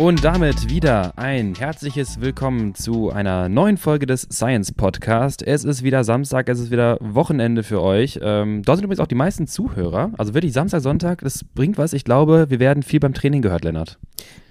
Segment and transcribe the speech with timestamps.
[0.00, 5.46] Und damit wieder ein herzliches Willkommen zu einer neuen Folge des Science Podcast.
[5.46, 8.18] Es ist wieder Samstag, es ist wieder Wochenende für euch.
[8.22, 10.12] Ähm, dort sind übrigens auch die meisten Zuhörer.
[10.16, 11.92] Also wirklich Samstag, Sonntag, das bringt was.
[11.92, 13.98] Ich glaube, wir werden viel beim Training gehört, Lennart.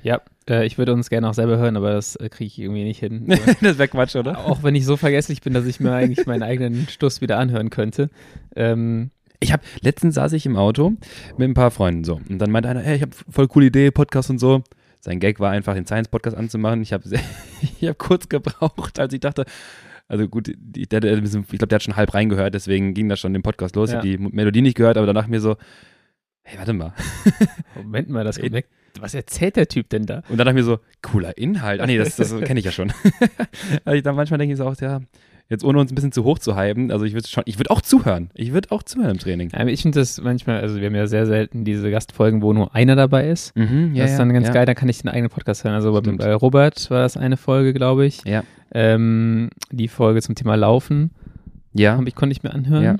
[0.03, 2.83] Ja, äh, ich würde uns gerne auch selber hören, aber das äh, kriege ich irgendwie
[2.83, 3.25] nicht hin.
[3.61, 4.45] das wäre Quatsch, oder?
[4.45, 7.71] Auch wenn ich so vergesslich bin, dass ich mir eigentlich meinen eigenen Stuss wieder anhören
[7.71, 8.11] könnte.
[8.55, 10.93] Ähm, ich habe letztens saß ich im Auto
[11.37, 13.89] mit ein paar Freunden so und dann meinte einer, hey, ich habe voll coole Idee,
[13.89, 14.61] Podcast und so.
[14.99, 16.81] Sein Gag war einfach, den Science-Podcast anzumachen.
[16.81, 17.03] Ich habe
[17.81, 19.45] hab kurz gebraucht, als ich dachte,
[20.07, 23.19] also gut, ich, der, der, ich glaube, der hat schon halb reingehört, deswegen ging das
[23.19, 23.91] schon den Podcast los.
[23.91, 24.01] Ja.
[24.03, 25.55] Ich habe die Melodie nicht gehört, aber danach mir so,
[26.41, 26.93] hey, warte mal.
[27.75, 28.67] Moment mal, das geht weg.
[28.99, 30.23] Was erzählt der Typ denn da?
[30.29, 31.79] Und dann dachte ich mir so, cooler Inhalt.
[31.79, 32.91] Ah nee, das, das kenne ich ja schon.
[33.85, 34.99] also ich dann manchmal denke ich so auch, ja,
[35.49, 37.71] jetzt ohne uns ein bisschen zu hoch zu hypen, also ich würde schon, ich würde
[37.71, 38.29] auch zuhören.
[38.35, 39.49] Ich würde auch zuhören im Training.
[39.49, 42.75] Ja, ich finde das manchmal, also wir haben ja sehr selten diese Gastfolgen, wo nur
[42.75, 43.55] einer dabei ist.
[43.55, 44.53] Mhm, ja, das ist dann ganz ja.
[44.53, 45.73] geil, da kann ich den eigenen Podcast hören.
[45.73, 48.23] Also bei, bei, Robert war das eine Folge, glaube ich.
[48.25, 48.43] Ja.
[48.71, 51.11] Ähm, die Folge zum Thema Laufen.
[51.73, 51.97] Ja.
[51.97, 52.83] Hab ich, konnte ich mir anhören.
[52.83, 52.95] Ja.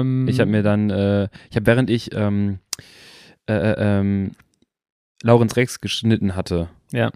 [0.00, 2.58] Ähm, ich habe mir dann, äh, ich habe während ich ähm,
[3.46, 4.32] äh, äh, ähm,
[5.22, 6.68] Laurenz Rex geschnitten hatte.
[6.92, 7.10] Ja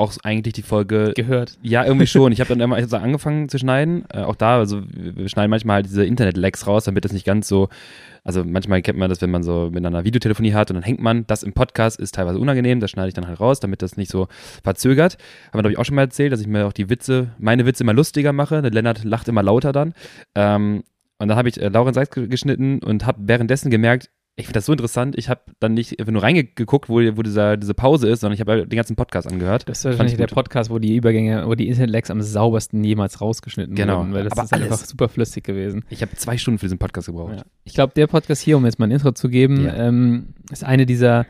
[0.00, 1.58] auch eigentlich die Folge gehört.
[1.62, 2.32] Ja, irgendwie schon.
[2.32, 4.04] Ich habe dann immer also angefangen zu schneiden.
[4.12, 7.48] Äh, auch da, also wir schneiden manchmal halt diese Internet-Lags raus, damit das nicht ganz
[7.48, 7.68] so.
[8.24, 11.00] Also manchmal kennt man das, wenn man so mit einer Videotelefonie hat und dann hängt
[11.00, 11.26] man.
[11.26, 14.10] Das im Podcast ist teilweise unangenehm, das schneide ich dann halt raus, damit das nicht
[14.10, 14.28] so
[14.62, 15.16] verzögert.
[15.48, 17.66] Haben wir, glaube ich, auch schon mal erzählt, dass ich mir auch die Witze, meine
[17.66, 18.62] Witze immer lustiger mache.
[18.62, 19.94] Der Lennart lacht immer lauter dann.
[20.34, 20.82] Ähm,
[21.18, 24.08] und dann habe ich äh, Lauren Seitz geschnitten und habe währenddessen gemerkt,
[24.40, 25.16] ich finde das so interessant.
[25.16, 28.66] Ich habe dann nicht nur reingeguckt, wo, wo dieser, diese Pause ist, sondern ich habe
[28.66, 29.68] den ganzen Podcast angehört.
[29.68, 33.74] Das ist wahrscheinlich der Podcast, wo die Übergänge, wo die Internet-Lags am saubersten jemals rausgeschnitten
[33.74, 34.00] genau.
[34.00, 34.72] wurden, weil das Aber ist alles.
[34.72, 35.84] einfach super flüssig gewesen.
[35.90, 37.36] Ich habe zwei Stunden für diesen Podcast gebraucht.
[37.36, 37.42] Ja.
[37.64, 39.74] Ich glaube, der Podcast hier, um jetzt mal ein Intro zu geben, ja.
[39.74, 41.26] ähm, ist eine dieser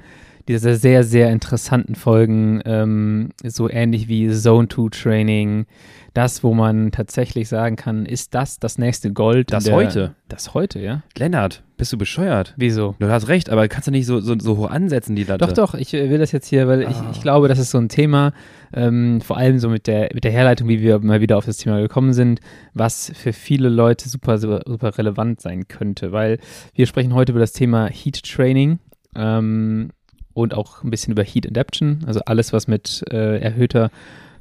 [0.49, 5.67] dieser sehr, sehr interessanten Folgen, ähm, so ähnlich wie Zone 2 Training,
[6.15, 9.53] das, wo man tatsächlich sagen kann, ist das das nächste Gold?
[9.53, 10.15] Das der, heute?
[10.29, 11.03] Das heute, ja.
[11.17, 12.55] Lennart, bist du bescheuert?
[12.57, 12.97] Wieso?
[12.99, 15.47] Du hast recht, aber kannst du nicht so, so, so hoch ansetzen, die Latte?
[15.47, 16.91] Doch, doch, ich will das jetzt hier, weil oh.
[16.91, 17.23] ich, ich ah.
[17.23, 18.33] glaube, das ist so ein Thema,
[18.73, 21.59] ähm, vor allem so mit der, mit der Herleitung, wie wir mal wieder auf das
[21.59, 22.41] Thema gekommen sind,
[22.75, 26.39] was für viele Leute super, super, super relevant sein könnte, weil
[26.75, 28.81] wir sprechen heute über das Thema Heat Training.
[29.15, 29.91] Ähm,
[30.33, 33.91] und auch ein bisschen über Heat Adaption, also alles, was mit äh, erhöhter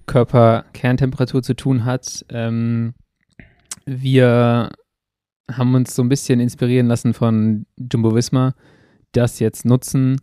[0.06, 2.26] Körperkerntemperatur zu tun hat.
[2.30, 2.94] Ähm,
[3.86, 4.70] wir
[5.52, 8.54] haben uns so ein bisschen inspirieren lassen von Jumbo Visma,
[9.12, 10.18] das jetzt nutzen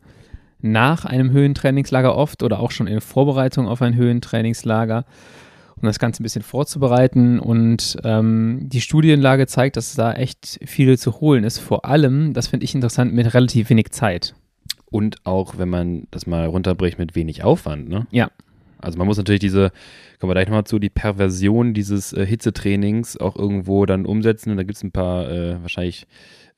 [0.60, 5.04] nach einem Höhentrainingslager oft oder auch schon in Vorbereitung auf ein Höhentrainingslager,
[5.76, 7.38] um das Ganze ein bisschen vorzubereiten.
[7.38, 11.58] Und ähm, die Studienlage zeigt, dass da echt viel zu holen ist.
[11.58, 14.34] Vor allem, das finde ich interessant, mit relativ wenig Zeit.
[14.90, 18.06] Und auch, wenn man das mal runterbricht, mit wenig Aufwand, ne?
[18.10, 18.30] Ja,
[18.78, 19.72] also man muss natürlich diese,
[20.20, 24.50] kommen wir gleich nochmal zu, die Perversion dieses äh, Hitzetrainings auch irgendwo dann umsetzen.
[24.50, 26.06] Und da gibt es ein paar äh, wahrscheinlich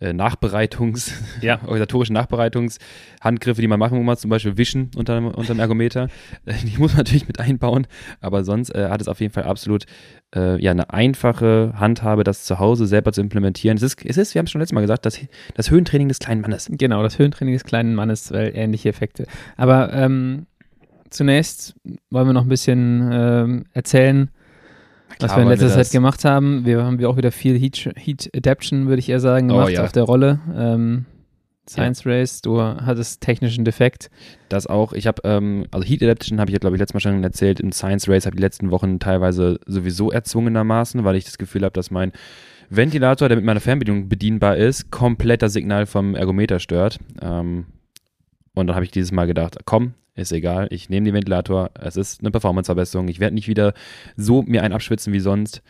[0.01, 1.61] äh, Nachbereitungs, ja.
[1.63, 6.09] organisatorische Nachbereitungshandgriffe, die man machen muss, zum Beispiel Wischen unter, unter dem Ergometer.
[6.47, 7.87] Äh, die muss man natürlich mit einbauen,
[8.21, 9.87] aber sonst äh, hat es auf jeden Fall absolut
[10.35, 13.77] äh, ja, eine einfache Handhabe, das zu Hause selber zu implementieren.
[13.77, 15.19] Es ist, es ist wir haben es schon letztes Mal gesagt, das,
[15.55, 16.69] das Höhentraining des kleinen Mannes.
[16.71, 19.27] Genau, das Höhentraining des kleinen Mannes, weil ähnliche Effekte.
[19.57, 20.47] Aber ähm,
[21.11, 21.75] zunächst
[22.11, 24.31] wollen wir noch ein bisschen ähm, erzählen,
[25.19, 26.65] Klar, was wir in letzter Zeit gemacht haben.
[26.65, 29.71] Wir haben wir auch wieder viel Heat, Heat Adaption, würde ich eher sagen, oh, gemacht
[29.71, 29.85] oh, ja.
[29.85, 30.41] auf der Rolle.
[30.57, 31.07] Ähm,
[31.69, 32.13] Science ja.
[32.13, 34.11] Race, du hattest technischen Defekt.
[34.49, 34.93] Das auch.
[34.93, 37.61] Ich habe, ähm, also Heat Adaption habe ich ja, glaube ich, letztes Mal schon erzählt.
[37.61, 41.65] Im Science Race habe ich die letzten Wochen teilweise sowieso erzwungenermaßen, weil ich das Gefühl
[41.65, 42.13] habe, dass mein
[42.71, 46.99] Ventilator, der mit meiner Fernbedienung bedienbar ist, komplett das Signal vom Ergometer stört.
[47.21, 47.67] Ähm,
[48.55, 51.97] und dann habe ich dieses Mal gedacht, komm, ist egal, ich nehme den Ventilator, es
[51.97, 53.73] ist eine Performanceverbesserung, ich werde nicht wieder
[54.17, 55.63] so mir einen abschwitzen wie sonst.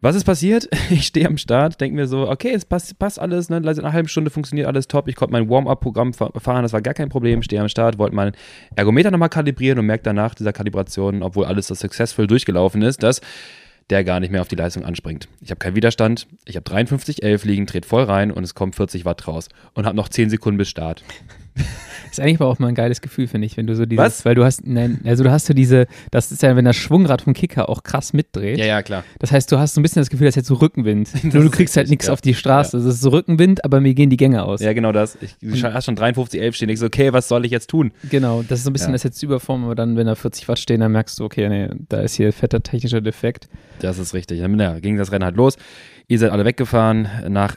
[0.00, 0.68] Was ist passiert?
[0.90, 3.62] Ich stehe am Start, denke mir so, okay, es passt, passt alles, ne?
[3.64, 5.08] Seit einer halben Stunde funktioniert alles top.
[5.08, 7.42] Ich konnte mein Warm-up-Programm fahren, das war gar kein Problem.
[7.42, 8.32] Stehe am Start, wollte meinen
[8.76, 13.22] Ergometer nochmal kalibrieren und merke danach dieser Kalibration, obwohl alles so successful durchgelaufen ist, dass
[13.90, 15.28] der gar nicht mehr auf die Leistung anspringt.
[15.40, 19.04] Ich habe keinen Widerstand, ich habe 53,11 liegen, dreht voll rein und es kommt 40
[19.06, 21.02] Watt raus und habe noch 10 Sekunden bis Start.
[22.14, 24.24] Ist eigentlich aber auch mal ein geiles Gefühl, finde ich, wenn du so dieses, Was?
[24.24, 27.22] weil du hast, nein, also du hast so diese, das ist ja, wenn das Schwungrad
[27.22, 28.56] vom Kicker auch krass mitdreht.
[28.56, 29.02] Ja, ja, klar.
[29.18, 31.10] Das heißt, du hast so ein bisschen das Gefühl, das ist jetzt so Rückenwind.
[31.34, 32.12] Nur du kriegst halt nichts ja.
[32.12, 32.76] auf die Straße.
[32.76, 32.84] Ja.
[32.84, 34.60] Das ist so Rückenwind, aber mir gehen die Gänge aus.
[34.60, 35.18] Ja, genau das.
[35.20, 36.68] Ich, du hast schon 53, 11 stehen.
[36.68, 37.90] Ich so, okay, was soll ich jetzt tun?
[38.10, 38.92] Genau, das ist so ein bisschen ja.
[38.92, 41.68] das jetzt Überform, aber dann, wenn da 40 Watt stehen, dann merkst du, okay, nee,
[41.88, 43.48] da ist hier fetter technischer Defekt.
[43.80, 44.40] Das ist richtig.
[44.40, 45.56] Dann ja, ging das Rennen halt los.
[46.06, 47.08] Ihr seid alle weggefahren.
[47.28, 47.56] Nach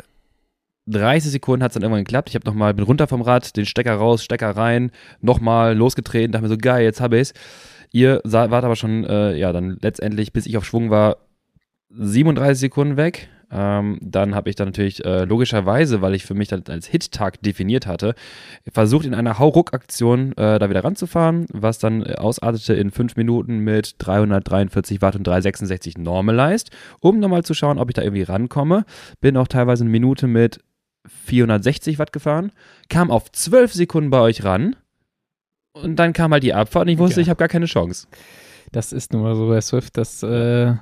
[0.88, 2.30] 30 Sekunden hat es dann irgendwann geklappt.
[2.30, 4.92] Ich habe nochmal, bin runter vom Rad, den Stecker raus, Stecker rein,
[5.22, 7.34] nochmal losgetreten, dachte mir so, geil, jetzt habe ich's.
[7.92, 11.18] Ihr wart aber schon, äh, ja, dann letztendlich, bis ich auf Schwung war,
[11.90, 13.30] 37 Sekunden weg.
[13.50, 17.42] Ähm, dann habe ich dann natürlich äh, logischerweise, weil ich für mich dann als Hit-Tag
[17.42, 18.14] definiert hatte,
[18.70, 23.60] versucht in einer Hauruck-Aktion äh, da wieder ranzufahren, was dann äh, ausartete in 5 Minuten
[23.60, 28.84] mit 343 Watt und 366 Normalized, um nochmal zu schauen, ob ich da irgendwie rankomme.
[29.22, 30.60] Bin auch teilweise eine Minute mit
[31.26, 32.52] 460 Watt gefahren,
[32.90, 34.76] kam auf 12 Sekunden bei euch ran
[35.74, 37.24] und dann kam halt die Abfahrt und ich wusste, ja.
[37.24, 38.08] ich habe gar keine Chance.
[38.72, 40.74] Das ist nun mal so bei Swift, das äh,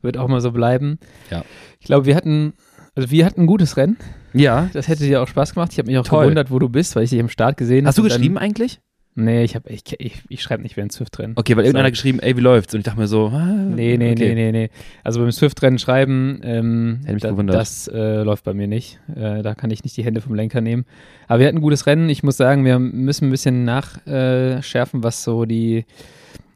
[0.00, 0.98] wird auch mal so bleiben.
[1.30, 1.44] Ja.
[1.80, 2.54] Ich glaube, wir hatten,
[2.94, 3.96] also wir hatten ein gutes Rennen.
[4.32, 4.70] Ja.
[4.72, 5.72] Das hätte dir auch Spaß gemacht.
[5.72, 6.24] Ich habe mich auch Toll.
[6.24, 7.88] gewundert, wo du bist, weil ich dich im Start gesehen habe.
[7.88, 8.80] Hast du geschrieben eigentlich?
[9.14, 11.34] Nee, ich, ich, ich, ich schreibe nicht während Swift-Rennen.
[11.36, 11.92] Okay, weil irgendeiner so.
[11.92, 12.72] geschrieben, ey, wie läuft's?
[12.72, 14.34] Und ich dachte mir so, ah, nee, nee, okay.
[14.34, 14.70] nee, nee, nee.
[15.04, 19.00] Also beim Swift-Rennen schreiben, ähm, da, das äh, läuft bei mir nicht.
[19.14, 20.86] Äh, da kann ich nicht die Hände vom Lenker nehmen.
[21.28, 22.08] Aber wir hatten ein gutes Rennen.
[22.08, 25.84] Ich muss sagen, wir müssen ein bisschen nachschärfen, was so die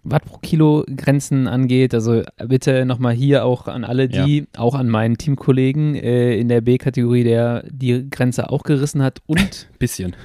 [0.03, 1.93] Watt pro Kilo Grenzen angeht.
[1.93, 4.45] Also bitte nochmal hier auch an alle die, ja.
[4.57, 9.69] auch an meinen Teamkollegen äh, in der B-Kategorie, der die Grenze auch gerissen hat und
[9.79, 10.17] bisschen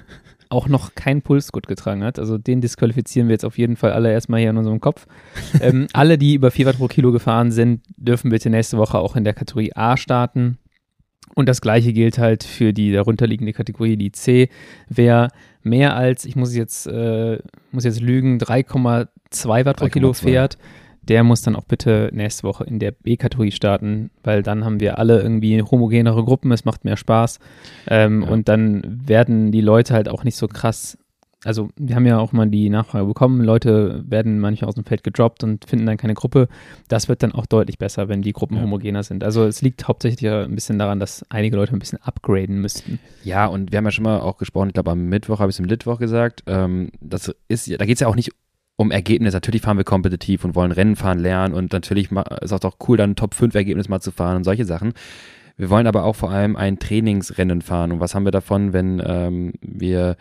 [0.51, 2.19] auch noch kein Pulsgurt getragen hat.
[2.19, 5.07] Also den disqualifizieren wir jetzt auf jeden Fall alle erstmal hier in unserem Kopf.
[5.61, 9.15] ähm, alle, die über 4 Watt pro Kilo gefahren sind, dürfen bitte nächste Woche auch
[9.15, 10.57] in der Kategorie A starten.
[11.33, 14.49] Und das gleiche gilt halt für die darunterliegende Kategorie, die C.
[14.89, 15.29] Wer
[15.63, 17.39] mehr als, ich muss jetzt, äh,
[17.71, 20.57] muss jetzt lügen, 3,2 Watt pro Kilo fährt,
[21.11, 24.97] der muss dann auch bitte nächste Woche in der B-Kategorie starten, weil dann haben wir
[24.97, 27.39] alle irgendwie homogenere Gruppen, es macht mehr Spaß
[27.87, 28.29] ähm, ja.
[28.29, 30.97] und dann werden die Leute halt auch nicht so krass
[31.43, 35.03] also wir haben ja auch mal die Nachfrage bekommen, Leute werden manchmal aus dem Feld
[35.03, 36.47] gedroppt und finden dann keine Gruppe.
[36.87, 38.61] Das wird dann auch deutlich besser, wenn die Gruppen ja.
[38.61, 39.23] homogener sind.
[39.23, 42.99] Also es liegt hauptsächlich ein bisschen daran, dass einige Leute ein bisschen upgraden müssten.
[43.23, 45.55] Ja, und wir haben ja schon mal auch gesprochen, ich glaube am Mittwoch habe ich
[45.55, 48.33] es im Mittwoch gesagt, ähm, das ist, da geht es ja auch nicht
[48.81, 49.33] um Ergebnis.
[49.33, 52.09] Natürlich fahren wir kompetitiv und wollen Rennen fahren lernen und natürlich
[52.41, 54.93] ist auch cool, dann ein Top-5-Ergebnis mal zu fahren und solche Sachen.
[55.57, 57.91] Wir wollen aber auch vor allem ein Trainingsrennen fahren.
[57.91, 60.15] Und was haben wir davon, wenn ähm, wir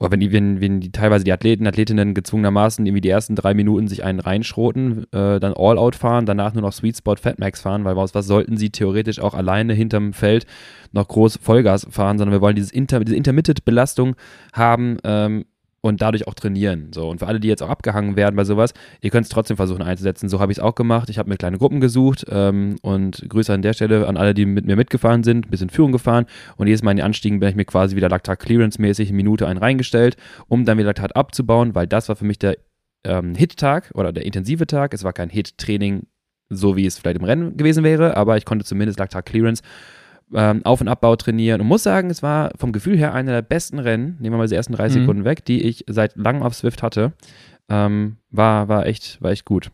[0.00, 3.54] oder wenn die, wenn, wenn die teilweise die Athleten, Athletinnen gezwungenermaßen irgendwie die ersten drei
[3.54, 7.84] Minuten sich einen reinschroten, äh, dann All-Out fahren, danach nur noch Sweet Spot Fatmax fahren,
[7.84, 10.46] weil was, was sollten sie theoretisch auch alleine hinterm Feld
[10.92, 14.14] noch groß Vollgas fahren, sondern wir wollen dieses Inter, diese Intermittent-Belastung
[14.52, 15.46] haben, ähm,
[15.80, 16.92] und dadurch auch trainieren.
[16.92, 17.08] So.
[17.08, 19.82] Und für alle, die jetzt auch abgehangen werden bei sowas, ihr könnt es trotzdem versuchen
[19.82, 20.28] einzusetzen.
[20.28, 21.08] So habe ich es auch gemacht.
[21.08, 24.46] Ich habe mir kleine Gruppen gesucht ähm, und Grüße an der Stelle an alle, die
[24.46, 26.26] mit mir mitgefahren sind, ein bisschen Führung gefahren
[26.56, 29.16] und jedes Mal in den Anstiegen bin ich mir quasi wieder Laktat Clearance mäßig eine
[29.16, 30.16] Minute einen reingestellt,
[30.48, 32.56] um dann wieder Laktat abzubauen, weil das war für mich der
[33.04, 34.94] ähm, Hit-Tag oder der intensive Tag.
[34.94, 36.06] Es war kein Hit-Training,
[36.50, 39.62] so wie es vielleicht im Rennen gewesen wäre, aber ich konnte zumindest Laktat Clearance
[40.34, 43.42] ähm, Auf- und Abbau trainieren und muss sagen, es war vom Gefühl her einer der
[43.42, 45.02] besten Rennen, nehmen wir mal die ersten 30 mhm.
[45.02, 47.12] Sekunden weg, die ich seit langem auf Swift hatte.
[47.68, 49.70] Ähm, war, war, echt, war echt gut.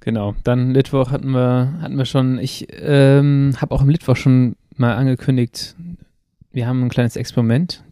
[0.00, 4.56] Genau, dann Litwoch hatten wir, hatten wir schon, ich ähm, habe auch im Litwoch schon
[4.76, 5.74] mal angekündigt,
[6.52, 7.84] wir haben ein kleines Experiment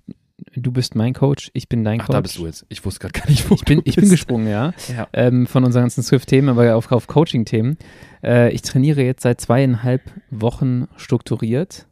[0.54, 2.14] du bist mein Coach, ich bin dein Ach, Coach.
[2.14, 2.66] da bist du jetzt.
[2.68, 3.80] Ich wusste gerade gar nicht, wo ich bin.
[3.84, 4.72] Ich bin gesprungen, ja.
[4.88, 5.08] ja.
[5.12, 7.78] Ähm, von unseren ganzen Swift-Themen, aber auf, auf Coaching-Themen.
[8.22, 11.86] Äh, ich trainiere jetzt seit zweieinhalb Wochen strukturiert,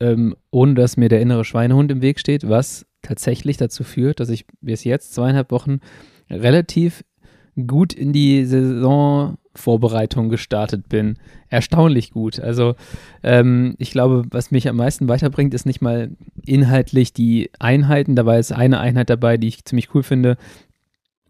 [0.00, 4.30] ähm, ohne dass mir der innere Schweinehund im Weg steht, was tatsächlich dazu führt, dass
[4.30, 5.80] ich bis jetzt zweieinhalb Wochen
[6.30, 7.04] relativ
[7.66, 11.18] gut in die Saison Vorbereitung gestartet bin.
[11.48, 12.40] Erstaunlich gut.
[12.40, 12.74] Also
[13.22, 16.10] ähm, ich glaube, was mich am meisten weiterbringt, ist nicht mal
[16.44, 18.16] inhaltlich die Einheiten.
[18.16, 20.36] Dabei ist eine Einheit dabei, die ich ziemlich cool finde,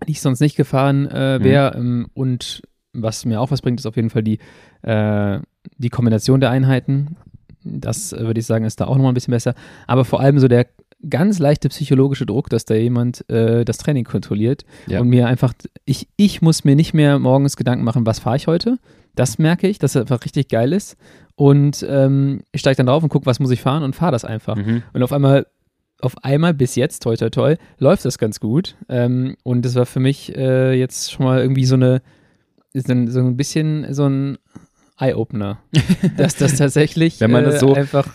[0.06, 1.78] die ich sonst nicht gefahren äh, wäre.
[1.78, 1.82] Mhm.
[1.82, 2.62] Ähm, und
[2.92, 4.38] was mir auch was bringt, ist auf jeden Fall die,
[4.82, 5.40] äh,
[5.78, 7.16] die Kombination der Einheiten.
[7.64, 9.54] Das äh, würde ich sagen, ist da auch nochmal ein bisschen besser.
[9.86, 10.66] Aber vor allem so der
[11.08, 15.00] ganz leichte psychologische Druck, dass da jemand äh, das Training kontrolliert ja.
[15.00, 15.52] und mir einfach,
[15.84, 18.78] ich, ich muss mir nicht mehr morgens Gedanken machen, was fahre ich heute.
[19.14, 20.96] Das merke ich, dass es einfach richtig geil ist.
[21.34, 24.24] Und ähm, ich steige dann drauf und gucke, was muss ich fahren und fahre das
[24.24, 24.56] einfach.
[24.56, 24.82] Mhm.
[24.92, 25.46] Und auf einmal,
[26.00, 28.76] auf einmal bis jetzt, toi toi toi, läuft das ganz gut.
[28.88, 32.02] Ähm, und das war für mich äh, jetzt schon mal irgendwie so eine,
[32.74, 34.38] so ein bisschen so ein
[35.02, 35.58] Eye-Opener,
[36.16, 38.08] dass das tatsächlich Wenn man das so, äh, einfach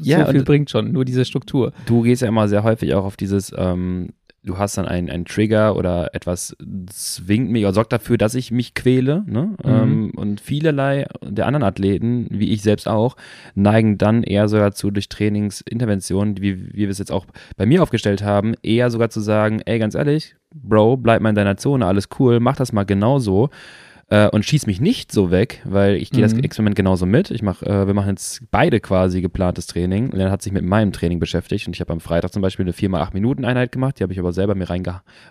[0.00, 1.72] ja, so viel bringt schon, nur diese Struktur.
[1.86, 4.10] Du gehst ja immer sehr häufig auch auf dieses, ähm,
[4.44, 8.50] du hast dann einen, einen Trigger oder etwas zwingt mich oder sorgt dafür, dass ich
[8.50, 9.24] mich quäle.
[9.26, 9.56] Ne?
[9.62, 9.70] Mhm.
[9.70, 13.16] Ähm, und vielerlei der anderen Athleten, wie ich selbst auch,
[13.54, 17.26] neigen dann eher sogar zu durch Trainingsinterventionen, wie, wie wir es jetzt auch
[17.56, 21.34] bei mir aufgestellt haben, eher sogar zu sagen, ey, ganz ehrlich, Bro, bleib mal in
[21.34, 23.50] deiner Zone, alles cool, mach das mal genauso
[24.10, 26.30] äh, und schieß mich nicht so weg, weil ich gehe mhm.
[26.30, 27.30] das Experiment genauso mit.
[27.30, 30.10] Ich mach, äh, wir machen jetzt beide quasi geplantes Training.
[30.10, 32.72] Lennart hat sich mit meinem Training beschäftigt und ich habe am Freitag zum Beispiel eine
[32.72, 34.82] 4x8 Minuten Einheit gemacht, die habe ich aber selber mir rein,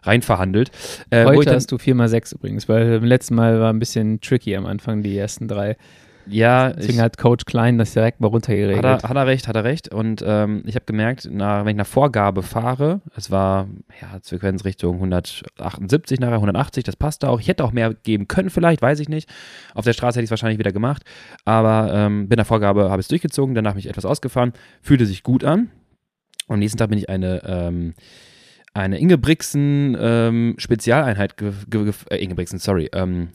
[0.03, 0.71] rein verhandelt.
[1.09, 4.65] Äh, Heute hast du 4x6 übrigens, weil beim letzten Mal war ein bisschen tricky am
[4.65, 5.75] Anfang, die ersten drei.
[6.29, 8.85] Ja, deswegen ich, hat Coach Klein das direkt mal runtergeregelt.
[8.85, 9.93] Hat er, hat er recht, hat er recht.
[9.93, 13.67] Und ähm, ich habe gemerkt, na, wenn ich nach Vorgabe fahre, es war
[14.01, 17.39] ja Frequenzrichtung 178 nachher, 180, das passte auch.
[17.39, 19.29] Ich hätte auch mehr geben können, vielleicht, weiß ich nicht.
[19.73, 21.03] Auf der Straße hätte ich es wahrscheinlich wieder gemacht.
[21.45, 25.23] Aber ähm, bin nach Vorgabe, habe ich es durchgezogen, danach mich etwas ausgefahren, fühlte sich
[25.23, 25.69] gut an.
[26.47, 27.93] Und am nächsten Tag bin ich eine ähm,
[28.77, 33.29] eine Ingebrigtsen ähm, Spezialeinheit, äh, Ingebrigtsen, sorry, ähm,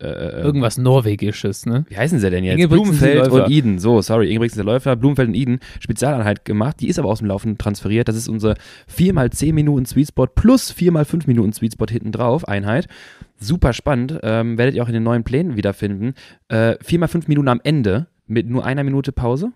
[0.00, 1.84] äh, äh, Irgendwas Norwegisches, ne?
[1.88, 2.68] Wie heißen sie denn jetzt?
[2.68, 3.78] Blumenfeld und Eden.
[3.78, 6.80] So, sorry, Ingebrigtsen der Läufer, Blumenfeld und Eden, Spezialeinheit gemacht.
[6.80, 8.08] Die ist aber aus dem Laufen transferiert.
[8.08, 8.54] Das ist unsere
[8.96, 12.88] 4x10 Minuten Sweetspot plus 4x5 Minuten Sweetspot hinten drauf, Einheit.
[13.36, 14.18] Super spannend.
[14.22, 16.14] Ähm, werdet ihr auch in den neuen Plänen wiederfinden.
[16.48, 19.52] Äh, 4x5 Minuten am Ende mit nur einer Minute Pause.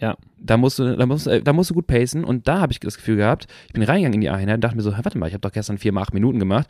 [0.00, 0.16] Ja.
[0.40, 2.80] Da musst du, da musst, äh, da musst du gut pacen und da habe ich
[2.80, 5.26] das Gefühl gehabt, ich bin reingegangen in die Einheit und dachte mir so, warte mal,
[5.26, 6.68] ich habe doch gestern 4 mal 8 Minuten gemacht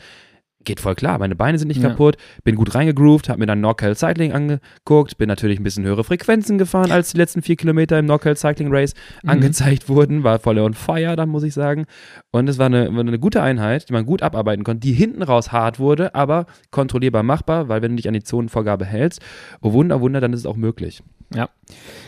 [0.65, 1.19] geht voll klar.
[1.19, 1.91] Meine Beine sind nicht ja.
[1.91, 6.05] kaputt, bin gut reingegroovt, habe mir dann Norcal Cycling angeguckt, bin natürlich ein bisschen höhere
[6.05, 9.31] Frequenzen gefahren, als die letzten vier Kilometer im Norcal Cycling Race mhm.
[9.31, 10.25] angezeigt wurden.
[10.25, 11.87] War voll on fire, dann muss ich sagen.
[12.31, 15.53] Und es war eine, eine gute Einheit, die man gut abarbeiten konnte, die hinten raus
[15.53, 19.21] hart wurde, aber kontrollierbar machbar, weil wenn du dich an die Zonenvorgabe hältst,
[19.63, 21.03] oh Wunder, Wunder, dann ist es auch möglich.
[21.35, 21.49] Ja,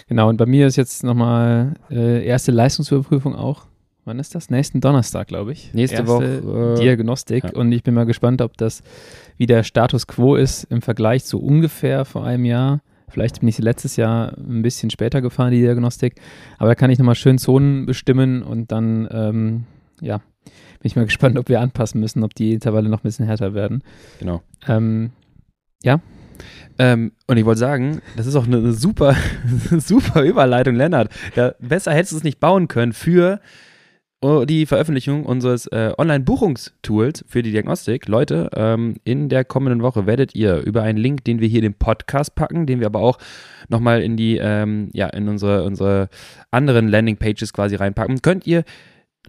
[0.08, 0.28] genau.
[0.28, 3.69] Und bei mir ist jetzt nochmal äh, erste Leistungsüberprüfung auch
[4.10, 4.50] wann ist das?
[4.50, 5.72] Nächsten Donnerstag, glaube ich.
[5.72, 6.74] Nächste Erste Woche.
[6.76, 7.44] Äh, Diagnostik.
[7.44, 7.52] Ja.
[7.52, 8.82] Und ich bin mal gespannt, ob das
[9.36, 12.80] wie der Status quo ist im Vergleich zu ungefähr vor einem Jahr.
[13.08, 16.20] Vielleicht bin ich letztes Jahr ein bisschen später gefahren, die Diagnostik.
[16.58, 19.64] Aber da kann ich nochmal schön Zonen bestimmen und dann, ähm,
[20.00, 23.26] ja, bin ich mal gespannt, ob wir anpassen müssen, ob die Intervalle noch ein bisschen
[23.26, 23.84] härter werden.
[24.18, 24.42] Genau.
[24.66, 25.10] Ähm,
[25.84, 26.00] ja.
[26.78, 29.14] Ähm, und ich wollte sagen, das ist auch eine, super,
[29.78, 31.12] super Überleitung, Lennart.
[31.36, 33.40] Ja, besser hättest du es nicht bauen können für
[34.22, 38.06] die Veröffentlichung unseres äh, Online-Buchungstools für die Diagnostik.
[38.06, 41.72] Leute, ähm, in der kommenden Woche werdet ihr über einen Link, den wir hier in
[41.72, 43.18] den Podcast packen, den wir aber auch
[43.70, 46.10] nochmal in die, ähm, ja, in unsere, unsere
[46.50, 48.64] anderen Landing-Pages quasi reinpacken, könnt ihr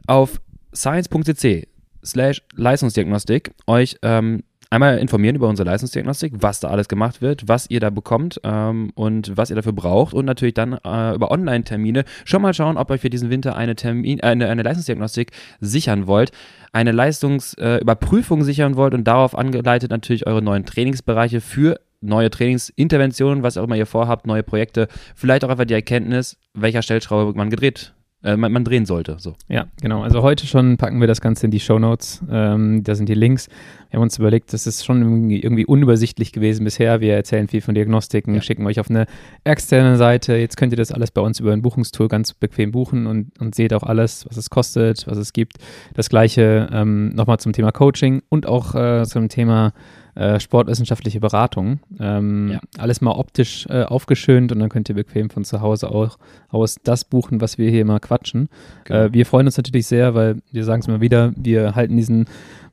[0.08, 0.42] auf
[0.76, 1.68] science.cc
[2.04, 7.70] slash Leistungsdiagnostik euch ähm, einmal informieren über unsere Leistungsdiagnostik, was da alles gemacht wird, was
[7.70, 10.14] ihr da bekommt ähm, und was ihr dafür braucht.
[10.14, 13.76] Und natürlich dann äh, über Online-Termine schon mal schauen, ob ihr für diesen Winter eine,
[13.76, 16.32] Termin, äh, eine, eine Leistungsdiagnostik sichern wollt,
[16.72, 23.44] eine Leistungsüberprüfung äh, sichern wollt und darauf angeleitet natürlich eure neuen Trainingsbereiche für neue Trainingsinterventionen,
[23.44, 27.50] was auch immer ihr vorhabt, neue Projekte, vielleicht auch einfach die Erkenntnis, welcher Stellschraube man
[27.50, 29.16] gedreht äh, man, man, drehen sollte.
[29.20, 29.36] So.
[29.48, 30.04] Ja, genau.
[30.04, 32.22] Also heute schon packen wir das Ganze in die Show Notes.
[32.30, 33.48] Ähm, da sind die Links.
[33.90, 37.02] Wir haben uns überlegt, das ist schon irgendwie, unübersichtlich gewesen bisher.
[37.02, 38.42] Wir erzählen viel von Diagnostiken, ja.
[38.42, 39.06] schicken euch auf eine
[39.44, 40.36] externe Seite.
[40.36, 43.56] Jetzt könnt ihr das alles bei uns über ein Buchungstool ganz bequem buchen und, und
[43.56, 45.58] seht auch alles, was es kostet, was es gibt.
[45.96, 49.74] Das gleiche ähm, nochmal zum Thema Coaching und auch äh, zum Thema
[50.16, 51.80] äh, sportwissenschaftliche Beratung.
[52.00, 52.60] Ähm, ja.
[52.78, 56.18] Alles mal optisch äh, aufgeschönt und dann könnt ihr bequem von zu Hause auch
[56.50, 58.50] aus das buchen, was wir hier immer quatschen.
[58.86, 59.00] Genau.
[59.00, 62.26] Äh, wir freuen uns natürlich sehr, weil wir sagen es mal wieder, wir halten diesen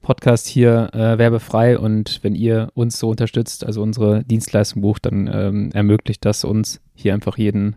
[0.02, 5.28] Podcast hier äh, werbefrei und wenn ihr uns so unterstützt, also unsere Dienstleistung bucht, dann
[5.32, 7.76] ähm, ermöglicht das uns hier einfach jeden,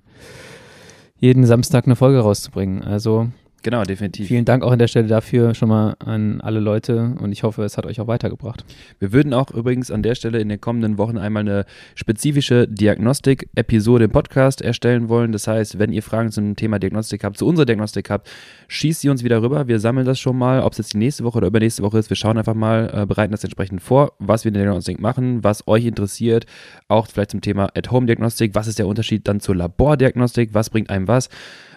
[1.17, 2.83] jeden Samstag eine Folge rauszubringen.
[2.83, 3.27] Also
[3.63, 4.27] Genau, definitiv.
[4.27, 7.63] Vielen Dank auch an der Stelle dafür schon mal an alle Leute und ich hoffe,
[7.63, 8.65] es hat euch auch weitergebracht.
[8.97, 14.05] Wir würden auch übrigens an der Stelle in den kommenden Wochen einmal eine spezifische Diagnostik-Episode
[14.05, 15.31] im Podcast erstellen wollen.
[15.31, 18.29] Das heißt, wenn ihr Fragen zum Thema Diagnostik habt, zu unserer Diagnostik habt,
[18.67, 19.67] schießt sie uns wieder rüber.
[19.67, 22.09] Wir sammeln das schon mal, ob es jetzt die nächste Woche oder übernächste Woche ist.
[22.09, 25.43] Wir schauen einfach mal, äh, bereiten das entsprechend vor, was wir in der Diagnostik machen,
[25.43, 26.47] was euch interessiert.
[26.87, 28.55] Auch vielleicht zum Thema At-Home-Diagnostik.
[28.55, 30.53] Was ist der Unterschied dann zur Labordiagnostik?
[30.53, 31.29] Was bringt einem was?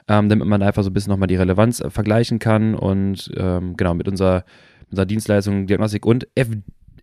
[0.08, 3.76] Ähm, damit man einfach so ein bisschen nochmal die Relevanz äh, vergleichen kann und ähm,
[3.76, 4.44] genau mit unserer,
[4.90, 6.48] unserer Dienstleistung Diagnostik und F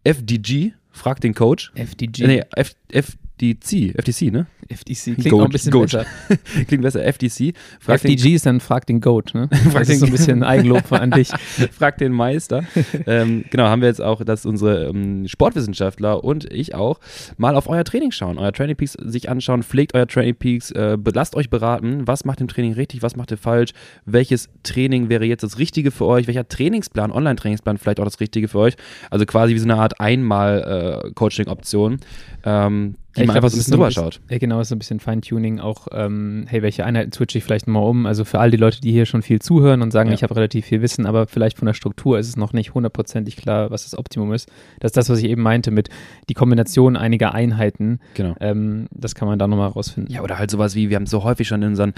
[0.03, 1.71] FDG, fragt den Coach.
[1.75, 2.23] FDG.
[2.23, 4.45] Äh, nee, F, F, FDC, FTC, ne?
[4.69, 5.91] FTC klingt Goat, auch ein bisschen Goat.
[5.91, 6.05] besser.
[6.67, 7.53] klingt besser, FTC.
[7.79, 9.49] Frag FDG den, ist dann Frag den Goat, ne?
[9.71, 11.29] frag das ist so ein bisschen Eigenlob an dich.
[11.71, 12.63] Frag den Meister.
[13.07, 16.99] ähm, genau, haben wir jetzt auch, dass unsere ähm, Sportwissenschaftler und ich auch
[17.37, 20.97] mal auf euer Training schauen, euer Training Peaks sich anschauen, pflegt euer Training Peaks, äh,
[21.13, 23.71] lasst euch beraten, was macht im Training richtig, was macht ihr falsch,
[24.05, 28.47] welches Training wäre jetzt das Richtige für euch, welcher Trainingsplan, Online-Trainingsplan vielleicht auch das Richtige
[28.47, 28.75] für euch.
[29.09, 31.93] Also quasi wie so eine Art Einmal-Coaching-Option.
[31.93, 31.97] Äh,
[32.43, 34.21] ähm, die man einfach so ein bisschen drüber schaut.
[34.29, 35.59] Ja, genau, ist so ein bisschen Feintuning.
[35.59, 38.05] Auch, ähm, hey, welche Einheiten switche ich vielleicht mal um?
[38.05, 40.15] Also für all die Leute, die hier schon viel zuhören und sagen, ja.
[40.15, 43.35] ich habe relativ viel Wissen, aber vielleicht von der Struktur ist es noch nicht hundertprozentig
[43.35, 44.49] klar, was das Optimum ist.
[44.79, 45.89] Das ist das, was ich eben meinte mit
[46.29, 47.99] die Kombination einiger Einheiten.
[48.13, 48.35] Genau.
[48.39, 50.13] Ähm, das kann man da nochmal rausfinden.
[50.13, 51.93] Ja, oder halt sowas wie, wir haben so häufig schon in unseren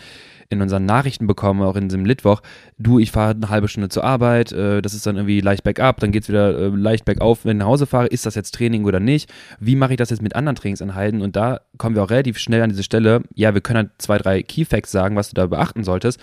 [0.54, 2.42] in unseren Nachrichten bekommen, auch in diesem Litwoch,
[2.78, 6.00] du, ich fahre eine halbe Stunde zur Arbeit, äh, das ist dann irgendwie leicht bergab,
[6.00, 8.54] dann geht es wieder äh, leicht bergauf, wenn ich nach Hause fahre, ist das jetzt
[8.54, 9.32] Training oder nicht?
[9.60, 10.56] Wie mache ich das jetzt mit anderen
[11.04, 11.22] Trainingseinheiten?
[11.22, 14.18] Und da kommen wir auch relativ schnell an diese Stelle, ja, wir können halt zwei,
[14.18, 16.20] drei Keyfacts sagen, was du da beachten solltest.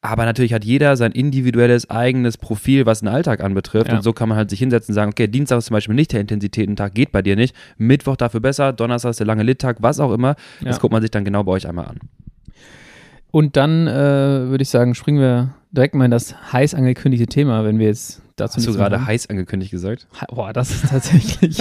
[0.00, 3.88] Aber natürlich hat jeder sein individuelles eigenes Profil, was den Alltag anbetrifft.
[3.88, 3.96] Ja.
[3.96, 6.12] Und so kann man halt sich hinsetzen und sagen, okay, Dienstag ist zum Beispiel nicht
[6.12, 7.56] der Intensitätentag, geht bei dir nicht.
[7.78, 10.36] Mittwoch dafür besser, Donnerstag ist der lange Littag, was auch immer.
[10.60, 10.66] Ja.
[10.66, 12.00] Das guckt man sich dann genau bei euch einmal an.
[13.30, 17.64] Und dann äh, würde ich sagen, springen wir direkt mal in das heiß angekündigte Thema,
[17.64, 20.06] wenn wir jetzt dazu Hast du gerade heiß angekündigt gesagt?
[20.28, 21.58] Boah, das ist tatsächlich,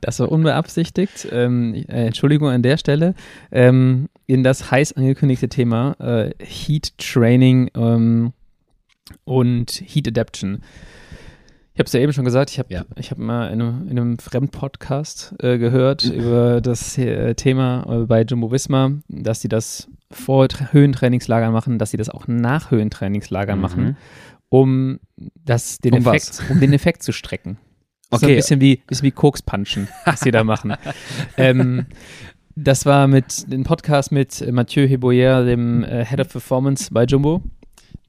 [0.00, 1.28] das war unbeabsichtigt.
[1.30, 3.14] Ähm, äh, Entschuldigung an der Stelle.
[3.50, 8.32] Ähm, in das heiß angekündigte Thema äh, Heat Training ähm,
[9.24, 10.62] und Heat Adaption.
[11.74, 12.84] Ich habe es ja eben schon gesagt, ich habe ja.
[12.96, 18.22] hab mal in einem, in einem Fremdpodcast äh, gehört über das äh, Thema äh, bei
[18.22, 23.62] Jumbo Visma, dass sie das vor Höhentrainingslagern machen, dass sie das auch nach Höhentrainingslagern mhm.
[23.62, 23.96] machen,
[24.48, 25.00] um,
[25.44, 27.58] das, den, um, Effekt, um den Effekt zu strecken.
[28.10, 28.20] Okay.
[28.20, 30.74] So ein bisschen wie, bisschen wie Koks-Punchen, was sie da machen.
[31.36, 31.86] ähm,
[32.54, 37.42] das war mit dem Podcast mit Mathieu Heboyer, dem äh, Head of Performance bei Jumbo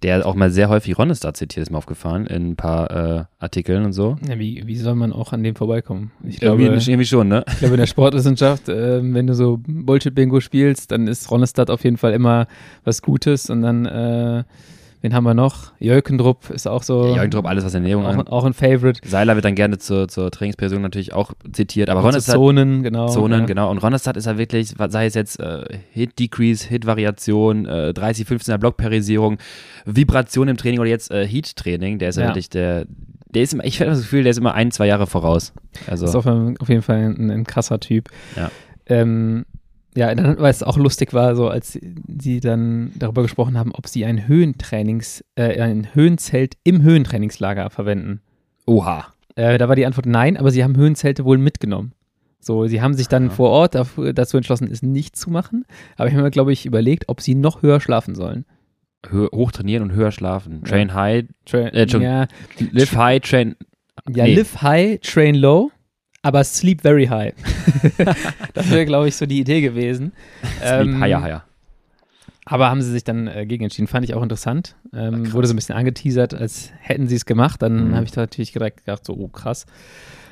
[0.06, 3.86] der auch mal sehr häufig Ronnestar zitiert, ist mir aufgefallen, in ein paar äh, Artikeln
[3.86, 4.18] und so.
[4.28, 6.12] Ja, wie, wie soll man auch an dem vorbeikommen?
[6.24, 7.44] Ich glaube, irgendwie, irgendwie schon, ne?
[7.48, 11.84] Ich glaube, in der Sportwissenschaft, äh, wenn du so Bullshit-Bingo spielst, dann ist Ronnestat auf
[11.84, 12.48] jeden Fall immer
[12.84, 14.44] was Gutes und dann äh,
[15.02, 15.72] Wen haben wir noch?
[15.80, 17.08] Jölkendrup ist auch so.
[17.08, 19.08] Ja, Jölkendrup, alles was Ernährung auch, auch ein Favorite.
[19.08, 21.90] Seiler wird dann gerne zur, zur Trainingsperson natürlich auch zitiert.
[21.90, 22.36] Aber Ronestad.
[22.36, 23.08] Zonen, genau.
[23.08, 23.46] Zonen, ja.
[23.46, 23.72] genau.
[23.72, 29.38] Und Ronestad ist ja wirklich, sei es jetzt äh, Hit-Decrease, Hit-Variation, äh, 30-15er Blockparisierung,
[29.86, 32.00] Vibration im Training oder jetzt äh, Heat-Training.
[32.00, 32.86] Der ist ja, ja wirklich der,
[33.30, 35.54] der ist immer, ich habe das Gefühl, der ist immer ein, zwei Jahre voraus.
[35.88, 36.06] Also.
[36.06, 38.10] Ist auf, auf jeden Fall ein, ein krasser Typ.
[38.36, 38.50] Ja.
[38.88, 39.46] Ähm,
[39.96, 41.80] ja, dann, weil es auch lustig war, so als
[42.20, 48.22] sie dann darüber gesprochen haben, ob sie ein Höhentrainings, äh, ein Höhenzelt im Höhentrainingslager verwenden.
[48.66, 49.08] Oha.
[49.36, 51.94] Äh, da war die Antwort nein, aber sie haben Höhenzelte wohl mitgenommen.
[52.40, 53.34] So, sie haben sich dann Aha.
[53.34, 55.66] vor Ort dazu entschlossen, es nicht zu machen.
[55.98, 58.46] Aber ich habe mir, glaube ich, überlegt, ob sie noch höher schlafen sollen.
[59.10, 60.64] Hö hoch trainieren und höher schlafen.
[60.64, 60.94] Train ja.
[60.94, 62.28] high, Tra äh, ja.
[62.58, 63.56] live high, train.
[64.14, 64.36] Ja, nee.
[64.36, 65.72] live high, train low
[66.26, 67.36] aber Sleep Very High.
[68.56, 70.12] das wäre, glaube ich, so die Idee gewesen.
[70.58, 71.44] Sleep ähm, higher, higher.
[72.46, 73.86] Aber haben sie sich dann äh, gegen entschieden.
[73.86, 74.76] Fand ich auch interessant.
[74.92, 77.62] Ähm, wurde so ein bisschen angeteasert, als hätten sie es gemacht.
[77.62, 77.96] Dann mhm.
[77.96, 79.68] habe ich da natürlich gedacht, so, oh krass.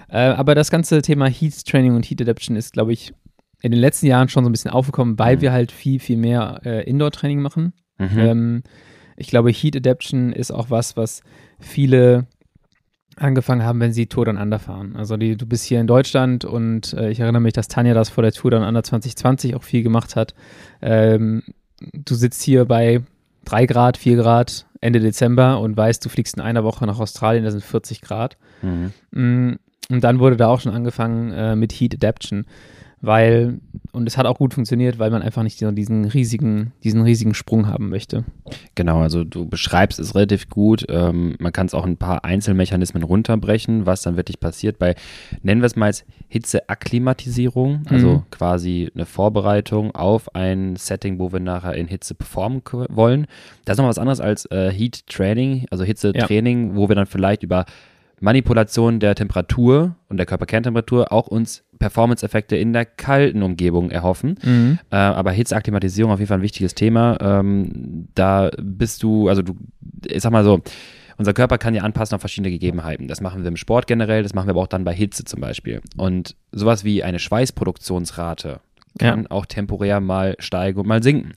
[0.09, 3.13] Äh, aber das ganze Thema Heat Training und Heat Adaption ist, glaube ich,
[3.61, 5.41] in den letzten Jahren schon so ein bisschen aufgekommen, weil mhm.
[5.41, 7.73] wir halt viel, viel mehr äh, Indoor-Training machen.
[7.99, 8.17] Mhm.
[8.17, 8.63] Ähm,
[9.15, 11.21] ich glaube, Heat Adaption ist auch was, was
[11.59, 12.25] viele
[13.17, 14.95] angefangen haben, wenn sie Tour Down Under fahren.
[14.95, 18.09] Also die, du bist hier in Deutschland und äh, ich erinnere mich, dass Tanja das
[18.09, 20.33] vor der Tour Down Under 2020 auch viel gemacht hat.
[20.81, 21.43] Ähm,
[21.93, 23.01] du sitzt hier bei
[23.45, 27.43] 3 Grad, 4 Grad Ende Dezember und weißt, du fliegst in einer Woche nach Australien,
[27.43, 28.37] da sind 40 Grad.
[28.61, 28.91] Mhm.
[29.11, 32.45] Mm, und dann wurde da auch schon angefangen äh, mit Heat Adaption
[33.03, 33.59] weil,
[33.91, 37.67] und es hat auch gut funktioniert, weil man einfach nicht diesen riesigen, diesen riesigen Sprung
[37.67, 38.23] haben möchte.
[38.75, 40.85] Genau, also du beschreibst es relativ gut.
[40.87, 44.95] Ähm, man kann es auch ein paar Einzelmechanismen runterbrechen, was dann wirklich passiert bei,
[45.41, 48.23] nennen wir es mal als Hitzeakklimatisierung, also mhm.
[48.31, 53.27] quasi eine Vorbereitung auf ein Setting, wo wir nachher in Hitze performen wollen.
[53.65, 56.75] Das ist noch was anderes als äh, Heat Training, also Hitzetraining, ja.
[56.77, 57.65] wo wir dann vielleicht über
[58.21, 64.39] Manipulation der Temperatur und der Körperkerntemperatur auch uns Performance-Effekte in der kalten Umgebung erhoffen.
[64.41, 64.79] Mhm.
[64.89, 67.17] Äh, aber Hitzeakklimatisierung auf jeden Fall ein wichtiges Thema.
[67.19, 69.57] Ähm, da bist du, also du,
[70.07, 70.61] ich sag mal so,
[71.17, 73.09] unser Körper kann ja anpassen auf verschiedene Gegebenheiten.
[73.09, 75.41] Das machen wir im Sport generell, das machen wir aber auch dann bei Hitze zum
[75.41, 75.81] Beispiel.
[75.97, 78.61] Und sowas wie eine Schweißproduktionsrate
[78.97, 79.31] kann ja.
[79.31, 81.33] auch temporär mal steigen und mal sinken.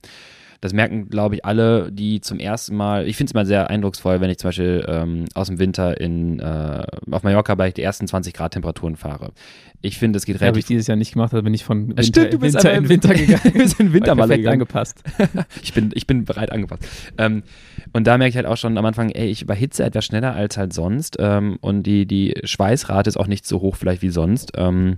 [0.61, 4.21] Das merken, glaube ich, alle, die zum ersten Mal, ich finde es mal sehr eindrucksvoll,
[4.21, 8.07] wenn ich zum Beispiel ähm, aus dem Winter in, äh, auf Mallorca bei die ersten
[8.07, 9.31] 20 Grad Temperaturen fahre.
[9.81, 10.47] Ich finde, es geht relativ.
[10.47, 12.73] Habe ich dieses Jahr nicht gemacht, da bin ich von Winter, Stimmt, du bist Winter
[12.73, 13.41] in Winter gegangen.
[13.43, 15.03] du bist in Winter mal angepasst.
[15.61, 16.83] ich, bin, ich bin bereit angepasst.
[17.17, 17.43] Ähm,
[17.93, 20.57] und da merke ich halt auch schon am Anfang, ey, ich überhitze etwas schneller als
[20.57, 21.17] halt sonst.
[21.19, 24.53] Ähm, und die, die Schweißrate ist auch nicht so hoch vielleicht wie sonst.
[24.55, 24.97] Ähm,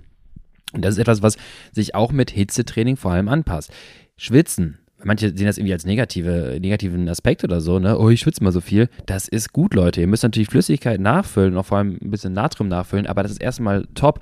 [0.72, 1.36] und das ist etwas, was
[1.72, 3.72] sich auch mit Hitzetraining vor allem anpasst.
[4.16, 7.98] Schwitzen manche sehen das irgendwie als negative, negativen Aspekt oder so, ne?
[7.98, 8.88] Oh, ich schwitze mal so viel.
[9.06, 10.00] Das ist gut, Leute.
[10.00, 13.40] Ihr müsst natürlich Flüssigkeit nachfüllen, auch vor allem ein bisschen Natrium nachfüllen, aber das ist
[13.40, 14.20] erstmal top.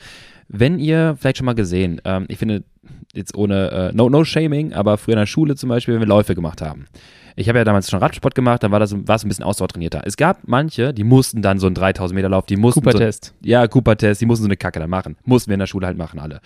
[0.48, 2.64] Wenn ihr, vielleicht schon mal gesehen, ähm, ich finde,
[3.14, 6.06] jetzt ohne äh, no, no Shaming, aber früher in der Schule zum Beispiel, wenn wir
[6.06, 6.86] Läufe gemacht haben.
[7.36, 10.02] Ich habe ja damals schon Radsport gemacht, dann war das war es ein bisschen ausdauertrainierter.
[10.04, 13.34] Es gab manche, die mussten dann so einen 3000 Meter Lauf, die mussten Cooper-Test.
[13.40, 15.16] So, ja, Cooper-Test, die mussten so eine Kacke dann machen.
[15.24, 16.40] Mussten wir in der Schule halt machen alle.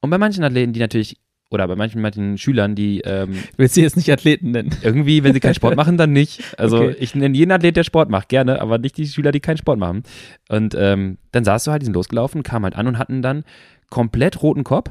[0.00, 1.16] Und bei manchen Athleten, die natürlich
[1.54, 4.70] oder bei manchen, manchen Schülern, die ähm, Willst du jetzt nicht Athleten nennen?
[4.82, 6.42] irgendwie, wenn sie keinen Sport machen, dann nicht.
[6.58, 6.96] Also Okay.
[6.98, 9.78] ich nenne jeden Athlet, der Sport macht, gerne, aber nicht die Schüler, die keinen Sport
[9.78, 10.02] machen.
[10.48, 13.44] Und ähm, dann saßt du halt, die sind losgelaufen, kamen halt an und hatten dann
[13.90, 14.90] komplett roten Kopf,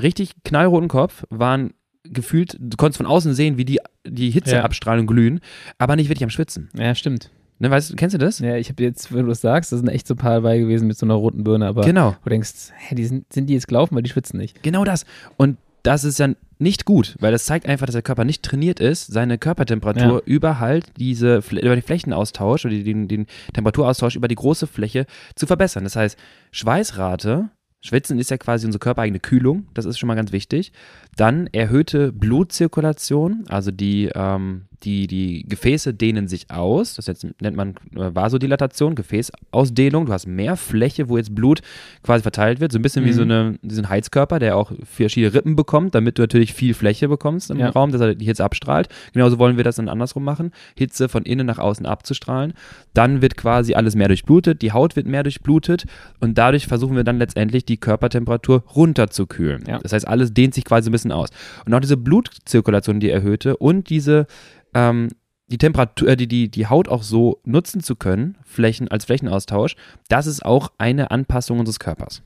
[0.00, 5.40] richtig knallroten Kopf, waren gefühlt, du konntest von außen sehen, wie die, die Hitzeabstrahlung glühen,
[5.78, 6.68] aber nicht wirklich am Schwitzen.
[6.76, 7.30] Ja, stimmt.
[7.60, 8.40] Ne, weißt du, kennst du das?
[8.40, 10.58] Ja, ich habe jetzt, wenn du das sagst, das sind echt so ein paar dabei
[10.58, 12.16] gewesen mit so einer roten Birne, aber Genau.
[12.24, 14.62] du denkst, hä, die sind, sind die jetzt gelaufen, weil die schwitzen nicht.
[14.62, 15.06] Genau das.
[15.36, 18.80] Und das ist dann nicht gut, weil das zeigt einfach, dass der Körper nicht trainiert
[18.80, 20.22] ist, seine Körpertemperatur Ja.
[20.24, 25.46] über halt diese, über den Flächenaustausch oder den, den Temperaturaustausch über die große Fläche zu
[25.46, 25.84] verbessern.
[25.84, 26.18] Das heißt,
[26.52, 27.50] Schweißrate,
[27.82, 30.72] Schwitzen ist ja quasi unsere körpereigene Kühlung, das ist schon mal ganz wichtig.
[31.16, 37.56] Dann erhöhte Blutzirkulation, also die, ähm, die, die Gefäße dehnen sich aus, das jetzt nennt
[37.56, 40.06] man äh, Vasodilatation, Gefäßausdehnung.
[40.06, 41.62] Du hast mehr Fläche, wo jetzt Blut
[42.02, 43.14] quasi verteilt wird, so ein bisschen wie Mhm.
[43.14, 47.50] so eine, diesen Heizkörper, der auch verschiedene Rippen bekommt, damit du natürlich viel Fläche bekommst
[47.50, 47.70] im Ja.
[47.70, 48.88] Raum, dass er die Hitze abstrahlt.
[49.14, 52.52] Genauso wollen wir das dann andersrum machen, Hitze von innen nach außen abzustrahlen.
[52.92, 55.84] Dann wird quasi alles mehr durchblutet, die Haut wird mehr durchblutet
[56.20, 59.64] und dadurch versuchen wir dann letztendlich die Körpertemperatur runterzukühlen.
[59.66, 59.78] Ja.
[59.78, 61.30] Das heißt, alles dehnt sich quasi ein bisschen aus.
[61.66, 64.26] Und auch diese Blutzirkulation, die erhöhte und diese
[64.74, 65.08] ähm,
[65.48, 69.76] die Temperatur, äh, die, die, die Haut auch so nutzen zu können, Flächen als Flächenaustausch,
[70.08, 72.22] das ist auch eine Anpassung unseres Körpers.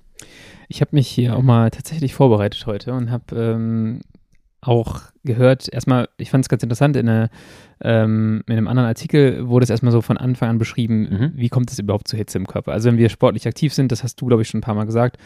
[0.69, 4.01] Ich habe mich hier auch mal tatsächlich vorbereitet heute und habe ähm,
[4.61, 7.31] auch gehört, erstmal, ich fand es ganz interessant, in, einer,
[7.81, 11.33] ähm, in einem anderen Artikel wurde es erstmal so von Anfang an beschrieben, Mhm.
[11.37, 12.73] wie kommt es überhaupt zu Hitze im Körper.
[12.73, 14.85] Also wenn wir sportlich aktiv sind, das hast du, glaube ich, schon ein paar Mal
[14.85, 15.17] gesagt,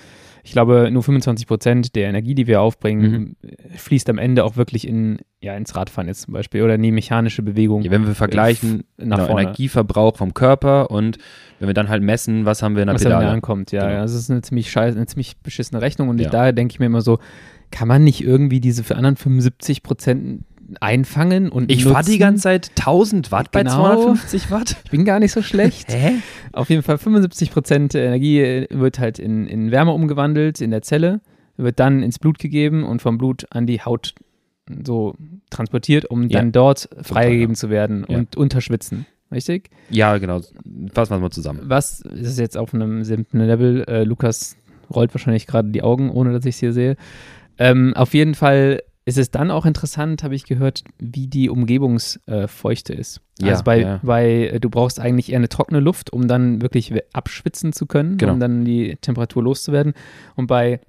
[0.44, 3.36] ich glaube, nur 25 Prozent der Energie, die wir aufbringen,
[3.76, 6.90] fließt am Ende auch wirklich in, ja, ins Radfahren jetzt zum Beispiel oder in die
[6.92, 9.42] mechanische Bewegung Ja, wenn wir vergleichen, nach genau, vorne.
[9.42, 11.18] Energieverbrauch vom Körper und
[11.60, 13.28] wenn wir dann halt messen, was haben wir in der was Pedale.
[13.28, 13.82] ankommt, ja.
[13.82, 13.92] Genau.
[13.94, 14.02] ja.
[14.02, 16.28] Das ist eine ziemlich scheiße, eine ziemlich beschissene Rechnung und Ja.
[16.30, 17.18] daher denke ich mir immer so,
[17.70, 20.44] kann man nicht irgendwie diese für anderen 75 Prozent
[20.80, 23.74] einfangen und Ich fahre die ganze Zeit 1000 Watt bei Genau.
[23.76, 24.76] 250 Watt.
[24.84, 25.92] Ich bin gar nicht so schlecht.
[25.92, 26.12] Hä?
[26.52, 30.82] Auf jeden Fall 75 Prozent Energie äh, wird halt in, in Wärme umgewandelt in der
[30.82, 31.20] Zelle,
[31.56, 34.14] wird dann ins Blut gegeben und vom Blut an die Haut
[34.84, 35.14] so
[35.50, 36.38] transportiert, um Ja.
[36.38, 38.18] dann dort freigegeben zu werden Ja.
[38.18, 39.06] und unterschwitzen.
[39.30, 39.70] Richtig?
[39.90, 40.40] Ja, genau.
[40.40, 41.60] Fassen wir es mal zusammen.
[41.64, 43.84] Was ist jetzt auf einem simplen Level?
[43.88, 44.56] Äh, Lukas
[44.94, 46.96] rollt wahrscheinlich gerade die Augen, ohne dass ich es hier sehe.
[47.58, 52.92] Ähm, auf jeden Fall ist es dann auch interessant, habe ich gehört, wie die Umgebungsfeuchte
[52.92, 53.20] äh, ist.
[53.40, 54.00] Ja, also bei, ja.
[54.02, 58.16] bei, äh, du brauchst eigentlich eher eine trockene Luft, um dann wirklich abschwitzen zu können,
[58.16, 58.34] Genau.
[58.34, 59.94] um dann die Temperatur loszuwerden.
[60.36, 60.80] Und bei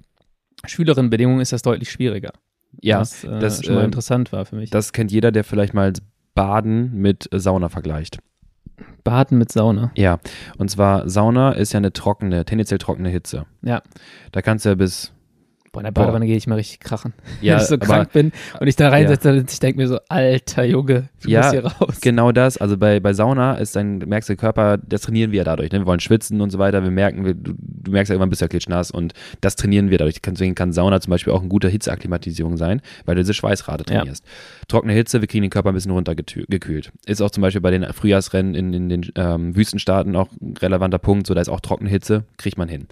[0.64, 2.32] schwüleren Bedingungen ist das deutlich schwieriger.
[2.80, 4.70] Ja, was äh, das, schon mal ähm, interessant war für mich.
[4.70, 5.92] das kennt jeder, der vielleicht mal
[6.34, 8.18] Baden mit äh, Sauna vergleicht.
[9.04, 9.92] Baden mit Sauna.
[9.96, 10.18] Ja,
[10.58, 13.46] und zwar Sauna ist ja eine trockene, tendenziell trockene Hitze.
[13.62, 13.82] Ja.
[14.32, 15.12] Da kannst du ja bis
[15.74, 15.92] Boah, in der.
[15.92, 17.12] Badewanne gehe ich mal richtig krachen.
[17.42, 19.88] Ja, wenn ich so aber- krank bin und ich da reinsetze und ich denke mir
[19.88, 22.00] so, alter Junge, du Ja, musst hier raus.
[22.00, 25.44] Genau das, also bei, bei Sauna ist dein, merkst du, Körper, das trainieren wir ja
[25.44, 25.70] dadurch.
[25.72, 25.80] Ne?
[25.80, 26.82] Wir wollen schwitzen und so weiter.
[26.82, 29.90] Wir merken, wir, du, du merkst ja irgendwann bist du ja klitschnass und das trainieren
[29.90, 30.22] wir dadurch.
[30.22, 33.98] Deswegen kann Sauna zum Beispiel auch eine gute Hitzeakklimatisierung sein, weil du diese Schweißrate Ja.
[34.00, 34.24] trainierst.
[34.68, 36.92] Trockene Hitze, wir kriegen den Körper ein bisschen runtergekühlt.
[37.06, 40.98] Ist auch zum Beispiel bei den Frühjahrsrennen in, in den ähm, Wüstenstaaten auch ein relevanter
[40.98, 41.26] Punkt.
[41.26, 42.86] So, da ist auch trockene Hitze, kriegt man hin.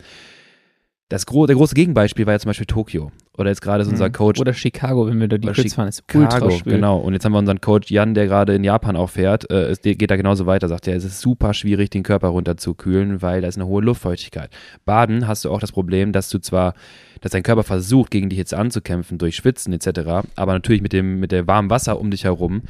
[1.12, 3.12] Das gro der große Gegenbeispiel war ja zum Beispiel Tokio.
[3.37, 4.12] Oder jetzt gerade ist unser Mhm.
[4.12, 6.72] Coach Oder Chicago, wenn wir da die Quiz fahren, ist ultra Chicago, schwül.
[6.72, 6.96] genau.
[6.96, 9.51] Und jetzt haben wir unseren Coach Jan, der gerade in Japan auch fährt.
[9.51, 10.96] Äh, es geht da genauso weiter, sagt er.
[10.96, 14.48] Es ist super schwierig, den Körper runterzukühlen, weil da ist eine hohe Luftfeuchtigkeit.
[14.87, 16.72] Baden hast du auch das Problem, dass du zwar,
[17.20, 21.20] dass dein Körper versucht, gegen die Hitze anzukämpfen durch Schwitzen etc., aber natürlich mit dem,
[21.20, 22.62] mit der warmen Wasser um dich herum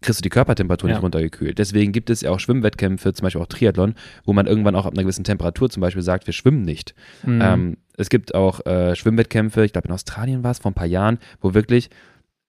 [0.00, 0.96] kriegst du die Körpertemperatur Ja.
[0.96, 1.58] nicht runtergekühlt.
[1.58, 4.92] Deswegen gibt es ja auch Schwimmwettkämpfe, zum Beispiel auch Triathlon, wo man irgendwann auch ab
[4.92, 6.94] einer gewissen Temperatur zum Beispiel sagt, wir schwimmen nicht.
[7.24, 7.40] Mhm.
[7.42, 10.86] Ähm, es gibt auch äh, Schwimmwettkämpfe, ich glaube in Australien war es vor ein paar
[10.86, 11.90] Jahren, wo wirklich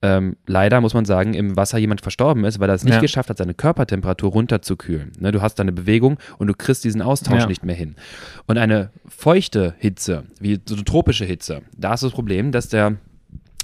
[0.02, 3.02] ähm, leider muss man sagen, im Wasser jemand verstorben ist, weil er es nicht Ja.
[3.02, 5.12] geschafft hat, seine Körpertemperatur runterzukühlen.
[5.20, 7.48] Ne, du hast deine Bewegung und du kriegst diesen Austausch Ja.
[7.48, 7.96] nicht mehr hin.
[8.48, 12.96] Und eine feuchte Hitze, wie so eine tropische Hitze, da ist das Problem, dass der,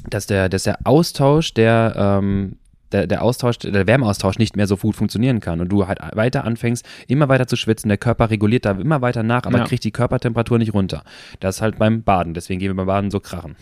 [0.10, 2.58] dass der, dass der Austausch der, ähm,
[2.96, 6.44] der, der Austausch, der Wärmeaustausch nicht mehr so gut funktionieren kann und du halt weiter
[6.46, 9.64] anfängst, immer weiter zu schwitzen, der Körper reguliert da immer weiter nach, aber Ja.
[9.66, 11.04] kriegt die Körpertemperatur nicht runter.
[11.42, 13.56] Das ist halt beim Baden, deswegen gehen wir beim Baden so krachen.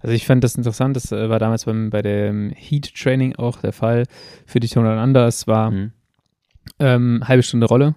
[0.00, 3.60] Also ich fand das interessant, das äh, war damals beim, bei dem Heat Training auch
[3.60, 4.04] der Fall
[4.46, 5.26] für die Turner Under.
[5.26, 5.90] Es war Mhm.
[6.78, 7.96] ähm, halbe Stunde Rolle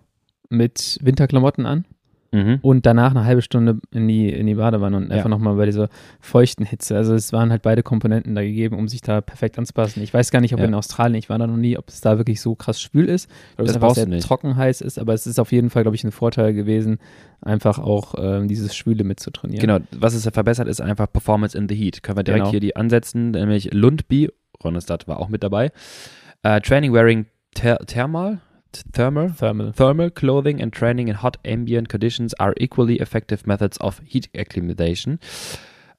[0.50, 1.86] mit Winterklamotten an
[2.32, 2.60] mhm.
[2.62, 5.18] und danach eine halbe Stunde in die, in die Badewanne und ja.
[5.18, 5.90] einfach nochmal bei dieser
[6.20, 6.96] feuchten Hitze.
[6.96, 10.02] Also es waren halt beide Komponenten da gegeben, um sich da perfekt anzupassen.
[10.02, 10.66] Ich weiß gar nicht, ob ja.
[10.66, 13.30] in Australien, ich war da noch nie, ob es da wirklich so krass schwül ist
[13.56, 14.26] oder ob es einfach sehr nicht.
[14.26, 17.00] trocken heiß ist, aber es ist auf jeden Fall, glaube ich, ein Vorteil gewesen,
[17.42, 19.62] einfach auch ähm, dieses Schwüle mitzutrainieren.
[19.62, 22.04] Genau, was es ja verbessert, ist einfach Performance in the Heat.
[22.04, 22.52] Können wir direkt genau.
[22.52, 24.30] hier die ansetzen, nämlich Lundby,
[24.64, 25.72] Ronestadt war auch mit dabei.
[26.46, 28.40] Uh, training wearing ter Thermal,
[28.94, 34.02] thermal, thermal, thermal clothing and training in hot ambient conditions are equally effective methods of
[34.06, 35.20] heat acclimatization.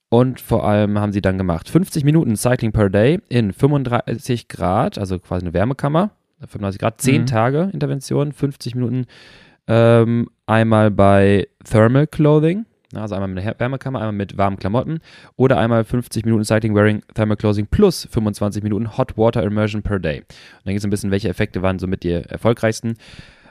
[0.09, 4.99] Und vor allem haben sie dann gemacht 50 Minuten Cycling per Day in 35 Grad,
[4.99, 7.27] also quasi eine Wärmekammer, 35 Grad, 10 mhm.
[7.27, 9.07] Tage Intervention, 50 Minuten
[9.69, 15.01] ähm, einmal bei Thermal Clothing, also einmal mit einer Wärmekammer, einmal mit warmen Klamotten
[15.37, 19.99] oder einmal 50 Minuten Cycling Wearing Thermal Clothing plus 25 Minuten Hot Water Immersion per
[19.99, 20.19] Day.
[20.19, 20.27] Und
[20.65, 22.95] dann geht es ein bisschen, welche Effekte waren somit die erfolgreichsten.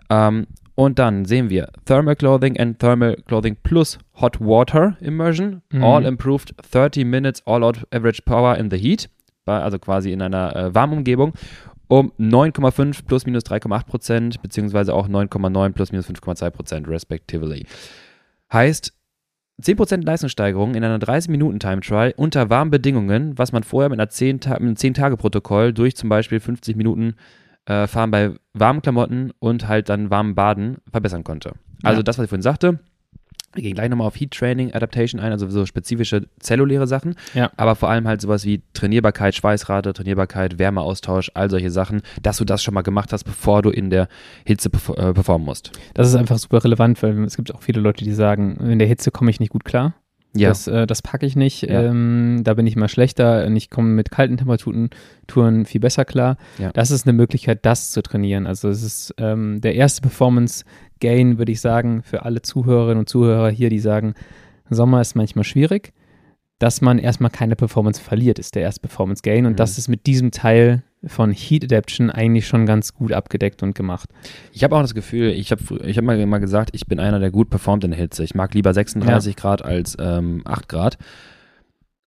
[0.10, 5.62] Ähm, und dann sehen wir Thermal Clothing and Thermal Clothing plus Hot Water Immersion.
[5.72, 5.84] Mhm.
[5.84, 9.10] All improved 30 minutes all out average power in the heat.
[9.46, 11.34] Also quasi in einer äh, warmen Umgebung
[11.92, 17.66] um 9,5 plus minus 3,8 Prozent, beziehungsweise auch 9,9 plus minus 5,2 Prozent, respectively.
[18.54, 18.94] Heißt,
[19.62, 24.48] 10% Leistungssteigerung in einer 30-Minuten-Time-Trial unter warmen Bedingungen, was man vorher mit, einer 10 mit
[24.48, 27.16] einem 10-Tage-Protokoll durch zum Beispiel 50 Minuten
[27.66, 31.54] äh, Fahren bei warmen Klamotten und halt dann warmen Baden verbessern konnte.
[31.84, 32.04] Also ja.
[32.04, 32.80] das, was ich vorhin sagte,
[33.54, 37.52] wir gehen gleich nochmal auf Heat Training, Adaptation ein, also so spezifische zelluläre Sachen, ja.
[37.58, 42.46] aber vor allem halt sowas wie Trainierbarkeit, Schweißrate, Trainierbarkeit, Wärmeaustausch, all solche Sachen, dass du
[42.46, 44.08] das schon mal gemacht hast, bevor du in der
[44.46, 45.72] Hitze äh, performen musst.
[45.94, 48.88] Das ist einfach super relevant, weil es gibt auch viele Leute, die sagen, in der
[48.88, 49.94] Hitze komme ich nicht gut klar.
[50.34, 50.50] Ja.
[50.50, 51.64] Das, äh, das packe ich nicht.
[51.64, 51.84] Ja.
[51.84, 53.46] Ähm, da bin ich mal schlechter.
[53.46, 56.38] Und ich komme mit kalten Temperaturen viel besser klar.
[56.58, 56.72] Ja.
[56.72, 58.48] Das ist eine Möglichkeit, das zu trainieren.
[58.48, 60.64] Also es ist ähm, der erste Performance
[61.02, 64.14] Gain, würde ich sagen, für alle Zuhörerinnen und Zuhörer hier, die sagen,
[64.70, 65.92] Sommer ist manchmal schwierig,
[66.60, 69.46] dass man erstmal keine Performance verliert, ist der erste Performance Gain.
[69.46, 69.58] Und mhm.
[69.58, 74.10] das ist mit diesem Teil von Heat Adaption eigentlich schon ganz gut abgedeckt und gemacht.
[74.52, 77.20] Ich habe auch das Gefühl, ich habe ich hab mal, mal gesagt, ich bin einer,
[77.20, 78.24] der gut performt in der Hitze.
[78.24, 79.42] Ich mag lieber 36 ja.
[79.42, 80.98] Grad als ähm, 8 Grad.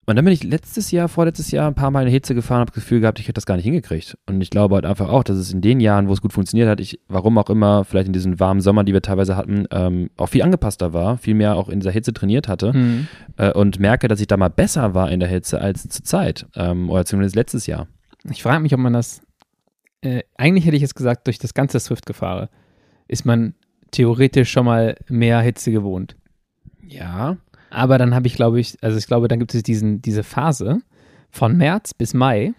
[0.04, 2.58] Und dann bin ich letztes Jahr, vorletztes Jahr ein paar Mal in der Hitze gefahren,
[2.60, 4.18] habe das Gefühl gehabt, ich hätte das gar nicht hingekriegt.
[4.26, 6.68] Und ich glaube halt einfach auch, dass es in den Jahren, wo es gut funktioniert
[6.68, 10.10] hat, ich, warum auch immer, vielleicht in diesen warmen Sommer, die wir teilweise hatten, ähm,
[10.16, 13.06] auch viel angepasster war, viel mehr auch in dieser Hitze trainiert hatte mhm.
[13.36, 16.46] äh, und merke, dass ich da mal besser war in der Hitze als zur Zeit
[16.56, 17.86] ähm, oder zumindest letztes Jahr.
[18.28, 19.22] Ich frage mich, ob man das,
[20.00, 22.48] äh, eigentlich hätte ich jetzt gesagt, durch das ganze Swift-Gefahren
[23.06, 23.54] ist man
[23.92, 26.16] theoretisch schon mal mehr Hitze gewohnt.
[26.84, 27.36] Ja.
[27.72, 30.82] Aber dann habe ich, glaube ich, also ich glaube, dann gibt es diesen, diese Phase
[31.30, 32.52] von März bis Mai,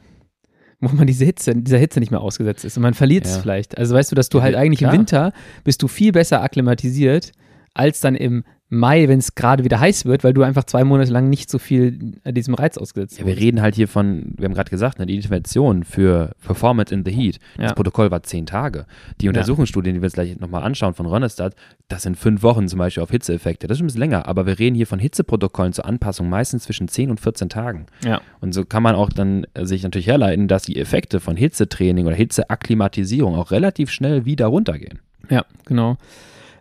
[0.79, 3.41] wo man diese Hitze, dieser Hitze nicht mehr ausgesetzt ist und man verliert es ja.
[3.41, 3.77] vielleicht.
[3.77, 4.91] Also weißt du, dass du halt eigentlich Klar.
[4.91, 5.31] im Winter
[5.63, 7.31] bist du viel besser akklimatisiert
[7.75, 8.43] als dann im
[8.73, 11.59] Mai, wenn es gerade wieder heiß wird, weil du einfach zwei Monate lang nicht so
[11.59, 11.91] viel
[12.25, 15.15] diesem Reiz ausgesetzt ja, Wir reden halt hier von, wir haben gerade gesagt, ne, die
[15.15, 17.39] Intervention für Performance in the Heat.
[17.57, 17.73] Das ja.
[17.73, 18.85] Protokoll war zehn Tage.
[19.21, 21.55] Die Untersuchungsstudien, die wir uns gleich nochmal anschauen von Ronestadt,
[21.87, 23.67] das sind fünf Wochen zum Beispiel auf Hitzeeffekte.
[23.67, 26.87] Das ist ein bisschen länger, aber wir reden hier von Hitzeprotokollen zur Anpassung meistens zwischen
[26.87, 27.85] 10 und 14 Tagen.
[28.03, 28.21] Ja.
[28.41, 32.07] Und so kann man auch dann äh, sich natürlich herleiten, dass die Effekte von Hitzetraining
[32.07, 34.99] oder Hitzeakklimatisierung auch relativ schnell wieder runtergehen.
[35.29, 35.97] Ja, genau.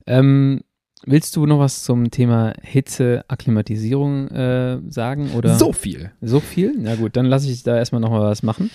[0.07, 0.61] Ähm,
[1.05, 5.33] Willst du noch was zum Thema Hitze, Akklimatisierung äh, sagen?
[5.33, 5.57] Oder?
[5.57, 6.13] So viel.
[6.21, 6.75] So viel?
[6.79, 8.71] Na gut, dann lasse ich da erstmal noch mal was machen.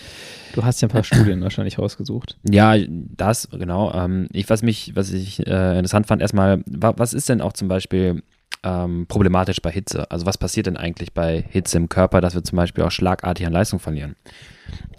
[0.53, 2.37] Du hast ja ein paar Studien wahrscheinlich rausgesucht.
[2.49, 3.93] Ja, das, genau.
[3.93, 7.53] Ähm, ich, was mich, was ich äh, interessant fand, erstmal, wa was ist denn auch
[7.53, 8.21] zum Beispiel
[8.63, 10.11] ähm, problematisch bei Hitze?
[10.11, 13.45] Also was passiert denn eigentlich bei Hitze im Körper, dass wir zum Beispiel auch schlagartig
[13.47, 14.17] an Leistung verlieren?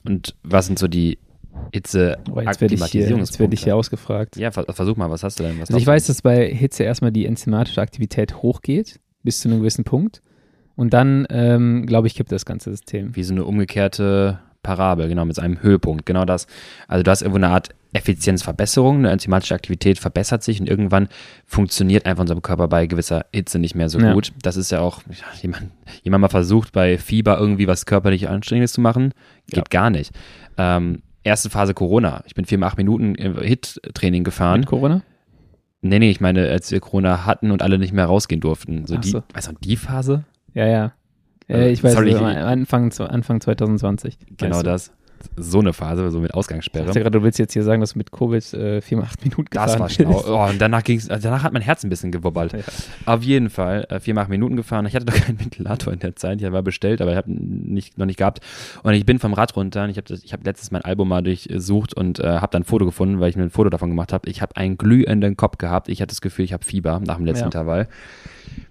[0.05, 1.19] Und was sind so die
[1.73, 4.37] Hitze oh, jetzt werde ich, hier, jetzt werd ich hier ausgefragt.
[4.37, 5.61] Ja, versuch mal, was hast du denn?
[5.61, 9.85] Also ich weiß, dass bei Hitze erstmal die enzymatische Aktivität hochgeht, bis zu einem gewissen
[9.85, 10.23] Punkt.
[10.77, 13.17] Und dann, ähm, glaube ich, kippt das ganze System.
[13.17, 16.07] Wie so eine umgekehrte Parabel, genau, mit einem Höhepunkt.
[16.07, 16.47] Genau das.
[16.87, 21.09] Also du hast irgendwo eine Art Effizienzverbesserung, eine enzymatische Aktivität verbessert sich und irgendwann
[21.47, 24.13] funktioniert einfach unser Körper bei gewisser Hitze nicht mehr so ja.
[24.13, 24.33] gut.
[24.43, 25.03] Das ist ja auch,
[25.43, 25.71] jemand,
[26.03, 29.15] jemand mal versucht, bei Fieber irgendwie was körperlich Anstrengendes zu machen,
[29.47, 29.65] geht ja.
[29.71, 30.13] gar nicht.
[30.59, 32.23] Ähm, erste Phase Corona.
[32.27, 34.61] Ich bin vier acht Minuten Hit-Training gefahren.
[34.61, 35.03] Mit Corona?
[35.81, 38.87] Nee, nee, ich meine, als wir Corona hatten und alle nicht mehr rausgehen durften.
[38.87, 39.23] So Ach die, so.
[39.33, 40.25] weißt du, die Phase?
[40.55, 40.93] Ja, ja.
[41.49, 44.19] Äh, ich weiß, Sorry, also Anfang, Anfang 2020.
[44.37, 44.93] Genau das.
[45.37, 46.91] So eine Phase, so mit Ausgangssperre.
[46.91, 49.23] Ich grad, du willst jetzt hier sagen, dass du mit Covid äh, vier mal acht
[49.25, 50.25] Minuten gefahren Das war schlau.
[50.27, 52.53] Oh, und danach, ging's, also danach hat mein Herz ein bisschen gewubbert.
[52.53, 52.61] Ja.
[53.07, 54.87] Auf jeden Fall äh, vier mal acht Minuten gefahren.
[54.87, 56.41] Ich hatte doch keinen Ventilator in der Zeit.
[56.41, 58.41] Ich war bestellt, aber ich habe nicht, noch nicht gehabt.
[58.83, 59.85] Und ich bin vom Rad runter.
[59.85, 62.85] Und ich habe hab letztes mein Album mal durchsucht und äh, habe dann ein Foto
[62.85, 64.29] gefunden, weil ich mir ein Foto davon gemacht habe.
[64.29, 65.89] Ich habe einen glühenden Kopf gehabt.
[65.89, 67.47] Ich hatte das Gefühl, ich habe Fieber nach dem letzten ja.
[67.47, 67.89] Intervall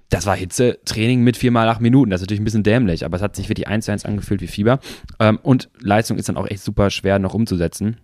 [0.09, 2.11] das war Hitze-Training mit viermal acht Minuten.
[2.11, 4.41] Das ist natürlich ein bisschen dämlich, aber es hat sich wirklich eins zu eins angefühlt
[4.41, 4.79] wie Fieber.
[5.19, 7.97] Ähm, und Leistung ist dann auch echt super schwer noch umzusetzen.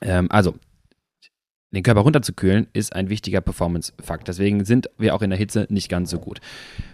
[0.00, 0.54] Ähm, also,
[1.72, 4.28] den Körper runterzukühlen ist ein wichtiger Performance-Fakt.
[4.28, 6.40] Deswegen sind wir auch in der Hitze nicht ganz so gut.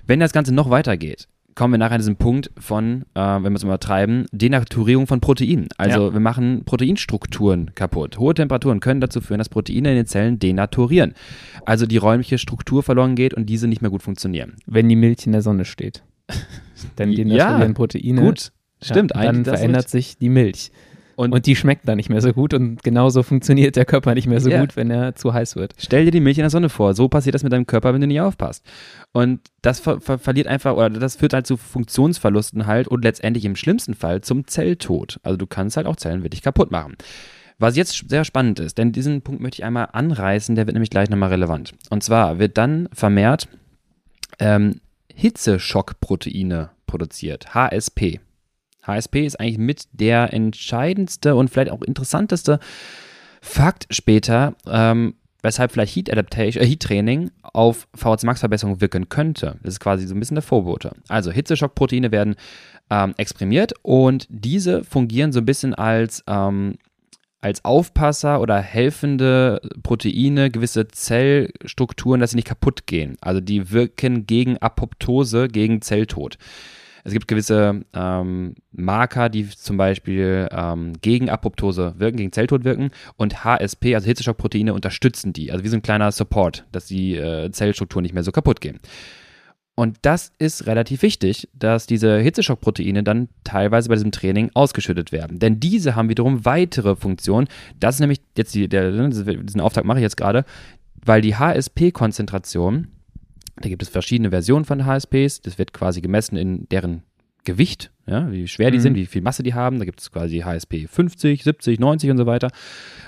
[0.06, 3.56] Wenn das Ganze noch weitergeht, kommen wir nachher an diesen Punkt von, äh, wenn wir
[3.56, 5.68] es übertreiben, Denaturierung von Proteinen.
[5.76, 6.12] Also ja.
[6.12, 8.18] wir machen Proteinstrukturen kaputt.
[8.18, 11.14] Hohe Temperaturen können dazu führen, dass Proteine in den Zellen denaturieren.
[11.64, 14.56] Also die räumliche Struktur verloren geht und diese nicht mehr gut funktionieren.
[14.66, 16.02] Wenn die Milch in der Sonne steht.
[16.96, 18.20] Dann denaturieren ja, Proteine.
[18.22, 19.12] Gut, stimmt.
[19.14, 20.72] Ja, dann verändert sich die Milch.
[21.16, 24.26] Und, und, die schmeckt dann nicht mehr so gut und genauso funktioniert der Körper nicht
[24.26, 24.60] mehr so yeah.
[24.60, 25.74] gut, wenn er zu heiß wird.
[25.76, 26.94] Stell dir die Milch in der Sonne vor.
[26.94, 28.64] So passiert das mit deinem Körper, wenn du nicht aufpasst.
[29.12, 33.44] Und das ver ver verliert einfach, oder das führt halt zu Funktionsverlusten halt und letztendlich
[33.44, 35.20] im schlimmsten Fall zum Zelltod.
[35.22, 36.96] Also du kannst halt auch Zellen wirklich kaputt machen.
[37.58, 40.90] Was jetzt sehr spannend ist, denn diesen Punkt möchte ich einmal anreißen, der wird nämlich
[40.90, 41.74] gleich nochmal relevant.
[41.90, 43.48] Und zwar wird dann vermehrt
[44.38, 44.80] ähm,
[45.14, 48.20] Hitzeschockproteine produziert, HSP.
[48.86, 52.58] HSP ist eigentlich mit der entscheidendste und vielleicht auch interessanteste
[53.40, 59.08] Fakt später, ähm, weshalb vielleicht Heat Adaptation, äh, Heat Training auf VHC Max Verbesserung wirken
[59.08, 59.58] könnte.
[59.62, 60.92] Das ist quasi so ein bisschen der Vorbote.
[61.08, 62.36] Also Hitzeschockproteine werden
[62.90, 66.76] ähm, exprimiert und diese fungieren so ein bisschen als ähm,
[67.40, 73.16] als Aufpasser oder helfende Proteine gewisse Zellstrukturen, dass sie nicht kaputt gehen.
[73.20, 76.38] Also die wirken gegen Apoptose, gegen Zelltod.
[77.04, 82.90] Es gibt gewisse ähm, Marker, die zum Beispiel ähm, gegen Apoptose wirken, gegen Zelltod wirken
[83.16, 85.50] und HSP, also Hitzeschockproteine, unterstützen die.
[85.50, 88.78] Also wie so ein kleiner Support, dass die äh, Zellstrukturen nicht mehr so kaputt gehen.
[89.74, 95.38] Und das ist relativ wichtig, dass diese Hitzeschockproteine dann teilweise bei diesem Training ausgeschüttet werden.
[95.38, 97.48] Denn diese haben wiederum weitere Funktionen.
[97.80, 100.44] Das ist nämlich jetzt die, der, diesen Auftrag mache ich jetzt gerade,
[101.04, 102.88] weil die HSP-Konzentration
[103.56, 105.40] da gibt es verschiedene Versionen von HSPs.
[105.40, 107.02] Das wird quasi gemessen in deren
[107.44, 108.82] Gewicht, ja, wie schwer die mhm.
[108.82, 109.78] sind, wie viel Masse die haben.
[109.78, 112.50] Da gibt es quasi HSP 50, 70, 90 und so weiter.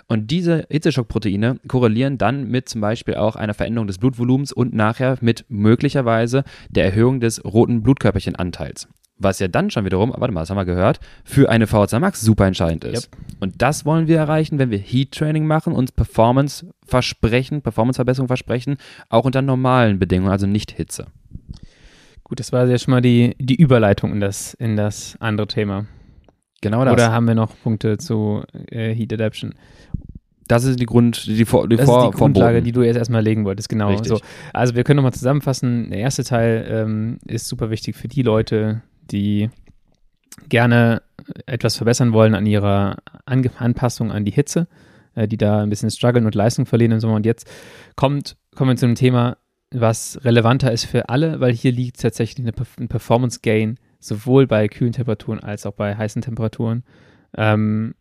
[0.08, 5.18] Und diese Hitzeschockproteine korrelieren dann mit zum Beispiel auch einer Veränderung des Blutvolumens und nachher
[5.20, 10.50] mit möglicherweise der Erhöhung des roten Blutkörperchenanteils was ja dann schon wiederum, warte mal, das
[10.50, 13.10] haben wir gehört, für eine VHC Max super entscheidend ist.
[13.12, 13.22] Yep.
[13.40, 18.76] Und das wollen wir erreichen, wenn wir Heat Training machen, uns Performance versprechen, Performanceverbesserung versprechen,
[19.08, 21.06] auch unter normalen Bedingungen, also nicht Hitze.
[22.24, 25.86] Gut, das war ja schon mal die, die Überleitung in das, in das andere Thema.
[26.62, 26.94] Genau das.
[26.94, 29.54] Oder haben wir noch Punkte zu äh, Heat Adaption?
[30.48, 32.96] Das ist die Grund, die, Vor die, das Vor ist die Grundlage, die du jetzt
[32.96, 33.96] erstmal legen wolltest, genau.
[34.02, 34.18] So.
[34.52, 35.90] Also wir können nochmal zusammenfassen.
[35.90, 39.50] Der erste Teil ähm, ist super wichtig für die Leute, die
[40.48, 41.02] gerne
[41.46, 44.66] etwas verbessern wollen an ihrer An Anpassung an die Hitze,
[45.14, 47.14] äh, die da ein bisschen strugglen und Leistung verlieren im Sommer.
[47.14, 47.50] Und jetzt
[47.96, 49.38] kommt, kommen wir zu einem Thema,
[49.70, 54.92] was relevanter ist für alle, weil hier liegt tatsächlich ein Performance Gain sowohl bei kühlen
[54.92, 56.84] Temperaturen als auch bei heißen Temperaturen.
[57.36, 57.94] Ähm,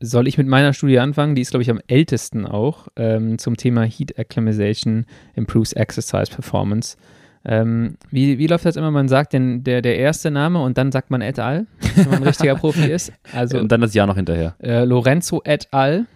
[0.00, 1.34] soll ich mit meiner Studie anfangen?
[1.34, 6.96] Die ist, glaube ich, am ältesten auch ähm, zum Thema Heat Acclimatization Improves Exercise Performance.
[7.44, 8.90] Ähm, wie, wie läuft das immer?
[8.90, 12.16] Man sagt den, der, der erste Name und dann sagt man et al., wenn man
[12.16, 13.12] ein richtiger Profi ist.
[13.32, 14.56] Also, und dann das Jahr noch hinterher.
[14.60, 16.06] Äh, Lorenzo et al.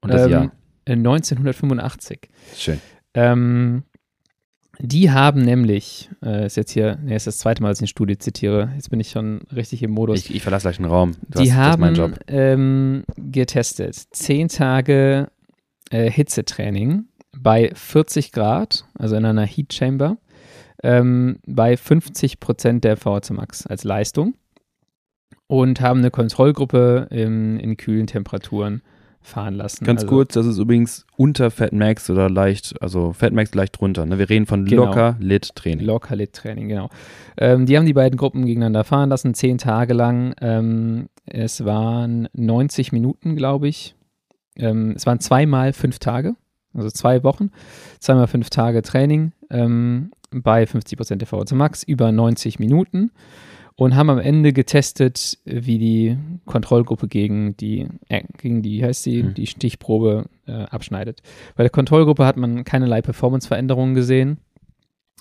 [0.00, 0.52] Und das ähm, Jahr?
[0.86, 2.28] 1985.
[2.56, 2.80] Schön.
[3.14, 3.84] Ähm,
[4.82, 7.88] die haben nämlich, äh, ist jetzt hier, nee, ist das zweite Mal, dass ich eine
[7.88, 8.72] Studie zitiere.
[8.74, 10.20] Jetzt bin ich schon richtig im Modus.
[10.20, 11.16] Ich, ich verlasse gleich den Raum.
[11.28, 13.94] Du die hast, haben ähm, getestet.
[14.10, 15.28] Zehn Tage
[15.90, 17.04] äh, Hitzetraining
[17.38, 20.16] bei 40 Grad, also in einer Heat Chamber
[20.82, 24.34] ähm, bei 50 Prozent der VHC Max als Leistung
[25.46, 28.82] und haben eine Kontrollgruppe in, in kühlen Temperaturen
[29.20, 29.84] fahren lassen.
[29.84, 33.78] Ganz also, kurz, das ist übrigens unter Fat Max oder leicht, also Fat Max leicht
[33.80, 34.06] drunter.
[34.06, 34.18] Ne?
[34.18, 35.86] Wir reden von genau, locker Lit Training.
[35.86, 36.88] Locker Lit Training, genau.
[37.36, 40.34] Ähm, die haben die beiden Gruppen gegeneinander fahren lassen, zehn Tage lang.
[40.40, 43.94] Ähm, es waren 90 Minuten, glaube ich.
[44.56, 46.34] Ähm, es waren zweimal fünf Tage,
[46.74, 47.50] also zwei Wochen,
[47.98, 49.32] zweimal fünf Tage Training.
[49.50, 53.10] Ähm, bei 50% der VO2 Max über 90 Minuten
[53.80, 59.22] und haben am Ende getestet, wie die Kontrollgruppe gegen die, äh, gegen die, heißt sie,
[59.22, 59.34] mhm.
[59.34, 61.22] die Stichprobe äh, abschneidet.
[61.56, 64.36] Bei der Kontrollgruppe hat man keinerlei Performance-Veränderungen gesehen.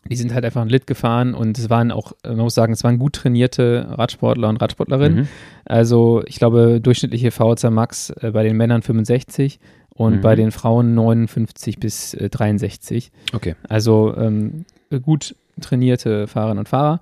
[0.10, 2.84] die sind halt einfach ein Lit gefahren und es waren auch, man muss sagen, es
[2.84, 5.20] waren gut trainierte Radsportler und Radsportlerinnen.
[5.20, 5.28] Mhm.
[5.64, 10.22] Also ich glaube, durchschnittliche VHC Max äh, bei den Männern 65 und mhm.
[10.22, 13.12] bei den Frauen 59 bis äh, 63.
[13.34, 13.56] Okay.
[13.68, 14.66] Also ähm,
[14.98, 17.00] gut trainierte Fahrerinnen und Fahrer.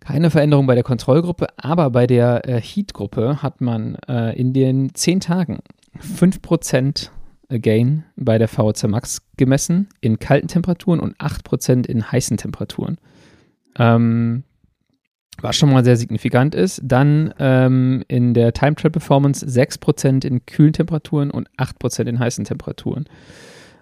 [0.00, 4.94] Keine Veränderung bei der Kontrollgruppe, aber bei der äh, Heat-Gruppe hat man äh, in den
[4.94, 5.60] zehn Tagen
[5.98, 7.10] 5%
[7.48, 12.98] Gain bei der VHC Max gemessen in kalten Temperaturen und 8% in heißen Temperaturen.
[13.78, 14.44] Ähm,
[15.42, 16.80] was schon mal sehr signifikant ist.
[16.84, 22.44] Dann ähm, in der Time Trail Performance 6% in kühlen Temperaturen und 8% in heißen
[22.44, 23.06] Temperaturen.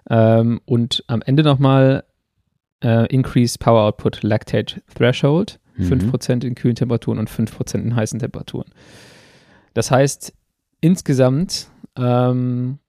[0.09, 2.03] Ähm, und am Ende nochmal
[2.83, 6.11] äh, Increased Power Output Lactate Threshold, mhm.
[6.11, 8.69] 5% in kühlen Temperaturen und 5% in heißen Temperaturen.
[9.73, 10.33] Das heißt,
[10.81, 11.67] insgesamt
[11.97, 12.79] ähm,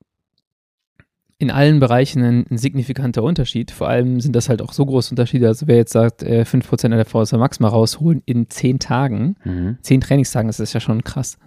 [1.39, 3.71] in allen Bereichen ein, ein, signifikanter Unterschied.
[3.71, 5.49] Vor allem sind das halt auch so große Unterschiede.
[5.49, 9.79] Also wer jetzt sagt, äh, 5% der VSA Max mal rausholen in 10 Tagen, mhm.
[9.81, 11.39] 10 Trainingstagen, das ist ja schon krass.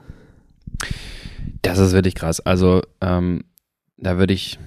[1.62, 2.40] Das ist wirklich krass.
[2.40, 3.44] Also ähm,
[3.98, 4.58] da würde ich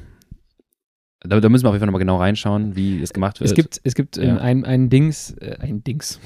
[1.20, 3.50] da, da, müssen wir auf jeden Fall nochmal genau reinschauen, wie das gemacht wird.
[3.50, 4.36] Es gibt, es gibt ja.
[4.36, 6.20] ein, ein Dings, äh, ein Dings.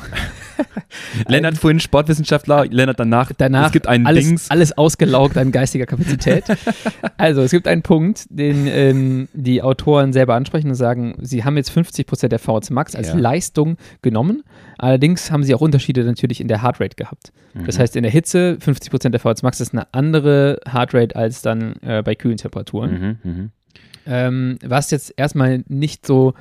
[1.29, 3.31] Lennart vorhin Sportwissenschaftler, Lennart danach.
[3.39, 4.51] Danach es gibt ein alles, Dings.
[4.51, 6.45] alles ausgelaugt an geistiger Kapazität.
[7.17, 11.57] also es gibt einen Punkt, den ähm, die Autoren selber ansprechen und sagen, sie haben
[11.57, 13.15] jetzt 50 Prozent der VHC Max als ja.
[13.15, 14.43] Leistung genommen.
[14.77, 17.33] Allerdings haben sie auch Unterschiede natürlich in der Heartrate gehabt.
[17.55, 17.67] Mhm.
[17.67, 21.43] Das heißt, in der Hitze 50 Prozent der VHC Max ist eine andere Heartrate als
[21.43, 23.19] dann äh, bei kühlen Temperaturen.
[23.23, 23.49] Mhm, mh.
[24.07, 26.35] Ähm, was jetzt erstmal nicht so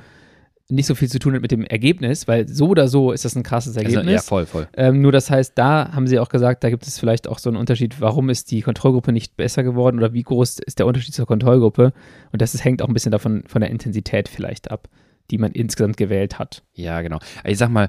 [0.70, 3.34] nicht so viel zu tun hat mit dem Ergebnis, weil so oder so ist das
[3.34, 3.98] ein krasses Ergebnis.
[3.98, 4.68] Also, ja, voll, voll.
[4.76, 7.50] Ähm, nur das heißt, da haben sie auch gesagt, da gibt es vielleicht auch so
[7.50, 11.14] einen Unterschied, warum ist die Kontrollgruppe nicht besser geworden oder wie groß ist der Unterschied
[11.14, 11.92] zur Kontrollgruppe.
[12.32, 14.88] Und das ist, hängt auch ein bisschen davon von der Intensität vielleicht ab,
[15.30, 16.62] die man insgesamt gewählt hat.
[16.74, 17.18] Ja, genau.
[17.44, 17.88] Ich sag mal,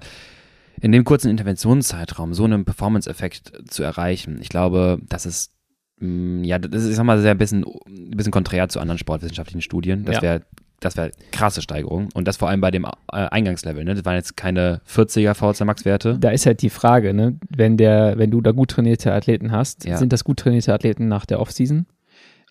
[0.80, 5.54] in dem kurzen Interventionszeitraum so einen Performance-Effekt zu erreichen, ich glaube, das ist
[6.02, 9.62] ja, das ist, ich sag mal, sehr ein bisschen, ein bisschen konträr zu anderen sportwissenschaftlichen
[9.62, 10.04] Studien.
[10.06, 10.22] Das ja.
[10.22, 10.42] wäre
[10.82, 12.10] das wäre krasse Steigerung.
[12.16, 13.84] Und das vor allem bei dem äh, Eingangslevel.
[13.86, 13.94] Ne?
[13.94, 16.18] Das waren jetzt keine 40er VHC Max-Werte.
[16.20, 17.38] Da ist halt die Frage, ne?
[17.56, 19.98] wenn, der, wenn du da gut trainierte Athleten hast, ja.
[19.98, 21.86] sind das gut trainierte Athleten nach der Offseason?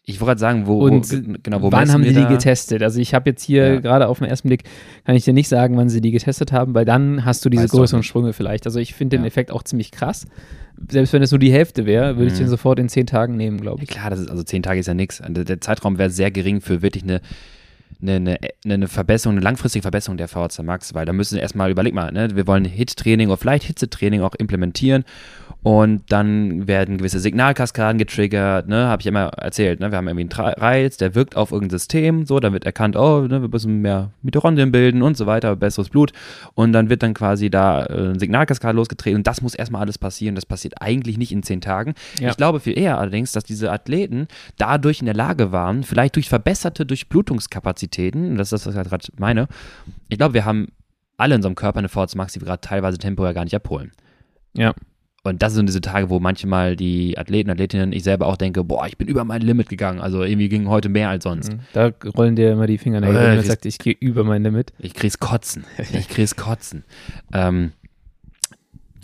[0.05, 2.82] Ich wollte gerade sagen, wo, und wo, genau, wo wann haben sie die getestet?
[2.82, 3.80] Also ich habe jetzt hier ja.
[3.80, 4.64] gerade auf den ersten Blick,
[5.05, 7.64] kann ich dir nicht sagen, wann sie die getestet haben, weil dann hast du diese
[7.64, 8.66] weißt größeren Sprünge vielleicht.
[8.66, 9.22] Also ich finde ja.
[9.22, 10.26] den Effekt auch ziemlich krass
[10.88, 12.51] selbst wenn es nur die Hälfte wäre, würde ich den mhm.
[12.51, 13.90] sofort in zehn Tagen nehmen, glaube ich.
[13.90, 15.22] Ja, klar, das ist, also zehn Tage ist ja nichts.
[15.26, 17.20] Der Zeitraum wäre sehr gering für wirklich eine,
[18.03, 21.70] eine, eine, eine Verbesserung, eine langfristige Verbesserung der VHC Max, weil da müssen wir erstmal,
[21.70, 25.05] überleg mal, ne, wir wollen Hit-Training oder vielleicht Hitzetraining auch implementieren
[25.62, 30.34] und dann werden gewisse Signalkaskaden getriggert, ne, habe ich immer erzählt, ne, wir haben irgendwie
[30.34, 33.82] einen Reiz, der wirkt auf irgendein System, so, dann wird erkannt, oh, ne, wir müssen
[33.82, 36.12] mehr Mitochondrien bilden und so weiter, besseres Blut
[36.55, 39.99] und dann wird dann quasi da äh, ein Signalkaskade losgetreten und das muss erstmal alles
[39.99, 41.95] passieren, das passiert eigentlich nicht in zehn Tagen.
[42.18, 42.30] Ja.
[42.30, 46.30] Ich glaube viel eher allerdings, dass diese Athleten dadurch in der Lage waren, vielleicht durch
[46.30, 46.86] verbesserte
[47.81, 49.49] Durchblutungskapazitäten, das ist das, was ich gerade meine,
[50.09, 50.68] ich glaube, wir haben
[51.16, 53.93] alle in unserem Körper eine VHC Max, die wir gerade teilweise temporär gar nicht abholen.
[54.55, 54.74] Ja.
[55.22, 58.87] Und das sind diese Tage, wo manchmal die Athleten, Athletinnen, ich selber auch denke, boah,
[58.87, 60.01] ich bin über mein Limit gegangen.
[60.01, 61.53] Also irgendwie ging heute mehr als sonst.
[61.53, 61.61] Mhm.
[61.74, 64.43] Da rollen dir immer die Finger nach, äh, wenn du sagst, ich gehe über mein
[64.43, 64.72] Limit.
[64.78, 65.66] Ich krieg's kotzen.
[65.93, 66.85] Ich krieg's kotzen.
[67.35, 67.72] ähm,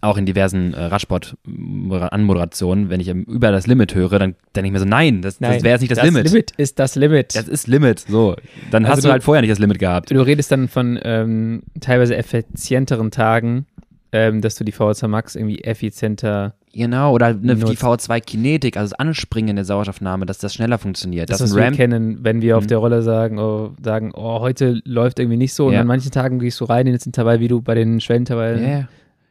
[0.06, 4.78] auch in diversen äh, Radsport-Anmoderationen, wenn ich über das Limit höre, dann denke ich mir
[4.78, 6.24] so, nein, das, das wäre jetzt nicht das, das Limit.
[6.24, 7.36] Das Limit ist das Limit.
[7.36, 8.36] Das ist Limit, so.
[8.70, 10.10] Dann also hast du, du, halt vorher nicht das Limit gehabt.
[10.10, 13.66] Du redest dann von ähm, teilweise effizienteren Tagen,
[14.12, 18.98] ähm, dass du die VO2 Max irgendwie effizienter Genau, oder eine, die VO2-Kinetik, also das
[18.98, 21.30] Anspringen der Sauerstoffnahme, dass das schneller funktioniert.
[21.30, 22.68] Das, das was wir kennen, wenn wir auf mhm.
[22.68, 25.68] der Rolle sagen, oh, sagen, oh, heute läuft irgendwie nicht so.
[25.68, 28.62] Und an manchen Tagen gehst du rein in den Intervall, wie du bei den Schwellintervallen
[28.62, 28.88] yeah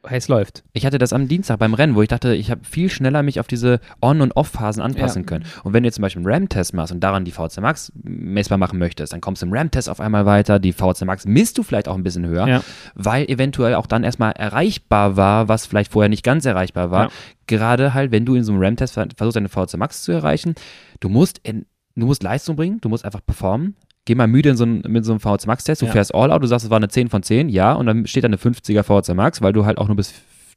[0.10, 0.64] es läuft.
[0.74, 3.40] Ich hatte das am Dienstag beim Rennen, wo ich dachte, ich habe viel schneller mich
[3.40, 5.26] auf diese On- und Off-Phasen anpassen ja.
[5.26, 5.46] können.
[5.64, 8.58] Und wenn du jetzt zum Beispiel einen RAM-Test machst und daran die VC Max messbar
[8.58, 11.64] machen möchtest, dann kommst du im RAM-Test auf einmal weiter, die VC Max misst du
[11.64, 12.62] vielleicht auch ein bisschen höher, ja.
[12.96, 17.06] weil eventuell auch dann erstmal erreichbar war, was vielleicht vorher nicht ganz erreichbar war.
[17.06, 17.12] Ja.
[17.48, 20.56] Gerade halt, wenn du in so einem RAM-Test versuchst, deine VC Max zu erreichen,
[21.00, 23.76] du musst in, du musst Leistung bringen, du musst einfach performen,
[24.06, 25.92] geh mal müde in so ein, mit so einem VHC Max-Test, du ja.
[25.92, 28.28] fährst All-Out, du sagst, es war eine 10 von 10, ja, und dann steht da
[28.28, 30.14] eine 50er VHC Max, weil du halt auch nur bis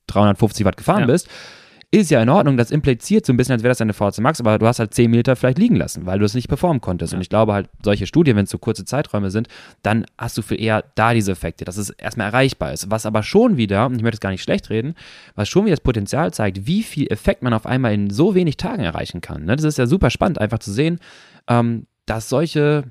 [0.09, 1.07] 350 Watt gefahren ja.
[1.07, 1.28] bist.
[1.90, 4.40] Ist ja in Ordnung, das impliziert so ein bisschen, als wäre das eine VHC Max,
[4.40, 7.14] aber du hast halt 10 Meter vielleicht liegen lassen, weil du es nicht performen konntest.
[7.14, 7.16] Ja.
[7.16, 9.49] Und ich glaube halt, solche Studien, wenn es so kurze Zeiträume sind,
[9.82, 12.90] dann hast du viel eher da diese Effekte, dass es erstmal erreichbar ist.
[12.90, 14.96] Was aber schon wieder, und ich möchte es gar nicht schlecht reden,
[15.34, 18.59] was schon wieder das Potenzial zeigt, wie viel Effekt man auf einmal in so wenig
[18.59, 19.46] Tagen erreichen kann.
[19.46, 19.57] Ne?
[19.57, 21.01] Das ist ja super spannend, einfach zu sehen,
[21.49, 22.84] ähm, dass solche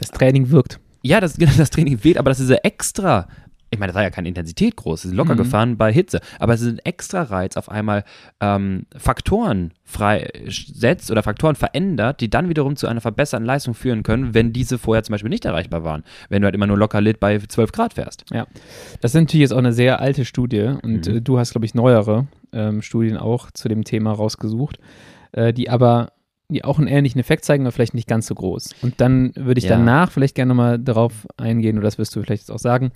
[0.00, 0.80] das Training wirkt.
[1.02, 3.26] Ja, das, das Training wirkt, aber dass diese extra
[3.72, 5.38] ich meine, das war ja keine Intensität groß, sie sind locker mhm.
[5.38, 8.04] gefahren bei Hitze, aber es ist ein extra Reiz auf einmal
[8.40, 14.34] ähm, Faktoren freisetzt oder Faktoren verändert, die dann wiederum zu einer verbesserten Leistung führen können,
[14.34, 17.20] wenn diese vorher zum Beispiel nicht erreichbar waren, wenn du halt immer nur locker lit
[17.20, 18.24] bei 12 Grad fährst.
[18.32, 18.46] Ja,
[19.00, 21.16] das ist natürlich jetzt auch eine sehr alte Studie und mhm.
[21.16, 24.80] äh, du hast, glaube ich, neuere ähm, Studien auch zu dem Thema rausgesucht,
[25.30, 26.12] äh, die aber
[26.54, 28.74] die auch einen ähnlichen Effekt zeigen, aber vielleicht nicht ganz so groß.
[28.82, 29.76] Und dann würde ich ja.
[29.76, 32.92] danach vielleicht gerne nochmal darauf eingehen, oder das wirst du vielleicht jetzt auch sagen,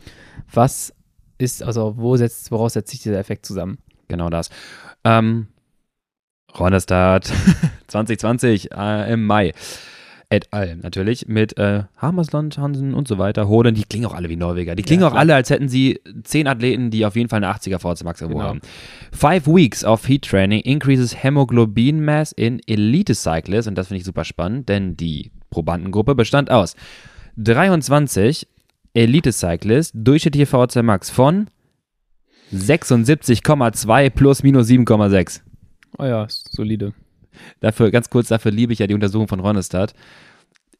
[0.53, 0.95] was
[1.39, 3.79] ist, also wo setzt, woraus setzt sich dieser Effekt zusammen?
[4.09, 4.51] Genau das.
[5.05, 5.49] Ähm,
[6.59, 7.33] Ronestad
[7.89, 9.53] 2020 äh, im Mai
[10.35, 10.77] et al.
[10.77, 13.49] natürlich mit äh, Hammersland, Hansen und so weiter.
[13.49, 14.75] Hoden, die klingen auch alle wie Norweger.
[14.75, 17.55] Die klingen ja, auch alle, als hätten sie zehn Athleten, die auf jeden Fall eine
[17.55, 18.43] 80er VZ Max genau.
[18.43, 18.61] haben.
[19.13, 24.05] Five weeks of Heat Training increases Hemoglobin Mass in Elite Cyclists und das finde ich
[24.05, 26.75] super spannend, denn die Probandengruppe bestand aus
[27.37, 28.47] 23
[28.95, 31.49] Elite Cyclists, durchschnittliche VZ Max von
[32.53, 35.41] 76,2 plus minus 7,6.
[35.99, 36.93] Oh ja, solide.
[37.61, 39.95] Dafür, ganz kurz, dafür liebe ich ja die Untersuchung von Ronestad.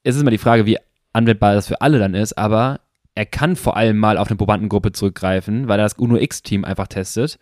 [0.03, 0.79] Es ist immer die Frage, wie
[1.13, 2.81] anwendbar das für alle dann ist, aber
[3.15, 7.39] er kann vor allem mal auf eine Probandengruppe zurückgreifen, weil er das UNO-X-Team einfach testet,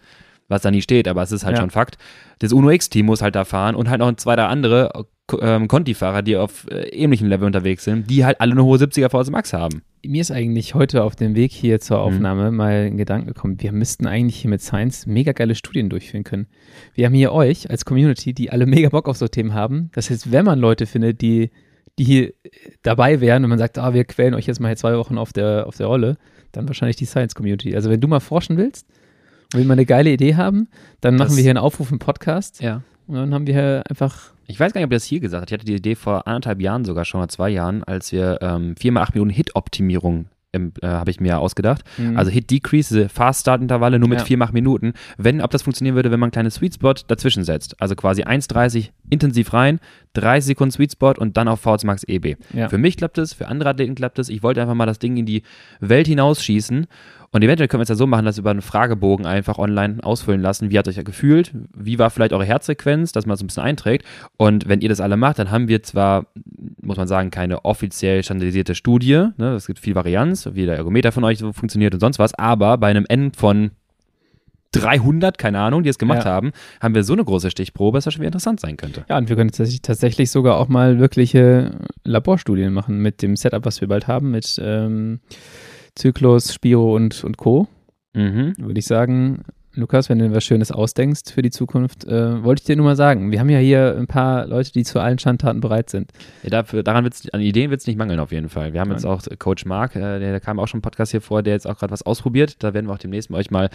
[0.49, 1.63] was da nie steht, aber es ist halt ja.
[1.63, 1.97] schon Fakt.
[2.41, 5.07] Das UNO-X-Team muss halt da fahren und halt noch zwei, drei andere
[5.41, 9.09] ähm, Conti-Fahrer, die auf äh, ähnlichem Level unterwegs sind, die halt alle eine hohe 70er
[9.09, 9.83] VS Max haben.
[10.05, 12.03] Mir ist eigentlich heute auf dem Weg hier zur mhm.
[12.03, 12.57] Aufnahme mhm.
[12.57, 16.49] mal ein Gedanke gekommen, wir müssten eigentlich hier mit Science mega geile Studien durchführen können.
[16.95, 19.91] Wir haben hier euch als Community, die alle mega Bock auf so Themen haben.
[19.95, 21.51] Das heißt, wenn man Leute findet, die,
[21.99, 22.33] die hier
[22.83, 25.33] dabei wären und man sagt, ah, wir quälen euch jetzt mal hier zwei Wochen auf
[25.33, 26.17] der, auf der Rolle,
[26.51, 27.75] dann wahrscheinlich die Science Community.
[27.75, 28.87] Also wenn du mal forschen willst
[29.55, 30.69] und wir mal eine geile Idee haben,
[31.01, 32.61] dann das, machen wir hier einen Aufruf im Podcast.
[32.61, 32.83] Ja.
[33.13, 35.51] Und dann haben wir einfach ich weiß gar nicht, ob er das hier gesagt hat.
[35.51, 38.75] Ich hatte die Idee vor anderthalb Jahren sogar schon, mal zwei Jahren, als wir ähm,
[38.75, 41.83] 4x8 Minuten Hit-Optimierung äh, habe ich mir ausgedacht.
[41.97, 42.19] Mhm.
[42.19, 44.25] Also Hit Decrease, diese Fast Start Intervalle nur mit ja.
[44.27, 44.93] 4 mach Minuten.
[45.17, 47.81] Wenn, ob das funktionieren würde, wenn man einen kleinen Sweet Spot dazwischen setzt.
[47.81, 49.81] Also quasi 1,30 intensiv rein,
[50.15, 52.37] 30 Sekunden Sweet Spot und dann auf VZ Max EB.
[52.53, 52.69] Ja.
[52.69, 54.29] Für mich klappt es, für andere Athleten klappt es.
[54.29, 55.43] Ich wollte einfach mal das Ding in die
[55.81, 56.87] Welt hinausschießen
[57.33, 60.05] und eventuell können wir es ja so machen, dass wir über einen Fragebogen einfach online
[60.05, 60.71] ausfüllen lassen.
[60.71, 61.53] Wie hat euch ja gefühlt?
[61.75, 64.05] Wie war vielleicht eure Herzfrequenz, dass man das ein bisschen einträgt?
[64.37, 66.27] Und wenn ihr das alle macht, dann haben wir zwar,
[66.83, 69.29] muss man sagen, keine offiziell standardisierte Studie.
[69.39, 69.55] Ne?
[69.55, 72.35] Es gibt viel Varianz, wie der Ergometer von euch so funktioniert und sonst was.
[72.35, 73.71] Aber bei einem N von
[74.73, 76.31] 300, keine Ahnung, die es gemacht ja.
[76.31, 79.07] haben, haben wir so eine große Stichprobe, dass das schon wieder interessant sein könnte.
[79.09, 83.81] Ja, und wir können tatsächlich sogar auch mal wirkliche Laborstudien machen mit dem Setup, was
[83.81, 85.21] wir bald haben, mit ähm,
[85.95, 87.69] Zyklus, Spiro und, und Co.
[88.15, 88.55] Mhm.
[88.59, 92.67] Würde ich sagen, Lukas, wenn du was Schönes ausdenkst für die Zukunft, äh, wollte ich
[92.67, 93.33] dir nur mal sagen.
[93.33, 96.13] Wir haben ja hier ein paar Leute, die zu allen Schandtaten bereit sind.
[96.43, 98.75] Ja, dafür, daran wird's, an Ideen wird es nicht mangeln auf jeden Fall.
[98.75, 98.99] Wir haben Nein.
[98.99, 101.55] jetzt auch Coach Mark, äh, der, der, kam auch schon im Podcast hier vor, der
[101.55, 102.63] jetzt auch gerade was ausprobiert.
[102.63, 103.71] Da werden wir auch demnächst mal euch mal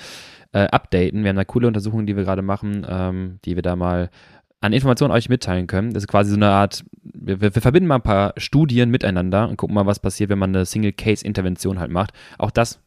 [0.52, 1.24] äh, updaten.
[1.24, 4.12] Wir haben da coole Untersuchungen, die wir gerade machen, ähm, die wir da mal
[4.60, 5.94] an Informationen euch mitteilen können.
[5.94, 9.58] Das ist quasi so eine Art, wir, wir, verbinden mal ein paar Studien miteinander und
[9.58, 12.12] gucken mal, was passiert, wenn man eine Single-Case-Intervention halt macht.
[12.38, 12.80] Auch das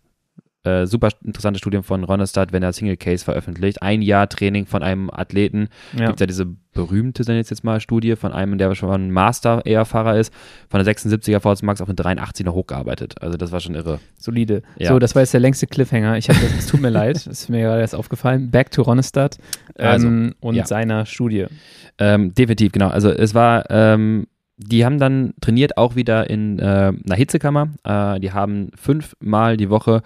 [0.63, 3.83] äh, super interessante Studien von Ronestad, wenn er Single Case veröffentlicht.
[3.83, 5.69] Ein Jahr Training von einem Athleten.
[5.97, 6.09] Ja.
[6.09, 10.33] Gibt ja diese berühmte, sind jetzt, mal, Studie von einem, der schon ein Master-Eher-Fahrer ist,
[10.69, 13.21] von der 76er VZ Max auf eine 83 noch hochgearbeitet.
[13.23, 14.01] Also das war schon irre.
[14.19, 14.63] Solide.
[14.79, 14.91] Ja.
[14.91, 16.19] So, das war jetzt der längste Cliffhanger.
[16.19, 18.51] Ich habe es tut mir leid, das ist mir gerade erst aufgefallen.
[18.51, 19.39] Back to Ronestad
[19.77, 20.67] also, ähm, also, und ja.
[20.67, 21.47] seiner Studie.
[21.99, 22.89] Ähm, definitiv, genau.
[22.89, 24.27] Also es war ähm,
[24.63, 27.71] die haben dann trainiert auch wieder in äh, einer Hitzekammer.
[27.83, 30.03] Äh, die haben fünfmal die Woche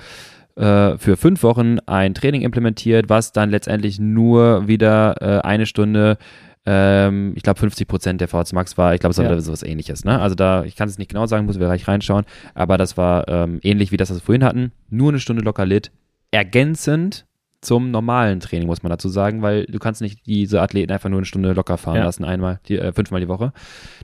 [0.56, 6.18] äh, für fünf Wochen ein Training implementiert, was dann letztendlich nur wieder äh, eine Stunde
[6.66, 9.40] ähm, ich glaube 50 Prozent der VHS Max war, ich glaube es war ja.
[9.40, 10.04] sowas ähnliches.
[10.04, 10.18] Ne?
[10.18, 12.24] Also da, ich kann es nicht genau sagen, muss wir gleich reinschauen,
[12.54, 14.72] aber das war ähm, ähnlich wie das, was wir vorhin hatten.
[14.88, 15.90] Nur eine Stunde locker lit,
[16.30, 17.26] ergänzend
[17.60, 21.18] zum normalen Training, muss man dazu sagen, weil du kannst nicht diese Athleten einfach nur
[21.18, 22.04] eine Stunde locker fahren ja.
[22.04, 23.52] lassen, einmal, die, äh, fünfmal die Woche.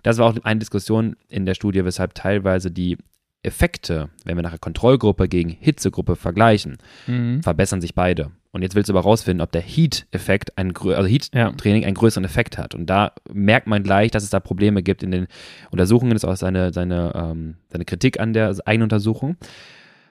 [0.03, 2.96] Das war auch eine Diskussion in der Studie, weshalb teilweise die
[3.43, 6.76] Effekte, wenn wir nachher Kontrollgruppe gegen Hitzegruppe vergleichen,
[7.07, 7.43] mhm.
[7.43, 8.32] verbessern sich beide.
[8.53, 11.86] Und jetzt willst du aber rausfinden, ob der Heat-Effekt, ein, also Heat-Training ja.
[11.86, 12.74] einen größeren Effekt hat.
[12.74, 15.28] Und da merkt man gleich, dass es da Probleme gibt in den
[15.70, 16.12] Untersuchungen.
[16.12, 19.36] Das ist auch seine, seine, ähm, seine Kritik an der eigenen Untersuchung.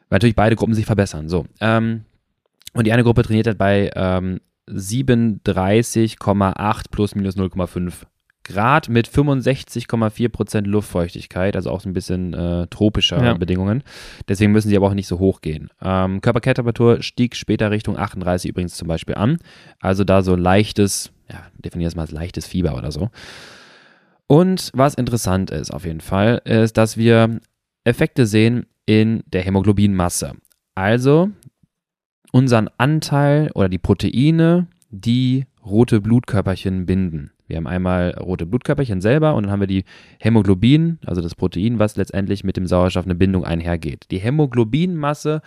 [0.07, 1.27] Weil natürlich beide Gruppen sich verbessern.
[1.27, 1.47] So.
[1.59, 2.05] Ähm,
[2.73, 8.05] und die eine Gruppe trainiert hat bei ähm, 37,8 plus minus 0,5
[8.49, 13.33] Grad mit 65,4% Luftfeuchtigkeit, also auch so ein bisschen äh, tropischer ja.
[13.35, 13.83] Bedingungen.
[14.27, 15.69] Deswegen müssen sie aber auch nicht so hoch gehen.
[15.81, 19.37] Ähm, Körperkerntemperatur stieg später Richtung 38 übrigens zum Beispiel an.
[19.79, 23.09] Also da so leichtes, ja, definier es mal als leichtes Fieber oder so.
[24.25, 27.39] Und was interessant ist auf jeden Fall, ist, dass wir
[27.83, 30.33] Effekte sehen in der Hämoglobinmasse.
[30.73, 31.29] Also
[32.31, 37.31] unseren Anteil oder die Proteine, die rote Blutkörperchen binden.
[37.49, 39.83] Wir haben einmal rote Blutkörperchen selber und dann haben wir die
[40.19, 44.05] Hämoglobin, also das Protein, was letztendlich mit dem Sauerstoff eine Bindung einhergeht.
[44.11, 45.41] Die Hämoglobinmasse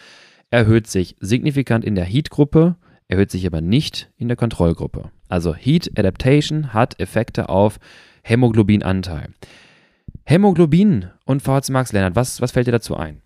[0.50, 2.74] erhöht sich signifikant in der Heat-Gruppe,
[3.06, 5.10] erhöht sich aber nicht in der Kontrollgruppe.
[5.28, 7.78] Also Heat Adaptation hat Effekte auf
[8.22, 9.28] Hämoglobinanteil.
[10.24, 13.22] Hämoglobin und VHC Max, Lennart, was, was fällt dir dazu ein?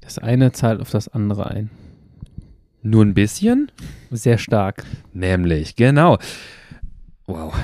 [0.00, 1.70] Das eine zahlt auf das andere ein.
[2.82, 3.70] Nur ein bisschen?
[4.10, 4.84] Sehr stark.
[5.12, 6.18] Nämlich, genau.
[7.26, 7.54] Wow.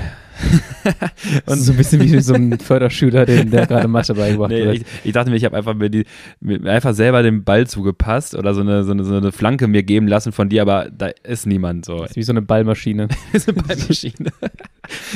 [1.45, 4.75] und so ein bisschen wie so ein Förderschüler, den der gerade Mathe beigebracht nee, wird.
[4.77, 6.05] Ich, ich, dachte mir, ich habe einfach mir die
[6.41, 9.83] mir einfach selber den Ball zugepasst oder so eine, so eine, so eine Flanke mir
[9.83, 11.99] geben lassen von dir, aber da ist niemand so.
[11.99, 13.07] Das ist wie so eine Ballmaschine.
[13.33, 14.31] ist eine Ballmaschine.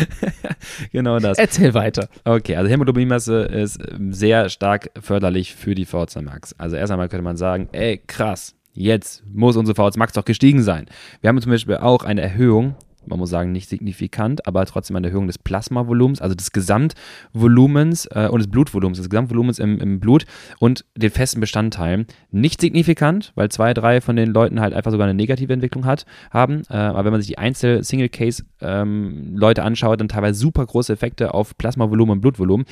[0.94, 1.38] genau das.
[1.38, 2.08] Erzähl weiter.
[2.24, 3.82] Okay, also Hämoglobinmasse ist
[4.12, 6.54] sehr stark förderlich für die VZ Max.
[6.58, 10.62] Also erst einmal könnte man sagen, ey, krass, Jetzt muss unsere VHS Max doch gestiegen
[10.62, 10.86] sein.
[11.22, 12.76] Wir haben zum Beispiel auch eine Erhöhung,
[13.08, 18.28] man muss sagen nicht signifikant, aber trotzdem eine Erhöhung des Plasmavolumens, also des Gesamtvolumens äh,
[18.32, 20.26] und des Blutvolumens, des Gesamtvolumens im, im Blut
[20.60, 22.08] und den festen Bestandteilen.
[22.32, 26.06] Nicht signifikant, weil zwei, drei von den Leuten halt einfach sogar eine negative Entwicklung hat,
[26.32, 26.64] haben.
[26.70, 31.58] Äh, aber wenn man sich die Einzel-Single-Case-Leute ähm, anschaut, dann teilweise super große Effekte auf
[31.58, 32.66] Plasmavolumen und Blutvolumen.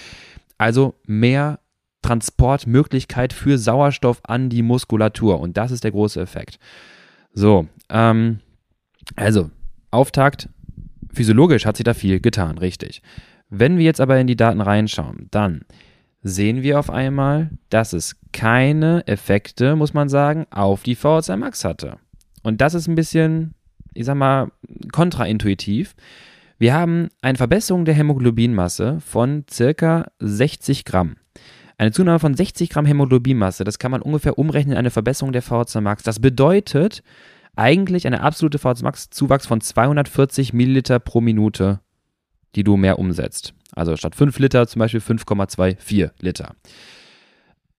[0.57, 1.59] Also mehr
[2.01, 5.39] Transportmöglichkeit für Sauerstoff an die Muskulatur.
[5.39, 6.59] Und das ist der große Effekt.
[7.33, 8.39] So, ähm,
[9.15, 9.49] also,
[9.95, 10.49] Auftakt,
[11.13, 13.01] physiologisch hat sich da viel getan, richtig.
[13.49, 15.65] Wenn wir jetzt aber in die Daten reinschauen, dann
[16.21, 21.63] sehen wir auf einmal, dass es keine Effekte, muss man sagen, auf die VHC Max
[21.63, 21.97] hatte.
[22.41, 23.53] Und das ist ein bisschen,
[23.93, 24.51] ich sag mal,
[24.91, 25.95] kontraintuitiv.
[26.57, 31.17] Wir haben eine Verbesserung der Hämoglobinmasse von circa 60 Gramm.
[31.77, 35.41] Eine Zunahme von 60 Gramm Hämoglobinmasse, das kann man ungefähr umrechnen in eine Verbesserung der
[35.41, 36.03] VHC Max.
[36.03, 37.03] Das bedeutet
[37.55, 41.79] eigentlich eine absolute VHC Max Zuwachs von 240 Milliliter pro Minute,
[42.55, 43.53] die du mehr umsetzt.
[43.73, 46.55] Also statt 5 Liter zum Beispiel 5,24 Liter.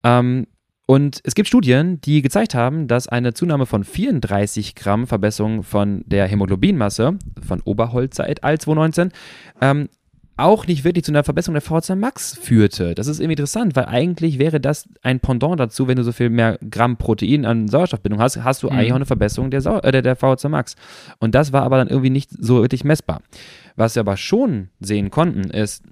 [0.03, 0.47] Ähm,
[0.87, 6.05] und es gibt Studien, die gezeigt haben, dass eine Zunahme von 34 Gramm Verbesserung von
[6.07, 8.59] der Hämoglobinmasse von Oberholzer et al.
[8.59, 9.11] 2019
[9.61, 9.89] ähm,
[10.37, 12.95] auch nicht wirklich zu einer Verbesserung der VHC Max führte.
[12.95, 16.29] Das ist irgendwie interessant, weil eigentlich wäre das ein Pendant dazu, wenn du so viel
[16.29, 18.73] mehr Gramm Protein an Sauerstoffbindung hast, hast du mhm.
[18.75, 20.77] eigentlich auch eine Verbesserung der, Sau äh, der, VHC Max.
[21.19, 23.23] Und das war aber dann irgendwie nicht so wirklich messbar.
[23.77, 25.83] Was wir aber schon sehen konnten, ist,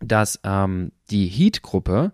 [0.00, 2.12] dass ähm, die Heat-Gruppe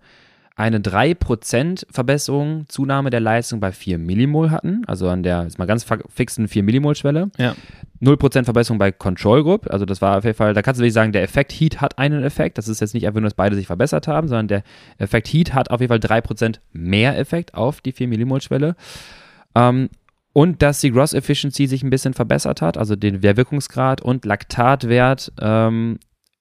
[0.59, 5.67] eine 3% Verbesserung, Zunahme der Leistung bei 4 Millimol hatten, also an der, ist mal
[5.67, 7.31] ganz fixen 4 Millimol-Schwelle.
[7.39, 7.55] Ja.
[8.03, 10.95] 0% Verbesserung bei Control Group, also das war auf jeden Fall, da kannst du wirklich
[10.95, 13.55] sagen, der Effekt Heat hat einen Effekt, das ist jetzt nicht einfach nur, dass beide
[13.55, 14.63] sich verbessert haben, sondern der
[14.99, 18.75] Effekt Heat hat auf jeden Fall 3% mehr Effekt auf die 4 Millimol-Schwelle.
[19.55, 19.91] Ähm,
[20.33, 24.25] und dass die Gross Efficiency sich ein bisschen verbessert hat, also den, der Wirkungsgrad und
[24.25, 25.99] Laktatwert ähm,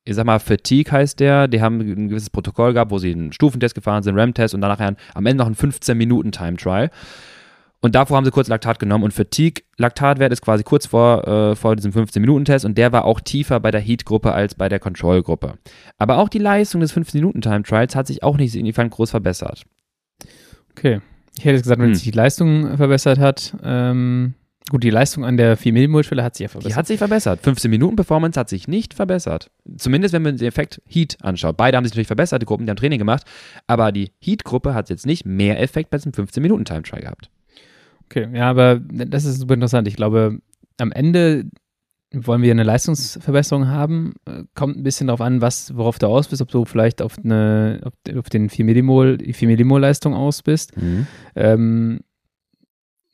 [0.07, 3.33] ich sag mal, Fatigue heißt der, die haben ein gewisses Protokoll gehabt, wo sie einen
[3.33, 6.89] Stufentest gefahren sind, RAM-Test und danach am Ende noch einen 15-Minuten-Time-Trial.
[7.81, 11.75] Und davor haben sie kurz Laktat genommen und Fatigue-Laktatwert ist quasi kurz vor, äh, vor
[11.75, 15.55] diesem 15-Minuten-Test und der war auch tiefer bei der Heat-Gruppe als bei der Control-Gruppe.
[15.97, 19.63] Aber auch die Leistung des 15-Minuten-Time-Trials hat sich auch nicht signifikant groß verbessert.
[20.71, 21.01] Okay.
[21.37, 21.95] Ich hätte gesagt, wenn hm.
[21.95, 24.35] sich die Leistung verbessert hat, ähm,
[24.69, 26.71] Gut, die Leistung an der 4 Millimol-Schwelle hat sich ja verbessert.
[26.71, 27.39] Die hat sich verbessert.
[27.41, 29.49] 15 Minuten Performance hat sich nicht verbessert.
[29.77, 31.55] Zumindest wenn man den Effekt Heat anschaut.
[31.55, 33.23] Beide haben sich natürlich verbessert, die Gruppen, die haben Training gemacht,
[33.65, 37.29] aber die Heat-Gruppe hat jetzt nicht mehr Effekt bei diesem 15 Minuten Time Trial gehabt.
[38.05, 39.87] Okay, ja, aber das ist super interessant.
[39.87, 40.39] Ich glaube,
[40.77, 41.45] am Ende
[42.13, 44.13] wollen wir eine Leistungsverbesserung haben.
[44.55, 47.81] Kommt ein bisschen darauf an, was, worauf du aus bist, ob du vielleicht auf, eine,
[47.83, 50.75] auf, auf den 4 Millimol, 4 Millimol Leistung aus bist.
[50.77, 51.07] Mhm.
[51.35, 51.99] Ähm,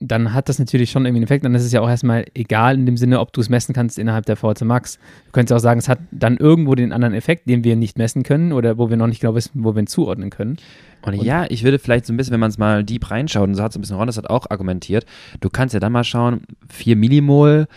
[0.07, 1.45] dann hat das natürlich schon irgendwie einen Effekt.
[1.45, 3.97] Dann ist es ja auch erstmal egal in dem Sinne, ob du es messen kannst
[3.97, 4.97] innerhalb der VHC Max.
[5.25, 8.23] Du könntest auch sagen, es hat dann irgendwo den anderen Effekt, den wir nicht messen
[8.23, 10.57] können oder wo wir noch nicht genau wissen, wo wir ihn zuordnen können.
[11.01, 13.47] Und, und ja, ich würde vielleicht so ein bisschen, wenn man es mal deep reinschaut,
[13.47, 15.05] und so hat es ein bisschen Ron, das hat auch argumentiert,
[15.41, 17.67] du kannst ja dann mal schauen, 4 Millimol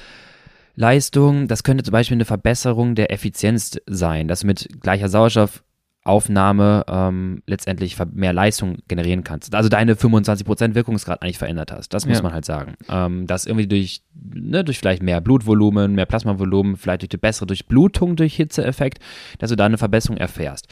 [0.76, 5.62] Leistung, das könnte zum Beispiel eine Verbesserung der Effizienz sein, dass du mit gleicher Sauerstoff
[6.06, 9.54] Aufnahme ähm, letztendlich mehr Leistung generieren kannst.
[9.54, 11.92] Also deine 25% Wirkungsgrad eigentlich verändert hast.
[11.94, 12.22] Das muss ja.
[12.22, 12.74] man halt sagen.
[12.88, 17.46] Ähm, dass irgendwie durch, ne, durch vielleicht mehr Blutvolumen, mehr Plasmavolumen, vielleicht durch die bessere
[17.46, 18.98] Durchblutung durch Hitzeeffekt,
[19.38, 20.68] dass du da eine Verbesserung erfährst.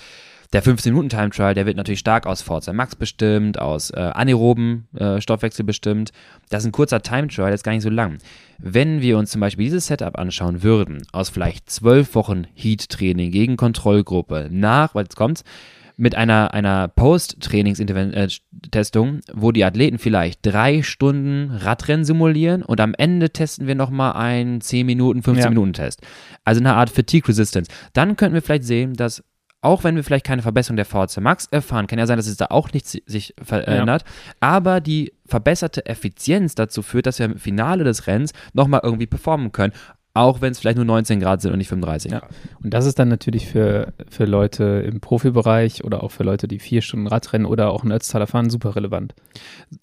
[0.55, 5.65] Der 15-Minuten-Time-Trial, der wird natürlich stark aus VZ Max bestimmt, aus äh, anaeroben äh, Stoffwechsel
[5.65, 6.13] bestimmt.
[6.49, 8.19] Das ist ein kurzer Time-Trial, der ist gar nicht so lang.
[8.59, 13.57] Wenn wir uns zum Beispiel dieses Setup anschauen würden, aus vielleicht zwölf Wochen Heat-Training gegen
[13.57, 15.43] Kontrollgruppe, nach, weil jetzt kommt's,
[15.97, 23.31] mit einer, einer Post-Trainings-Testung, wo die Athleten vielleicht drei Stunden Radrennen simulieren und am Ende
[23.31, 26.01] testen wir nochmal einen 10 Minuten, 15 Minuten Test.
[26.45, 27.69] Also eine Art Fatigue Resistance.
[27.93, 29.25] Dann könnten wir vielleicht sehen, dass
[29.65, 32.37] auch wenn wir vielleicht keine Verbesserung der VHC Max erfahren, kann ja sein, dass es
[32.37, 34.35] da auch nichts sich verändert, ja.
[34.41, 39.53] aber die verbesserte Effizienz dazu führt, dass wir im Finale des Rennens nochmal irgendwie performen
[39.53, 39.73] können.
[40.17, 42.13] Auch wenn es vielleicht nur 19 Grad sind und nicht 35.
[42.13, 42.23] Ja.
[42.63, 46.61] Und das ist dann natürlich für, für Leute im Profibereich oder auch für Leute, die
[46.61, 49.13] vier Stunden Radrennen oder auch ein Ötztaler fahren, super relevant.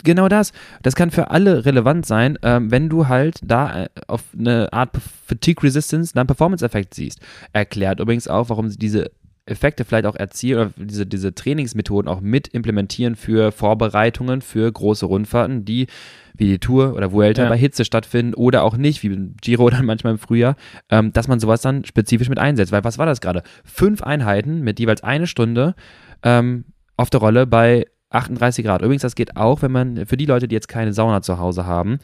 [0.06, 0.54] Genau das.
[0.84, 4.92] Das kann für alle relevant sein, ähm, wenn du halt da äh, auf eine Art
[5.26, 7.20] Fatigue Resistance einen Performance-Effekt siehst.
[7.52, 9.12] Erklärt übrigens auch, warum sie diese
[9.52, 15.06] Effekte vielleicht auch erzielen oder diese, diese Trainingsmethoden auch mit implementieren für Vorbereitungen für große
[15.06, 15.88] Rundfahrten, die
[16.36, 17.50] wie die Tour oder Vuelta ja.
[17.50, 20.56] bei Hitze stattfinden oder auch nicht, wie Giro dann manchmal im Frühjahr,
[20.90, 22.72] ähm, dass man sowas dann spezifisch mit einsetzt.
[22.72, 23.44] Weil was war das gerade?
[23.64, 25.76] Fünf Einheiten mit jeweils eine Stunde
[26.24, 26.66] ähm,
[26.98, 28.82] auf der Rolle bei 38 Grad.
[28.82, 31.66] Übrigens, das geht auch, wenn man, für die Leute, die jetzt keine Sauna zu Hause
[31.66, 32.00] haben,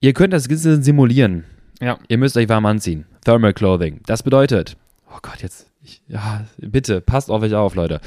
[0.00, 1.44] ihr könnt das simulieren.
[1.80, 1.98] Ja.
[2.08, 3.06] Ihr müsst euch warm anziehen.
[3.24, 4.00] Thermal Clothing.
[4.06, 4.76] Das bedeutet,
[5.14, 8.00] oh Gott, jetzt ich, ja, bitte, passt auf euch auf, Leute.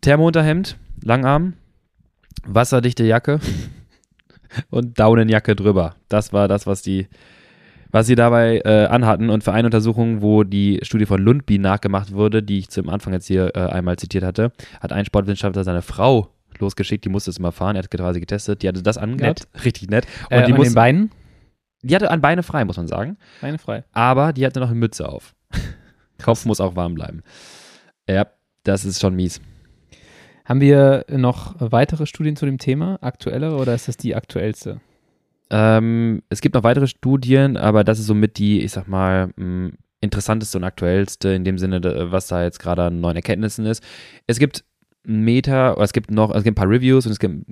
[0.00, 1.54] Thermounterhemd, Langarm,
[2.44, 3.40] wasserdichte Jacke
[4.70, 5.96] und Daunenjacke drüber.
[6.08, 7.08] Das war das, was die,
[7.90, 9.30] was sie dabei äh, anhatten.
[9.30, 13.12] Und für eine Untersuchung, wo die Studie von Lundby nachgemacht wurde, die ich zum Anfang
[13.12, 16.28] jetzt hier äh, einmal zitiert hatte, hat ein Sportwissenschaftler seine Frau
[16.58, 19.64] losgeschickt, die musste es mal fahren, er hat quasi getestet, die hatte das angehabt, nett.
[19.64, 20.06] richtig nett.
[20.30, 21.10] Und äh, die musste, den Beinen?
[21.82, 23.16] Die hatte an Beine frei, muss man sagen.
[23.40, 23.84] Beine frei.
[23.92, 25.34] Aber die hatte noch eine Mütze auf.
[26.22, 27.22] Kopf muss auch warm bleiben.
[28.08, 28.26] Ja,
[28.64, 29.40] das ist schon mies.
[30.44, 34.80] Haben wir noch weitere Studien zu dem Thema, aktuellere oder ist das die aktuellste?
[35.50, 39.74] Ähm, es gibt noch weitere Studien, aber das ist somit die, ich sag mal, hm,
[40.00, 43.84] interessanteste und aktuellste in dem Sinne, was da jetzt gerade an neuen Erkenntnissen ist.
[44.26, 44.64] Es gibt
[45.04, 47.44] Meta, oder es gibt noch, es gibt ein paar Reviews und es gibt,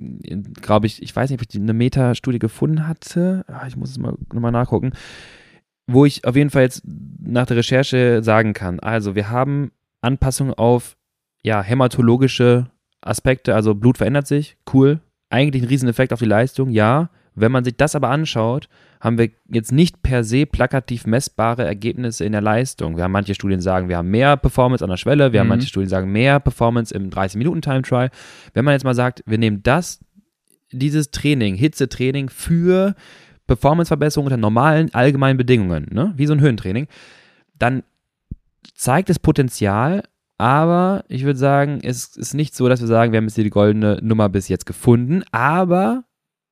[0.61, 3.45] glaube ich, ich weiß nicht, ob ich eine Meta-Studie gefunden hatte.
[3.47, 4.93] Ah, ich muss es mal nochmal nachgucken
[5.91, 9.71] wo ich auf jeden Fall jetzt nach der Recherche sagen kann, also wir haben
[10.01, 10.97] Anpassungen auf
[11.43, 12.67] ja, hämatologische
[13.01, 17.09] Aspekte, also Blut verändert sich, cool, eigentlich ein Rieseneffekt auf die Leistung, ja.
[17.33, 18.67] Wenn man sich das aber anschaut,
[18.99, 22.97] haben wir jetzt nicht per se plakativ messbare Ergebnisse in der Leistung.
[22.97, 25.41] Wir haben manche Studien sagen, wir haben mehr Performance an der Schwelle, wir mhm.
[25.41, 28.09] haben manche Studien sagen, mehr Performance im 30-Minuten-Time-Trial.
[28.53, 30.01] Wenn man jetzt mal sagt, wir nehmen das,
[30.71, 32.95] dieses Training, Hitzetraining für
[33.51, 36.13] Performanceverbesserung unter normalen allgemeinen Bedingungen, ne?
[36.15, 36.87] wie so ein Höhentraining,
[37.57, 37.83] dann
[38.73, 40.03] zeigt es Potenzial,
[40.37, 43.43] aber ich würde sagen, es ist nicht so, dass wir sagen, wir haben jetzt hier
[43.43, 46.05] die goldene Nummer bis jetzt gefunden, aber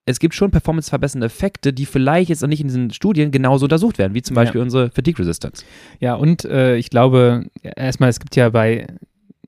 [0.06, 3.98] es gibt schon performanceverbessernde Effekte, die vielleicht jetzt noch nicht in diesen Studien genauso untersucht
[3.98, 4.64] werden, wie zum Beispiel ja.
[4.64, 5.64] unsere Fatigue Resistance.
[6.00, 8.88] Ja, und äh, ich glaube, erstmal, es gibt ja bei,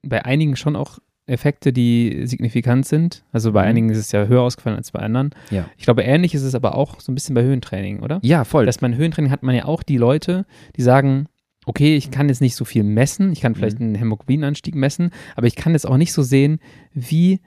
[0.04, 3.24] bei einigen schon auch Effekte, die signifikant sind.
[3.32, 3.70] Also bei mhm.
[3.70, 5.32] einigen ist es ja höher ausgefallen als bei anderen.
[5.50, 5.70] Ja.
[5.78, 8.20] Ich glaube, ähnlich ist es aber auch so ein bisschen bei Höhentraining, oder?
[8.24, 8.66] Ja, voll.
[8.66, 10.46] Dass man Höhentraining hat man ja auch die Leute,
[10.76, 11.28] die sagen,
[11.66, 13.88] okay, ich kann jetzt nicht so viel messen, ich kann vielleicht mhm.
[13.88, 16.60] einen Hämoglobinanstieg messen, aber ich kann jetzt auch nicht so sehen,
[16.94, 17.40] wie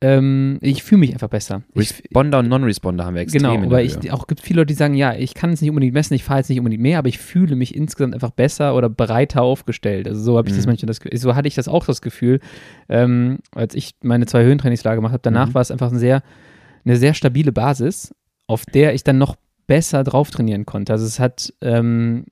[0.00, 1.62] ähm, ich fühle mich einfach besser.
[1.74, 4.94] Responder und Non-Responder haben wir extrem Genau, aber ich, auch gibt viele Leute, die sagen,
[4.94, 7.18] ja, ich kann es nicht unbedingt messen, ich fahre jetzt nicht unbedingt mehr, aber ich
[7.18, 10.06] fühle mich insgesamt einfach besser oder breiter aufgestellt.
[10.06, 10.58] Also so habe ich mhm.
[10.58, 12.38] das manchmal das so hatte ich das auch das Gefühl,
[12.88, 15.22] ähm, als ich meine zwei Höhentrainingslager gemacht habe.
[15.22, 15.54] Danach mhm.
[15.54, 16.22] war es einfach ein sehr,
[16.84, 18.14] eine sehr stabile Basis,
[18.46, 19.34] auf der ich dann noch
[19.66, 20.92] besser drauf trainieren konnte.
[20.92, 22.26] Also es hat, ähm,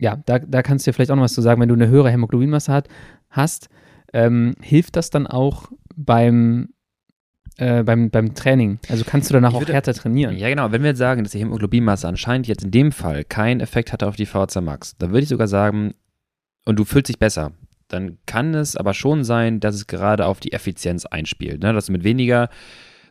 [0.00, 1.86] ja, da, da kannst du dir vielleicht auch noch was zu sagen, wenn du eine
[1.86, 2.88] höhere Hämoglobinmasse hat,
[3.30, 3.68] hast,
[4.12, 6.70] ähm, hilft das dann auch beim,
[7.56, 8.78] äh, beim, beim Training?
[8.88, 10.36] Also kannst du danach würde, auch härter trainieren?
[10.36, 10.72] Ja, genau.
[10.72, 14.06] Wenn wir jetzt sagen, dass die Hämoglobinmasse anscheinend jetzt in dem Fall keinen Effekt hatte
[14.06, 15.94] auf die VHC Max, dann würde ich sogar sagen,
[16.64, 17.52] und du fühlst dich besser,
[17.88, 21.62] dann kann es aber schon sein, dass es gerade auf die Effizienz einspielt.
[21.62, 21.72] Ne?
[21.72, 22.48] Dass du mit weniger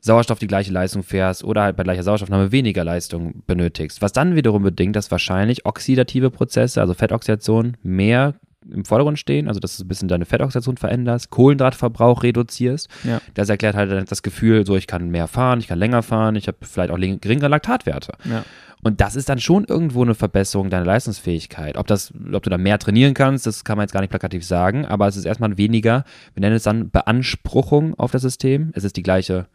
[0.01, 4.01] Sauerstoff die gleiche Leistung fährst oder halt bei gleicher Sauerstoffnahme weniger Leistung benötigst.
[4.01, 8.33] Was dann wiederum bedingt, dass wahrscheinlich oxidative Prozesse, also Fettoxidation, mehr
[8.69, 12.89] im Vordergrund stehen, also dass du ein bisschen deine Fettoxidation veränderst, Kohlenhydratverbrauch reduzierst.
[13.03, 13.21] Ja.
[13.33, 16.47] Das erklärt halt das Gefühl, so ich kann mehr fahren, ich kann länger fahren, ich
[16.47, 18.13] habe vielleicht auch geringere Laktatwerte.
[18.25, 18.43] Ja.
[18.83, 21.77] Und das ist dann schon irgendwo eine Verbesserung deiner Leistungsfähigkeit.
[21.77, 24.43] Ob, das, ob du da mehr trainieren kannst, das kann man jetzt gar nicht plakativ
[24.43, 26.03] sagen, aber es ist erstmal weniger,
[26.33, 28.71] wir nennen es dann Beanspruchung auf das System.
[28.73, 29.45] Es ist die gleiche,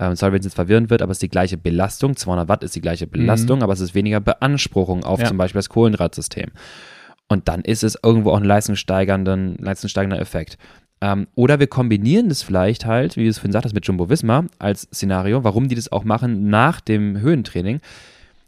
[0.00, 2.16] ähm, sorry, wenn es jetzt verwirrend wird, aber es ist die gleiche Belastung.
[2.16, 3.62] 200 Watt ist die gleiche Belastung, mhm.
[3.62, 5.26] aber es ist weniger Beanspruchung auf ja.
[5.26, 6.50] zum Beispiel das Kohlenhydratsystem.
[7.32, 10.58] Und dann ist es irgendwo auch ein leistungssteigernden, leistungssteigernder Effekt.
[11.00, 14.44] Ähm, oder wir kombinieren das vielleicht halt, wie du es vorhin sagtest, mit Jumbo Visma
[14.58, 17.80] als Szenario, warum die das auch machen nach dem Höhentraining.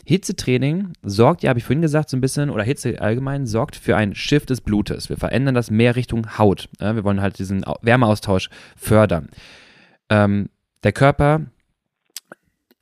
[0.05, 3.97] Hitzetraining sorgt, ja, habe ich vorhin gesagt, so ein bisschen, oder Hitze allgemein sorgt für
[3.97, 5.09] ein Shift des Blutes.
[5.09, 6.69] Wir verändern das mehr Richtung Haut.
[6.79, 9.31] Ja, wir wollen halt diesen Wärmeaustausch fördern.
[10.11, 10.51] Ähm,
[10.83, 11.41] der Körper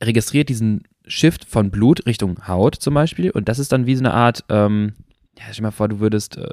[0.03, 4.01] registriert diesen Shift von Blut Richtung Haut zum Beispiel und das ist dann wie so
[4.01, 4.93] eine Art, ähm,
[5.37, 6.47] ja, stell dir mal vor, du würdest, äh,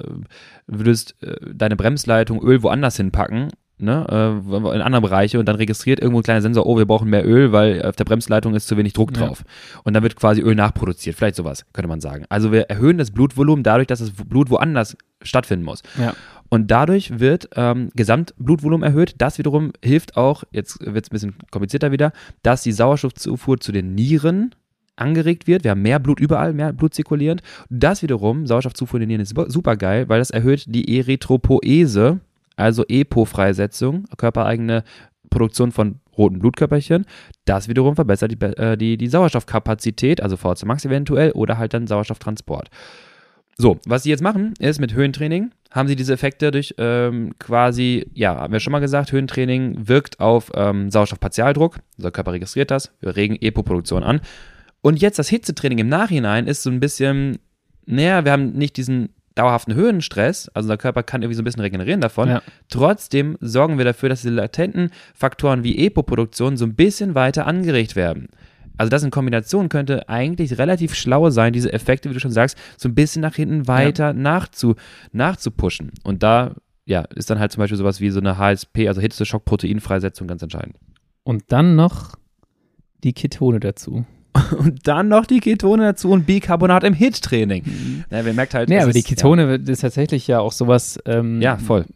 [0.66, 3.50] würdest äh, deine Bremsleitung Öl woanders hinpacken
[3.80, 7.10] ne, äh, in andere Bereiche und dann registriert irgendwo ein kleiner Sensor, oh, wir brauchen
[7.10, 9.44] mehr Öl, weil auf der Bremsleitung ist zu wenig Druck drauf.
[9.44, 9.80] Ja.
[9.84, 12.24] Und dann wird quasi Öl nachproduziert, vielleicht sowas, könnte man sagen.
[12.28, 15.82] Also wir erhöhen das Blutvolumen dadurch, dass das Blut woanders stattfinden muss.
[15.98, 16.14] Ja.
[16.48, 19.14] Und dadurch wird ähm, Gesamtblutvolumen erhöht.
[19.18, 22.12] Das wiederum hilft auch, jetzt wird es ein bisschen komplizierter wieder,
[22.42, 24.54] dass die Sauerstoffzufuhr zu den Nieren
[25.00, 25.64] angeregt wird.
[25.64, 27.42] Wir haben mehr Blut überall, mehr Blut zirkulierend.
[27.68, 32.20] Das wiederum, Sauerstoffzufuhr in den Nieren ist super geil, weil das erhöht die Erythropoese,
[32.56, 34.84] also EPO-Freisetzung, körpereigene
[35.30, 37.06] Produktion von roten Blutkörperchen.
[37.44, 41.86] Das wiederum verbessert die, äh, die, die Sauerstoffkapazität, also VC Max eventuell, oder halt dann
[41.86, 42.68] Sauerstofftransport.
[43.56, 48.06] So, was sie jetzt machen, ist mit Höhentraining, haben sie diese Effekte durch ähm, quasi,
[48.14, 51.76] ja, haben wir schon mal gesagt, Höhentraining wirkt auf ähm, Sauerstoffpartialdruck.
[51.98, 54.20] Unser Körper registriert das, wir regen EPO-Produktion an.
[54.82, 57.38] Und jetzt das Hitzetraining im Nachhinein ist so ein bisschen,
[57.86, 61.62] naja, wir haben nicht diesen dauerhaften Höhenstress, also unser Körper kann irgendwie so ein bisschen
[61.62, 62.28] regenerieren davon.
[62.28, 62.42] Ja.
[62.68, 67.96] Trotzdem sorgen wir dafür, dass diese latenten Faktoren wie EPO-Produktion so ein bisschen weiter angeregt
[67.96, 68.28] werden.
[68.76, 72.56] Also das in Kombination könnte eigentlich relativ schlau sein, diese Effekte, wie du schon sagst,
[72.78, 74.12] so ein bisschen nach hinten weiter ja.
[74.14, 74.74] nachzu,
[75.12, 75.92] nachzupushen.
[76.02, 76.54] Und da
[76.86, 80.76] ja, ist dann halt zum Beispiel sowas wie so eine HSP, also Hitze-Schock-Proteinfreisetzung ganz entscheidend.
[81.22, 82.14] Und dann noch
[83.04, 84.06] die Ketone dazu.
[84.58, 87.64] Und dann noch die Ketone dazu und Bicarbonat im HIT-Training.
[87.64, 88.04] Mhm.
[88.10, 88.70] Ja, wer merkt halt.
[88.70, 89.72] Ja, aber die Ketone ja.
[89.72, 90.98] ist tatsächlich ja auch sowas.
[91.06, 91.86] Ähm, ja, voll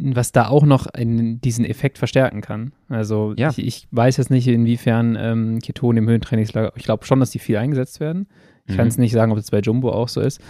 [0.00, 2.72] was da auch noch in diesen Effekt verstärken kann.
[2.88, 3.50] Also ja.
[3.50, 7.38] ich, ich, weiß jetzt nicht, inwiefern ähm, Ketone im Höhentrainingslager, ich glaube schon, dass die
[7.38, 8.28] viel eingesetzt werden.
[8.68, 8.78] Ich mhm.
[8.78, 10.40] kann es nicht sagen, ob es bei Jumbo auch so ist.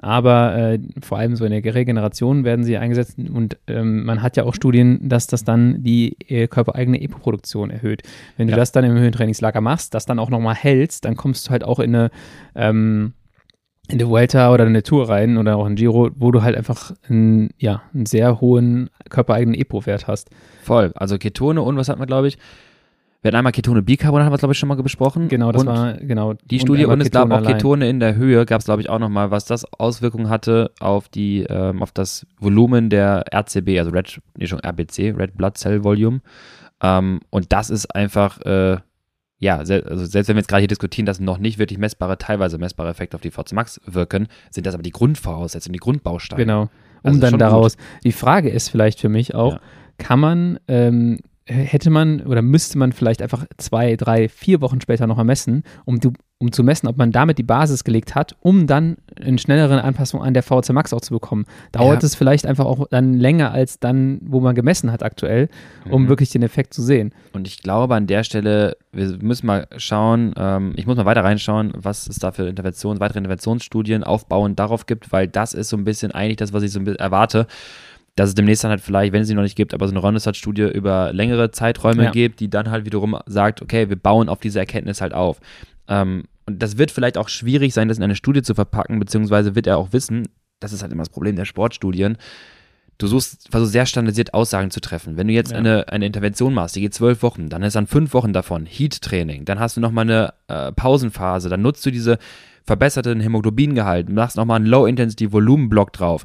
[0.00, 4.36] Aber äh, vor allem so in der Regeneration werden sie eingesetzt und ähm, man hat
[4.36, 8.02] ja auch Studien, dass das dann die äh, körpereigene EPO-Produktion erhöht.
[8.36, 8.56] Wenn du ja.
[8.56, 11.80] das dann im Höhentrainingslager machst, das dann auch nochmal hältst, dann kommst du halt auch
[11.80, 12.10] in eine
[12.54, 13.14] ähm,
[13.88, 16.56] in der Vuelta oder in der Tour rein oder auch in Giro, wo du halt
[16.56, 20.28] einfach einen, ja, einen sehr hohen körpereigenen EPO-Wert hast.
[20.62, 20.92] Voll.
[20.94, 22.38] Also Ketone und was hat man, glaube ich?
[23.20, 25.28] Wir hatten einmal Ketone Bicarbonat, haben wir, glaube ich, schon mal besprochen.
[25.28, 26.34] Genau, das und war, genau.
[26.34, 29.00] Die Studie und es gab auch Ketone in der Höhe, gab es, glaube ich, auch
[29.00, 34.20] nochmal, was das Auswirkungen hatte auf die, ähm, auf das Volumen der RCB, also Red,
[34.36, 36.20] nee, schon RBC, Red Blood Cell Volume.
[36.80, 38.78] Ähm, und das ist einfach, äh,
[39.40, 42.58] ja, also selbst wenn wir jetzt gerade hier diskutieren, dass noch nicht wirklich messbare, teilweise
[42.58, 46.40] messbare Effekte auf die VC Max wirken, sind das aber die Grundvoraussetzungen, die Grundbausteine.
[46.40, 46.62] Genau.
[47.02, 47.76] Um also dann daraus.
[47.76, 47.86] Gut.
[48.04, 49.60] Die Frage ist vielleicht für mich auch, ja.
[49.98, 51.18] kann man ähm,
[51.48, 55.98] hätte man oder müsste man vielleicht einfach zwei, drei, vier Wochen später nochmal messen, um,
[56.38, 60.22] um zu messen, ob man damit die Basis gelegt hat, um dann eine schnellere Anpassung
[60.22, 61.46] an der VC Max auch zu bekommen.
[61.72, 62.06] Dauert ja.
[62.06, 65.48] es vielleicht einfach auch dann länger als dann, wo man gemessen hat aktuell,
[65.90, 66.08] um mhm.
[66.08, 67.14] wirklich den Effekt zu sehen.
[67.32, 71.24] Und ich glaube an der Stelle, wir müssen mal schauen, ähm, ich muss mal weiter
[71.24, 75.76] reinschauen, was es da für Interventionen, weitere Interventionsstudien aufbauend darauf gibt, weil das ist so
[75.78, 77.46] ein bisschen eigentlich das, was ich so ein bisschen erwarte
[78.18, 80.00] dass es demnächst dann halt vielleicht, wenn es sie noch nicht gibt, aber so eine
[80.00, 82.10] Ronnesat-Studie über längere Zeiträume ja.
[82.10, 85.40] gibt, die dann halt wiederum sagt, okay, wir bauen auf diese Erkenntnis halt auf.
[85.86, 89.54] Ähm, und das wird vielleicht auch schwierig sein, das in eine Studie zu verpacken, beziehungsweise
[89.54, 92.18] wird er auch wissen, das ist halt immer das Problem der Sportstudien,
[92.96, 95.16] du suchst, versuchst sehr standardisiert Aussagen zu treffen.
[95.16, 95.58] Wenn du jetzt ja.
[95.58, 99.44] eine, eine Intervention machst, die geht zwölf Wochen, dann ist dann fünf Wochen davon Heat-Training,
[99.44, 102.18] dann hast du nochmal eine äh, Pausenphase, dann nutzt du diese
[102.64, 106.24] verbesserten Hämoglobingehalt, machst nochmal einen Low-Intensity-Volumen-Block drauf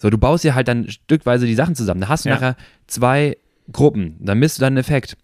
[0.00, 2.00] so, du baust dir halt dann stückweise die Sachen zusammen.
[2.00, 2.34] Da hast du ja.
[2.34, 3.36] nachher zwei
[3.70, 5.16] Gruppen, dann misst du dann einen Effekt.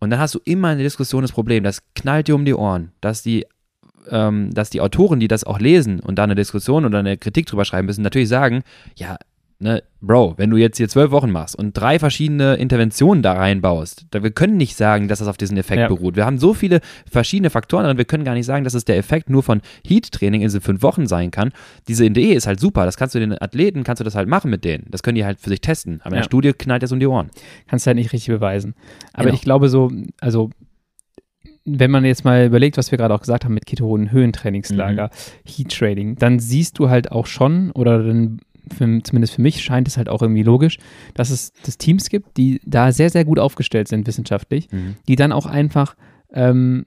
[0.00, 2.54] Und dann hast du immer in der Diskussion das Problem, das knallt dir um die
[2.54, 3.46] Ohren, dass die,
[4.10, 7.46] ähm, dass die Autoren, die das auch lesen und da eine Diskussion oder eine Kritik
[7.46, 8.64] drüber schreiben müssen, natürlich sagen,
[8.96, 9.18] ja,
[9.64, 14.04] ne, Bro, wenn du jetzt hier zwölf Wochen machst und drei verschiedene Interventionen da reinbaust,
[14.10, 15.88] da, wir können nicht sagen, dass das auf diesen Effekt ja.
[15.88, 16.14] beruht.
[16.14, 18.98] Wir haben so viele verschiedene Faktoren drin, wir können gar nicht sagen, dass es der
[18.98, 21.52] Effekt nur von Heat-Training in diesen fünf Wochen sein kann.
[21.88, 24.50] Diese Idee ist halt super, das kannst du den Athleten, kannst du das halt machen
[24.50, 24.84] mit denen.
[24.90, 26.00] Das können die halt für sich testen.
[26.02, 27.30] Aber in der Studie knallt das um die Ohren.
[27.66, 28.74] Kannst du halt nicht richtig beweisen.
[29.14, 29.34] Aber genau.
[29.34, 29.90] ich glaube so,
[30.20, 30.50] also
[31.64, 35.50] wenn man jetzt mal überlegt, was wir gerade auch gesagt haben mit Ketonen, Höhentrainingslager, mhm.
[35.50, 38.40] Heat Trading, dann siehst du halt auch schon oder dann
[38.72, 40.78] für, zumindest für mich scheint es halt auch irgendwie logisch,
[41.14, 44.96] dass es das Teams gibt, die da sehr, sehr gut aufgestellt sind wissenschaftlich, mhm.
[45.08, 45.96] die dann auch einfach
[46.32, 46.86] ähm,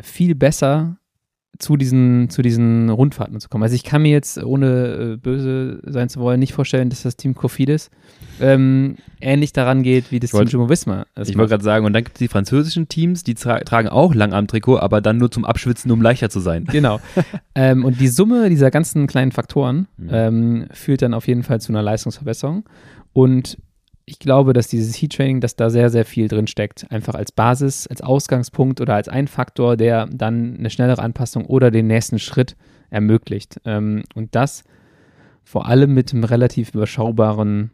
[0.00, 0.98] viel besser
[1.58, 3.62] zu diesen, zu diesen Rundfahrten zu kommen.
[3.62, 7.16] Also ich kann mir jetzt, ohne äh, böse sein zu wollen, nicht vorstellen, dass das
[7.16, 7.90] Team Kofidis
[8.40, 11.06] ähm, ähnlich daran geht, wie das Ich wollt- Team Jumbo Visma.
[11.20, 14.14] Ich wollte gerade sagen, und dann gibt es die französischen Teams, die tra tragen auch
[14.14, 16.64] Langarm-Trikot, aber dann nur zum Abschwitzen, um leichter zu sein.
[16.64, 17.00] Genau.
[17.54, 20.08] ähm, und die Summe dieser ganzen kleinen Faktoren Mhm.
[20.10, 22.64] ähm, führt dann auf jeden Fall zu einer Leistungsverbesserung.
[23.12, 23.58] Und
[24.04, 26.90] ich glaube, dass dieses Heat-Training, dass da sehr, sehr viel drin steckt.
[26.90, 31.70] Einfach als Basis, als Ausgangspunkt oder als ein Faktor, der dann eine schnellere Anpassung oder
[31.70, 32.56] den nächsten Schritt
[32.90, 33.60] ermöglicht.
[33.64, 34.64] Ähm, und das
[35.44, 37.70] vor allem mit einem relativ überschaubaren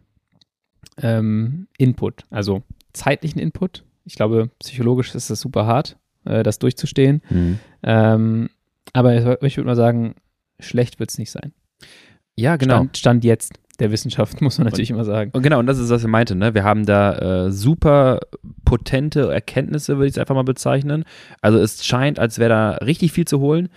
[1.01, 2.63] ähm, Input, also
[2.93, 3.83] zeitlichen Input.
[4.05, 7.21] Ich glaube, psychologisch ist es super hart, äh, das durchzustehen.
[7.83, 8.49] Ähm,
[8.93, 10.15] aber ich, ich würde mal sagen,
[10.59, 11.53] schlecht wird es nicht sein.
[12.35, 12.75] Ja, genau.
[12.75, 15.31] Stand, Stand jetzt der Wissenschaft, muss man natürlich immer sagen.
[15.33, 16.53] Und genau, und das ist, was ich meinte, ne?
[16.53, 18.19] Wir haben da äh, super
[18.65, 21.05] potente Erkenntnisse, würde ich es einfach mal bezeichnen.
[21.41, 23.69] Also es scheint, als wäre da richtig viel zu holen.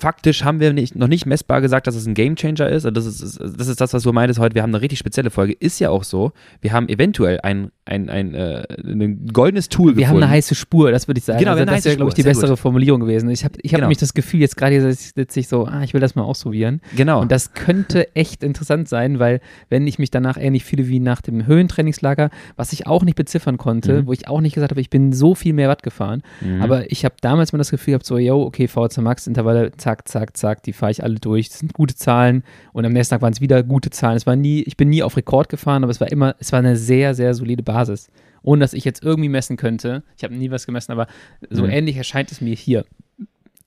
[0.00, 2.84] Faktisch haben wir nicht, noch nicht messbar gesagt, dass es ein Gamechanger ist.
[2.86, 4.54] Also Das ist, das ist das, was du meintest heute.
[4.54, 5.52] Wir haben eine richtig spezielle Folge.
[5.52, 6.32] Ist ja auch so.
[6.62, 10.22] Wir haben eventuell ein, ein, ein, äh, ein goldenes Tool Wir haben gefunden.
[10.24, 11.38] eine heiße Spur, das würde ich sagen.
[11.38, 13.28] Genau, wir also, haben das wäre, glaube ich, die sehr bessere Formulierung gewesen.
[13.30, 13.86] Ich habe ich hab Genau.
[13.86, 16.80] nämlich das Gefühl, jetzt gerade hier sitze ich so, ah, ich will das mal ausprobieren.
[16.96, 17.20] genau.
[17.20, 21.20] Und das könnte echt interessant sein, weil wenn ich mich danach ähnlich fühle wie nach
[21.20, 24.06] dem Höhentrainingslager, was ich auch nicht beziffern konnte, Mhm.
[24.06, 26.62] wo ich auch nicht gesagt habe, ich bin so viel mehr Watt gefahren, Mhm.
[26.62, 30.08] aber ich habe damals mal das Gefühl gehabt, so, yo, okay, VHC Max, Intervalle, zack,
[30.08, 32.42] zack, zack, die fahre ich alle durch, das sind gute Zahlen
[32.72, 34.16] und am nächsten Tag waren es wieder gute Zahlen.
[34.16, 36.58] Es war nie, ich bin nie auf Rekord gefahren, aber es war immer, es war
[36.60, 38.08] eine sehr, sehr solide Basis.
[38.42, 40.02] Ohne dass ich jetzt irgendwie messen könnte.
[40.16, 41.06] Ich habe nie was gemessen, aber
[41.50, 41.70] so Mhm.
[41.70, 42.84] ähnlich erscheint es mir hier.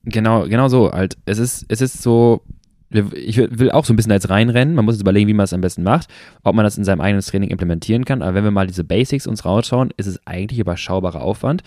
[0.05, 0.91] Genau, genau so.
[0.91, 2.41] Halt, es ist, es ist so,
[2.89, 4.73] ich will auch so ein bisschen als reinrennen.
[4.75, 6.07] Man muss jetzt überlegen, wie man es am besten macht,
[6.43, 8.21] ob man das in seinem eigenen Training implementieren kann.
[8.21, 11.61] Aber wenn wir mal diese Basics uns rausschauen, ist es eigentlich überschaubarer Aufwand.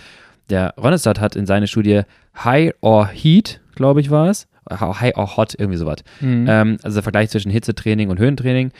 [0.50, 2.02] Der Ronestad hat in seiner Studie
[2.42, 4.46] High or Heat, glaube ich, war es.
[4.70, 5.98] High or Hot, irgendwie sowas.
[6.20, 6.46] Mhm.
[6.48, 8.70] Ähm, also der Vergleich zwischen Hitzetraining und Höhentraining.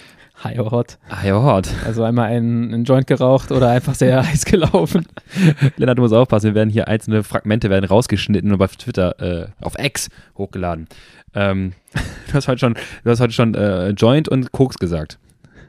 [0.42, 0.99] High or hot.
[1.11, 1.68] High or Hot.
[1.86, 5.07] Also einmal einen, einen Joint geraucht oder einfach sehr heiß gelaufen.
[5.76, 9.47] Lennart, du musst aufpassen, wir werden hier einzelne Fragmente werden rausgeschnitten und auf Twitter, äh,
[9.61, 10.88] auf X hochgeladen.
[11.34, 11.72] Ähm,
[12.28, 12.74] du hast heute schon,
[13.05, 15.18] du hast heute schon äh, Joint und Koks gesagt.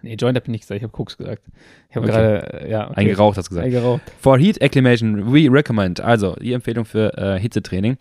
[0.01, 1.43] Nee, Joint habe ich nicht gesagt, ich habe Koks gesagt.
[1.89, 2.15] Ich habe Okay.
[2.15, 2.89] gerade, äh, ja.
[2.89, 3.01] Okay.
[3.01, 3.65] Eingeraucht hast du gesagt.
[3.67, 4.01] Eingeraucht.
[4.19, 6.01] For Heat Acclimation, we recommend.
[6.01, 7.97] Also, die Empfehlung für äh, Hitzetraining.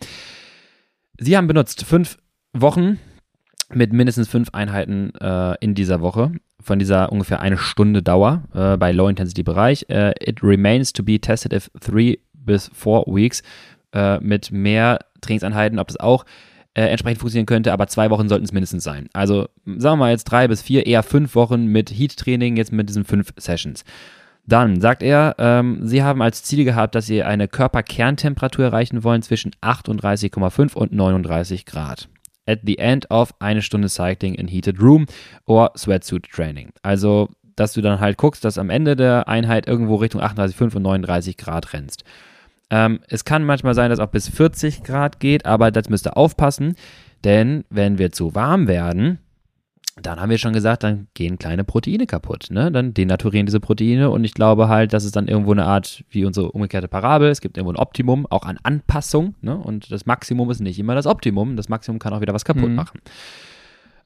[1.19, 2.17] Sie haben benutzt fünf
[2.53, 2.99] Wochen
[3.73, 6.31] mit mindestens fünf Einheiten äh, in dieser Woche.
[6.61, 9.85] Von dieser ungefähr eine Stunde Dauer äh, bei Low-Intensity-Bereich.
[9.89, 13.43] Äh, it remains to be tested if three bis four weeks
[13.93, 16.25] äh, mit mehr Trainingseinheiten, ob das auch
[16.75, 19.07] äh, entsprechend funktionieren könnte, aber zwei Wochen sollten es mindestens sein.
[19.13, 22.89] Also sagen wir mal jetzt drei bis vier, eher fünf Wochen mit Heat-Training, jetzt mit
[22.89, 23.83] diesen fünf Sessions.
[24.47, 29.21] Dann sagt er, ähm, sie haben als Ziel gehabt, dass sie eine Körperkerntemperatur erreichen wollen
[29.23, 32.07] zwischen 38,5 und 39 Grad.
[32.45, 35.07] At the end of eine Stunde Cycling in Heated Room
[35.45, 36.69] or Sweatsuit Training.
[36.83, 40.83] Also, dass du dann halt guckst, dass am Ende der Einheit irgendwo Richtung 38,5 und
[40.83, 42.03] 39 Grad rennst.
[42.69, 46.17] Ähm, es kann manchmal sein, dass auch bis 40 Grad geht, aber das müsst ihr
[46.17, 46.75] aufpassen,
[47.23, 49.19] denn wenn wir zu warm werden,
[50.01, 52.47] dann haben wir schon gesagt, dann gehen kleine Proteine kaputt.
[52.49, 52.69] Ne?
[52.71, 56.25] Dann denaturieren diese Proteine und ich glaube halt, das ist dann irgendwo eine Art wie
[56.25, 57.29] unsere umgekehrte Parabel.
[57.29, 59.35] Es gibt irgendwo ein Optimum, auch an Anpassung.
[59.41, 59.55] Ne?
[59.55, 61.55] Und das Maximum ist nicht immer das Optimum.
[61.55, 62.75] Das Maximum kann auch wieder was kaputt Mhm.
[62.75, 62.99] machen.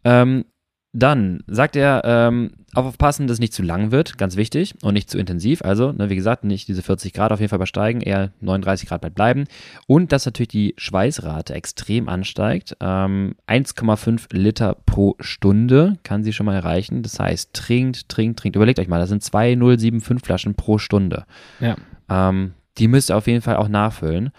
[0.04, 0.46] Ähm,
[0.92, 5.10] dann sagt er, ähm, aufpassen, dass es nicht zu lang wird, ganz wichtig, und nicht
[5.10, 5.62] zu intensiv.
[5.62, 9.14] Also, ne, wie gesagt, nicht diese 40 Grad auf jeden Fall übersteigen, eher 39 Grad
[9.14, 9.46] bleiben.
[9.86, 12.76] Und dass natürlich die Schweißrate extrem ansteigt.
[12.80, 17.04] Ähm, 1,5 Liter pro Stunde kann sie schon mal erreichen.
[17.04, 18.56] Das heißt, trinkt, trinkt, trinkt.
[18.56, 21.26] Überlegt euch mal, das sind 2,075 Flaschen pro Stunde.
[21.60, 21.76] Ja.
[22.10, 24.32] Ähm, die müsst ihr auf jeden Fall auch nachfüllen.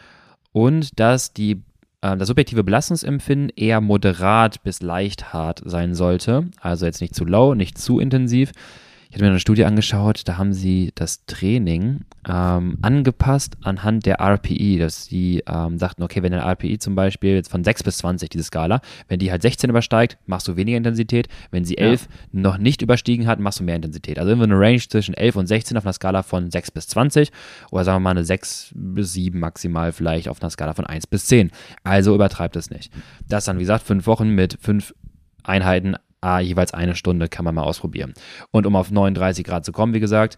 [0.53, 1.63] Und dass die,
[2.01, 6.47] das subjektive Belastungsempfinden eher moderat bis leicht hart sein sollte.
[6.61, 8.53] Also jetzt nicht zu low, nicht zu intensiv.
[9.11, 14.21] Ich hatte mir eine Studie angeschaut, da haben sie das Training ähm, angepasst anhand der
[14.21, 17.99] RPI, dass die ähm, sagten, okay, wenn der RPI zum Beispiel jetzt von 6 bis
[17.99, 21.87] 20, diese Skala, wenn die halt 16 übersteigt, machst du weniger Intensität, wenn sie Ja.
[21.87, 24.17] 11 noch nicht überstiegen hat, machst du mehr Intensität.
[24.21, 27.33] Also irgendwie eine Range zwischen 11 und 16 auf einer Skala von 6 bis 20
[27.73, 31.09] oder sagen wir mal eine 6 bis 7 maximal vielleicht auf einer Skala von 1
[31.09, 31.51] bis 10.
[31.83, 32.93] Also übertreibt es nicht.
[33.29, 34.95] Das dann, wie gesagt, fünf Wochen mit fünf
[35.43, 38.15] Einheiten, ah, jeweils eine Stunde kann man mal ausprobieren.
[38.51, 40.37] Und um auf 39 Grad zu kommen, wie gesagt,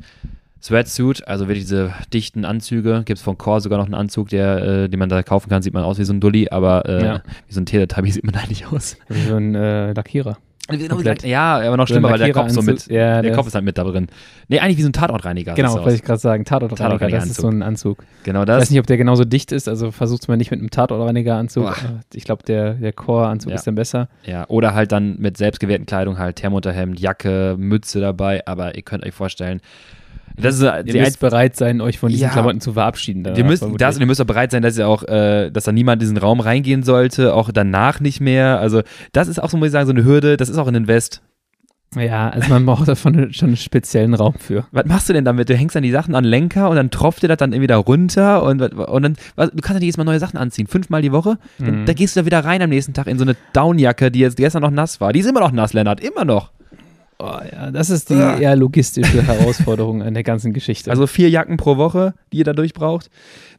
[0.62, 4.62] Sweatsuit, also wirklich diese dichten Anzüge, gibt es von Core sogar noch einen Anzug, der,
[4.85, 7.05] äh, den man da kaufen kann, sieht man aus wie so ein Dulli, aber äh,
[7.05, 7.22] Ja.
[7.49, 8.97] wie so ein Teletubby sieht man eigentlich aus.
[9.09, 10.39] Wie so ein äh, Lackierer.
[10.69, 13.65] Genau, ja, aber noch schlimmer, weil der Kopf so mit, ja, der Kopf ist halt
[13.65, 14.07] mit da drin.
[14.47, 15.55] Nee, eigentlich wie so ein Tatortreiniger.
[15.55, 18.05] Genau, wollte ich gerade sagen, Tatortreiniger, Tatortreiniger das ist so ein Anzug.
[18.23, 18.57] Genau das.
[18.57, 20.71] Ich weiß nicht, ob der genauso dicht ist, also versucht es mal nicht mit einem
[20.71, 21.75] Tatortreiniger-Anzug.
[22.15, 23.57] Ich glaube, der, der Core-Anzug ja.
[23.57, 24.09] ist dann besser.
[24.25, 29.05] Ja, oder halt dann mit selbstgewählten Kleidung halt Thermounterhemd, Jacke, Mütze dabei, aber ihr könnt
[29.05, 29.61] euch vorstellen,
[30.37, 33.24] das ist, ihr müsst bereit sein, euch von diesen ja, Klamotten zu verabschieden.
[33.37, 36.03] Ihr müsst, das, ihr müsst auch bereit sein, dass ihr auch, äh, dass da niemand
[36.03, 38.59] in diesen Raum reingehen sollte, auch danach nicht mehr.
[38.59, 40.37] Also das ist auch so, muss ich sagen, so eine Hürde.
[40.37, 41.22] Das ist auch ein Invest.
[41.95, 44.64] Ja, also man braucht davon schon einen speziellen Raum für.
[44.72, 45.51] Was machst du denn damit?
[45.51, 47.76] Du hängst dann die Sachen an Lenker und dann tropft dir das dann irgendwie da
[47.76, 51.12] runter und, und dann, was, du kannst ja jedes Mal neue Sachen anziehen, fünfmal die
[51.12, 51.39] Woche.
[51.59, 51.87] Dann, mhm.
[51.87, 54.39] Da gehst du da wieder rein am nächsten Tag in so eine Downjacke, die jetzt
[54.39, 55.12] gestern noch nass war.
[55.12, 56.51] Die ist immer noch nass, Lennart, immer noch.
[57.23, 58.37] Oh, ja, das ist die ah.
[58.37, 60.91] eher logistische Herausforderung an der ganzen Geschichte.
[60.91, 63.11] Also vier Jacken pro Woche, die ihr dadurch braucht.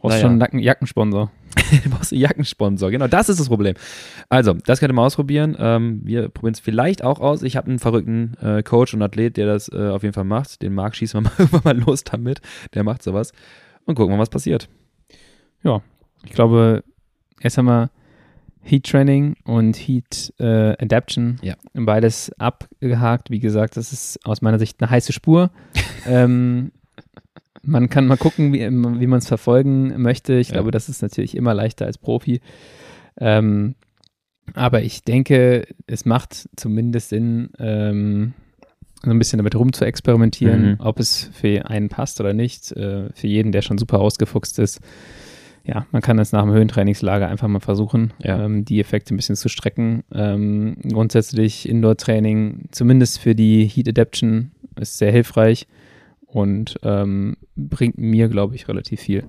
[0.02, 0.22] Brauchst naja.
[0.22, 1.32] schon einen Jackensponsor.
[1.72, 3.76] du brauchst einen Jackensponsor, genau, das ist das Problem.
[4.28, 5.56] Also, das könnt ihr mal ausprobieren.
[5.58, 7.42] Ähm, wir probieren es vielleicht auch aus.
[7.42, 10.62] Ich habe einen verrückten äh, Coach und Athlet, der das äh, auf jeden Fall macht.
[10.62, 12.42] Den Marc schießen wir mal mal los damit.
[12.74, 13.32] Der macht sowas.
[13.86, 14.68] Und gucken wir, was passiert.
[15.64, 15.82] Ja,
[16.26, 16.84] ich glaube,
[17.40, 17.92] erst einmal
[18.64, 21.38] Heat Training und Heat äh, Adaption.
[21.42, 21.56] Ja.
[21.74, 23.30] Beides abgehakt.
[23.30, 25.52] Wie gesagt, das ist aus meiner Sicht eine heiße Spur.
[26.08, 26.72] ähm,
[27.62, 30.34] man kann mal gucken, wie, wie man es verfolgen möchte.
[30.34, 30.54] Ich ja.
[30.56, 32.42] glaube, das ist natürlich immer leichter als Profi.
[33.18, 33.76] Ähm,
[34.54, 38.34] aber ich denke, es macht zumindest Sinn, ähm,
[39.04, 40.76] so ein bisschen damit rum zu experimentieren, mhm.
[40.80, 42.72] ob es für einen passt oder nicht.
[42.72, 44.80] Äh, für jeden, der schon super ausgefuchst ist,
[45.66, 48.44] ja, man kann es nach dem Höhentrainingslager einfach mal versuchen, ja.
[48.44, 50.04] ähm, die Effekte ein bisschen zu strecken.
[50.14, 55.68] Ähm, grundsätzlich Indoor-Training, zumindest für die Heat Adaption, ist sehr hilfreich
[56.26, 59.26] und ähm, bringt mir, glaube ich, relativ viel.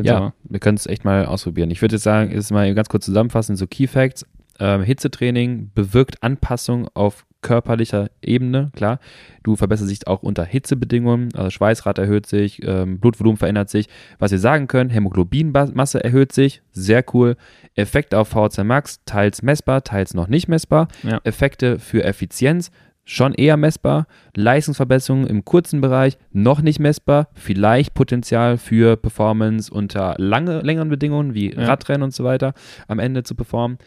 [0.00, 0.34] Ja, Sommer.
[0.44, 1.70] wir können es echt mal ausprobieren.
[1.70, 4.24] Ich würde jetzt sagen, ist mal ganz kurz zusammenfassen, so Key Facts.
[4.60, 8.98] Ähm, Hitzetraining bewirkt Anpassung auf körperlicher Ebene, klar.
[9.44, 13.86] Du verbesserst dich auch unter Hitzebedingungen, also Schweißrate erhöht sich, ähm, Blutvolumen verändert sich.
[14.18, 17.36] Was wir sagen können, Hämoglobinmasse erhöht sich, sehr cool.
[17.76, 20.88] Effekte auf VHC Max, teils messbar, teils noch nicht messbar.
[21.04, 21.20] Ja.
[21.22, 22.72] Effekte für Effizienz,
[23.04, 24.08] schon eher messbar.
[24.34, 27.28] Leistungsverbesserungen im kurzen Bereich noch nicht messbar.
[27.34, 31.64] Vielleicht Potenzial für Performance unter lange, längeren Bedingungen wie ja.
[31.64, 32.54] Radrennen und so weiter
[32.88, 33.78] am Ende zu performen.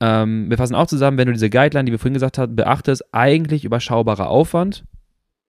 [0.00, 3.04] Ähm, wir fassen auch zusammen, wenn du diese Guideline, die wir vorhin gesagt haben, beachtest,
[3.12, 4.84] eigentlich überschaubarer Aufwand.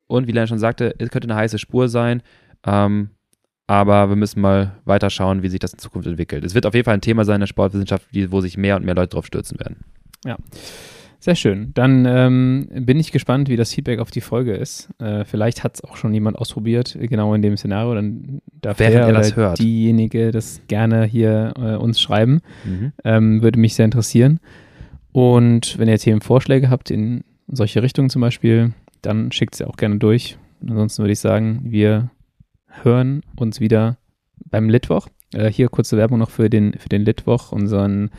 [0.08, 2.24] Und wie Len schon sagte, es könnte eine heiße Spur sein.
[2.66, 3.12] Ähm,
[3.68, 6.44] aber wir müssen mal weiter schauen, wie sich das in Zukunft entwickelt.
[6.44, 8.84] Es wird auf jeden Fall ein Thema sein in der Sportwissenschaft, wo sich mehr und
[8.84, 9.86] mehr Leute drauf stürzen werden.
[10.26, 10.38] Ja.
[11.22, 11.72] Sehr schön.
[11.74, 14.90] Dann ähm, bin ich gespannt, wie das Feedback auf die Folge ist.
[15.00, 17.94] Äh, vielleicht hat es auch schon jemand ausprobiert, genau in dem Szenario.
[17.94, 19.60] Dann darf Während der das hört.
[19.60, 22.40] diejenige das gerne hier äh, uns schreiben.
[22.64, 22.94] Mhm.
[23.04, 24.40] Ähm, würde mich sehr interessieren.
[25.12, 29.98] Und wenn ihr Themenvorschläge habt in solche Richtungen zum Beispiel, dann schickt sie auch gerne
[29.98, 30.38] durch.
[30.62, 32.12] Ansonsten würde ich sagen, wir
[32.68, 33.98] hören uns wieder
[34.50, 35.08] beim Litwoch.
[35.34, 38.10] Äh, hier kurze Werbung noch für den, für den Litwoch, unseren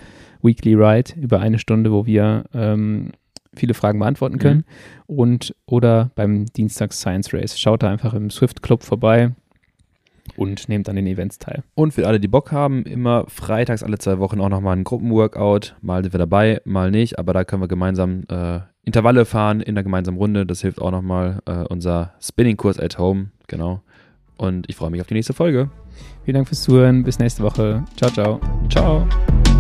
[0.43, 3.13] Weekly Ride über eine Stunde, wo wir ähm,
[3.55, 4.41] viele Fragen beantworten mhm.
[4.41, 4.65] können.
[5.09, 5.17] Mhm.
[5.17, 7.59] Und oder beim Dienstags Science Race.
[7.59, 9.33] Schaut da einfach im Swift Club vorbei
[10.37, 11.63] und nehmt an den Events teil.
[11.75, 15.75] Und für alle, die Bock haben, immer freitags alle zwei Wochen auch nochmal ein Gruppenworkout.
[15.81, 19.75] Mal sind wir dabei, mal nicht, aber da können wir gemeinsam äh, Intervalle fahren in
[19.75, 20.47] der gemeinsamen Runde.
[20.47, 23.31] Das hilft auch nochmal äh, unser Spinning-Kurs at Home.
[23.47, 23.83] Genau.
[24.37, 25.71] Und ich freue mich auf die nächste Folge.
[26.25, 27.03] Vielen Dank fürs Zuhören.
[27.03, 27.85] Bis nächste Woche.
[27.97, 28.41] Ciao, ciao.
[28.71, 29.60] Ciao.